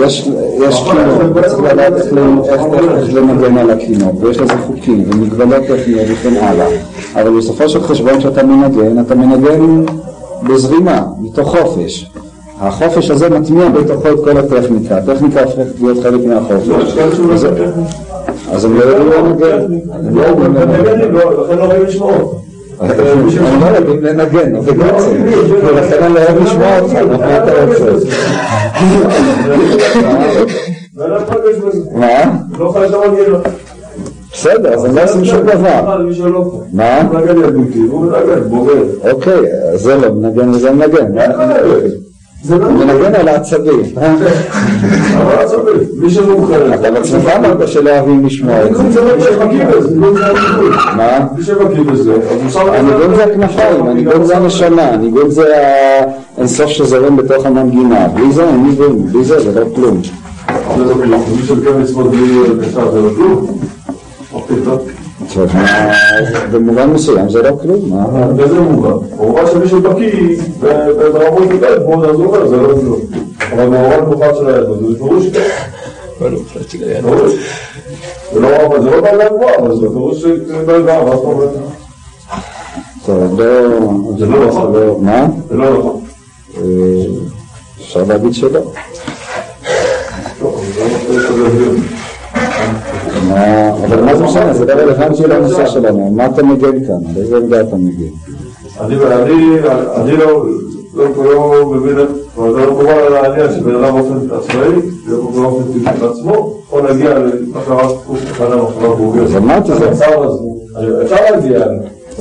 יש, 0.05 0.29
יש 0.59 0.83
קינות, 0.83 1.45
צריך 1.47 1.59
לדעת 1.59 1.93
איך, 1.93 2.13
ל- 2.13 2.19
איך, 2.49 2.61
איך, 2.73 2.83
איך 2.97 3.13
לנגן 3.13 3.57
על 3.57 3.69
הקינות, 3.69 4.13
ויש 4.19 4.37
לזה 4.37 4.53
חוקים 4.67 5.03
ומגבלות 5.07 5.63
טכניות 5.67 6.07
וכן 6.11 6.35
הלאה, 6.35 6.67
אבל 7.15 7.37
בסופו 7.37 7.69
של 7.69 7.81
חשבון 7.83 8.19
כשאתה 8.19 8.43
מנגן, 8.43 8.99
אתה 8.99 9.15
מנגן 9.15 9.83
בזרימה, 10.49 11.01
מתוך 11.21 11.57
חופש. 11.57 12.11
החופש 12.61 13.11
הזה 13.11 13.29
מטמיע 13.29 13.69
בתוכו 13.69 14.07
את 14.09 14.23
כל 14.23 14.37
הטכניקה, 14.37 14.97
הטכניקה 14.97 15.43
הופכת 15.43 15.79
להיות 15.81 15.97
חלק 16.03 16.25
מהחופש. 16.25 16.67
לא 16.67 16.75
אז- 17.33 17.45
טכני. 17.45 17.83
אז 18.51 18.65
הם 18.65 18.77
לא 18.79 18.83
יודעים 18.83 19.09
לנגן, 19.25 19.73
הם 20.07 20.15
לא 20.17 20.21
יודעים 20.21 20.53
לנגן. 20.55 21.15
לכן 21.43 21.57
לא 21.57 21.63
רואים 21.65 21.83
לשמור. 21.83 22.41
הם 22.79 23.61
לא 23.61 23.65
יודעים 23.77 24.03
לנגן, 24.03 24.61
זה 24.61 24.71
בעצם, 24.73 25.23
ולכן 25.65 26.03
אני 26.03 26.15
אוהב 26.15 26.41
לשמוע 26.43 26.79
אותך, 26.79 26.93
מה 26.93 27.37
אתה 27.37 27.51
רוצה? 27.65 27.91
מה? 31.91 32.31
בסדר, 34.33 34.73
אז 34.73 34.85
הם 34.85 34.95
לא 34.95 35.03
עושים 35.03 35.25
שום 35.25 35.41
דבר. 35.41 35.97
מה? 36.73 37.01
אוקיי, 39.11 39.39
זה 39.73 39.95
לא 39.95 40.11
מנגן 40.13 40.49
וזה 40.49 40.71
מנגן. 40.71 41.11
זה 42.45 42.57
לא 42.57 42.69
מנגן 42.71 43.15
על 43.15 43.27
העצבים. 43.27 43.81
אבל 45.21 45.45
צודק, 45.45 45.71
מי 45.97 46.09
שמומחה. 46.09 46.75
אתה 46.75 46.91
בעצמך 46.91 47.27
אמרת 47.35 47.67
שלא 47.67 47.89
אוהבים 47.89 48.25
לשמוע 48.25 48.65
את 48.65 48.75
זה. 48.75 48.91
זה 48.91 49.01
לא 49.01 49.19
שבקיא 49.19 49.65
בזה. 49.65 49.99
מה? 50.95 51.27
מי 51.37 51.43
שבקיא 51.43 51.83
בזה. 51.83 52.13
הניגון 52.55 53.15
זה 53.15 53.23
הכנפיים, 53.23 53.85
הניגון 53.85 54.23
זה 54.23 54.37
הנשמה, 54.37 54.81
הניגון 54.81 55.29
זה 55.29 55.53
האינסוף 56.37 56.69
שזורם 56.69 57.17
בתוך 57.17 57.45
המנגינה. 57.45 58.07
בלי 58.07 58.31
זה 58.31 58.47
אין 58.47 58.63
ניגון, 58.67 59.07
בלי 59.07 59.23
זה 59.23 59.39
זה 59.39 59.59
לא 59.59 59.65
כלום. 59.75 60.01
זה 60.77 60.83
לא 60.85 60.93
כלום. 60.93 61.23
מי 61.35 61.47
שמקיים 61.47 61.81
מצוות 61.81 62.11
בלי 62.11 62.67
קשר 62.67 62.91
זה 62.91 63.01
לא 63.01 63.09
כלום. 63.15 63.59
מה, 65.53 65.91
במובן 66.51 66.89
מסוים 66.89 67.29
זה 67.29 67.41
לא 67.41 67.57
כלום. 67.61 67.89
מה? 67.89 68.27
באיזה 68.27 68.59
מובן? 68.59 69.07
במובן 69.17 69.41
שמי 69.51 69.67
שבקיא 69.67 70.37
ב- 70.59 70.89
ברמות 71.13 71.49
יותר 71.51 71.83
גבוהות, 71.83 72.05
אז 72.09 72.15
הוא 72.15 72.25
אומר, 72.25 72.47
זה 72.47 72.55
לא 72.57 72.67
כלום. 72.81 72.99
אבל 73.53 73.65
במובן 73.65 73.99
מוחלט 74.07 74.35
של 74.35 74.47
היהדות, 74.47 74.79
זה 74.79 74.85
בפירוש 74.93 75.25
כן. 75.33 77.01
ברור. 77.01 77.27
זה 78.33 78.39
לא 78.39 78.49
זה 78.83 78.89
לא 78.91 79.01
גבוהה, 79.35 79.55
אבל 79.59 79.75
זה 79.75 79.87
בפירוש 79.87 80.17
שזה 80.21 80.65
דרגה, 80.65 81.03
מה 81.03 81.15
זאת 81.15 81.25
אומרת? 81.25 81.49
טוב, 83.05 83.41
לא... 83.41 83.89
זה 84.19 84.25
לא 84.25 84.47
נכון. 84.47 84.73
לא- 84.73 84.97
מה? 85.01 85.27
זה 85.49 85.55
לא 85.55 85.79
נכון. 85.79 86.01
אה, 86.57 86.61
אפשר 87.81 88.03
להגיד 88.07 88.33
שלא. 88.33 88.61
אבל 93.85 94.03
מה 94.03 94.15
זה 94.15 94.23
משנה? 94.23 94.53
זה 94.53 94.65
לא 94.65 94.73
רלוונטי 94.73 95.23
לנושא 95.23 95.65
שלנו. 95.65 96.11
מה 96.11 96.25
אתה 96.25 96.43
מגן 96.43 96.85
כאן? 96.85 97.09
על 97.09 97.21
איזה 97.21 97.37
עמדה 97.37 97.61
אתה 97.61 97.75
מגן? 97.75 98.13
אני, 98.79 98.95
לא, 100.17 100.45
לא, 100.95 101.05
לא 101.25 101.65
מבין, 101.65 101.95
זה 101.95 102.05
לא 102.35 102.71
מקובל 102.71 102.89
על 102.89 103.15
העניין 103.15 103.53
שבן 103.53 103.75
אדם 103.75 103.93
באופן 103.93 104.35
עצמאי, 104.35 104.81
זה 105.07 105.17
לא 105.17 105.21
באופן 105.21 105.63
טבעי 105.73 105.97
בעצמו, 105.99 106.53
או 106.71 106.81
להגיע 106.81 107.19
למה 107.19 107.61
שהרב 107.65 107.91
קוק 108.07 108.17
אחד 108.31 108.51
המחשבה 108.51 108.95
בוגר. 108.95 109.23
אז 109.23 109.35
אמרתי 109.35 109.71
זה. 109.75 109.91
אפשר 109.91 111.15
להגיע, 111.31 111.65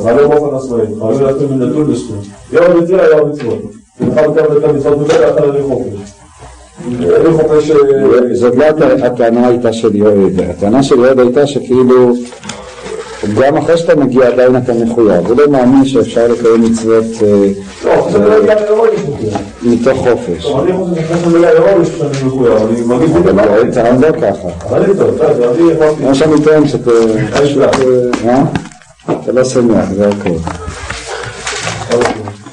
אבל 0.02 0.22
לא 0.22 0.28
באופן 0.28 0.56
עצמאי, 0.56 0.86
חייבים 1.00 1.26
להתחיל 1.26 1.46
מנתון 1.50 1.90
לשכם. 1.90 2.14
יום 2.52 2.64
היה 2.88 3.16
יום 3.16 3.28
מצוות. 3.30 3.58
אחד 4.12 4.26
מכם 4.26 4.56
את 4.58 4.64
המצוות 4.64 4.98
בבית, 4.98 5.10
אחד 5.10 5.44
אני 5.44 5.62
חופש. 5.62 6.23
אני 6.78 7.06
זאת 8.34 8.56
לא 8.56 8.64
הט- 8.64 9.02
הטענה 9.02 9.46
הייתה 9.48 9.72
של 9.72 9.96
יועד, 9.96 10.40
הטענה 10.50 10.82
של 10.82 10.98
יועד 10.98 11.18
הייתה 11.20 11.46
שכאילו 11.46 12.14
גם 13.40 13.56
אחרי 13.56 13.76
שאתה 13.76 13.96
מגיע 13.96 14.26
עדיין 14.26 14.56
אתה 14.56 14.72
מחויב, 14.72 15.26
הוא 15.26 15.36
לא 15.36 15.48
מאמין 15.50 15.84
שאפשר 15.84 16.26
לקיים 16.28 16.62
מצוות 16.62 17.04
אה, 17.22 17.48
לא. 17.84 18.08
מתוך 19.62 19.98
חופש. 20.08 20.46
אני 20.46 20.72
חושב 20.72 20.94
שאחרי 20.96 21.18
שאני 21.22 21.42
לאירוני 21.42 21.84
שאני 21.86 22.26
מחויב, 22.26 22.52
אני 22.52 22.80
מרגיש 22.86 23.10
בדיוק 23.10 23.26
אבל 23.38 24.00
לא 24.00 24.12
ככה. 24.12 24.48
אבל 24.68 24.82
אני 24.82 24.94
טוב, 24.98 25.22
אני 25.22 25.72
אמרתי... 25.72 26.04
מה 26.04 26.14
שאני 26.14 26.40
טוען 26.44 26.68
שאתה 26.68 26.90
אה? 28.24 28.42
אתה 29.22 29.32
לא 29.32 29.44
שמח, 29.44 29.84
זה 29.96 30.08
הכל. 30.08 30.30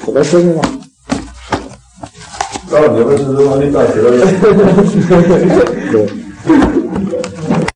אתה 0.04 0.12
לא 0.12 0.24
שמח. 0.24 0.81
לא, 2.72 2.86
אני 2.86 3.00
אומר 3.00 3.16
שזה 3.16 3.32
לא 3.32 3.56
אני 3.56 3.72
טעתי, 3.72 3.98
לא... 4.02 4.10
כן. 5.92 6.81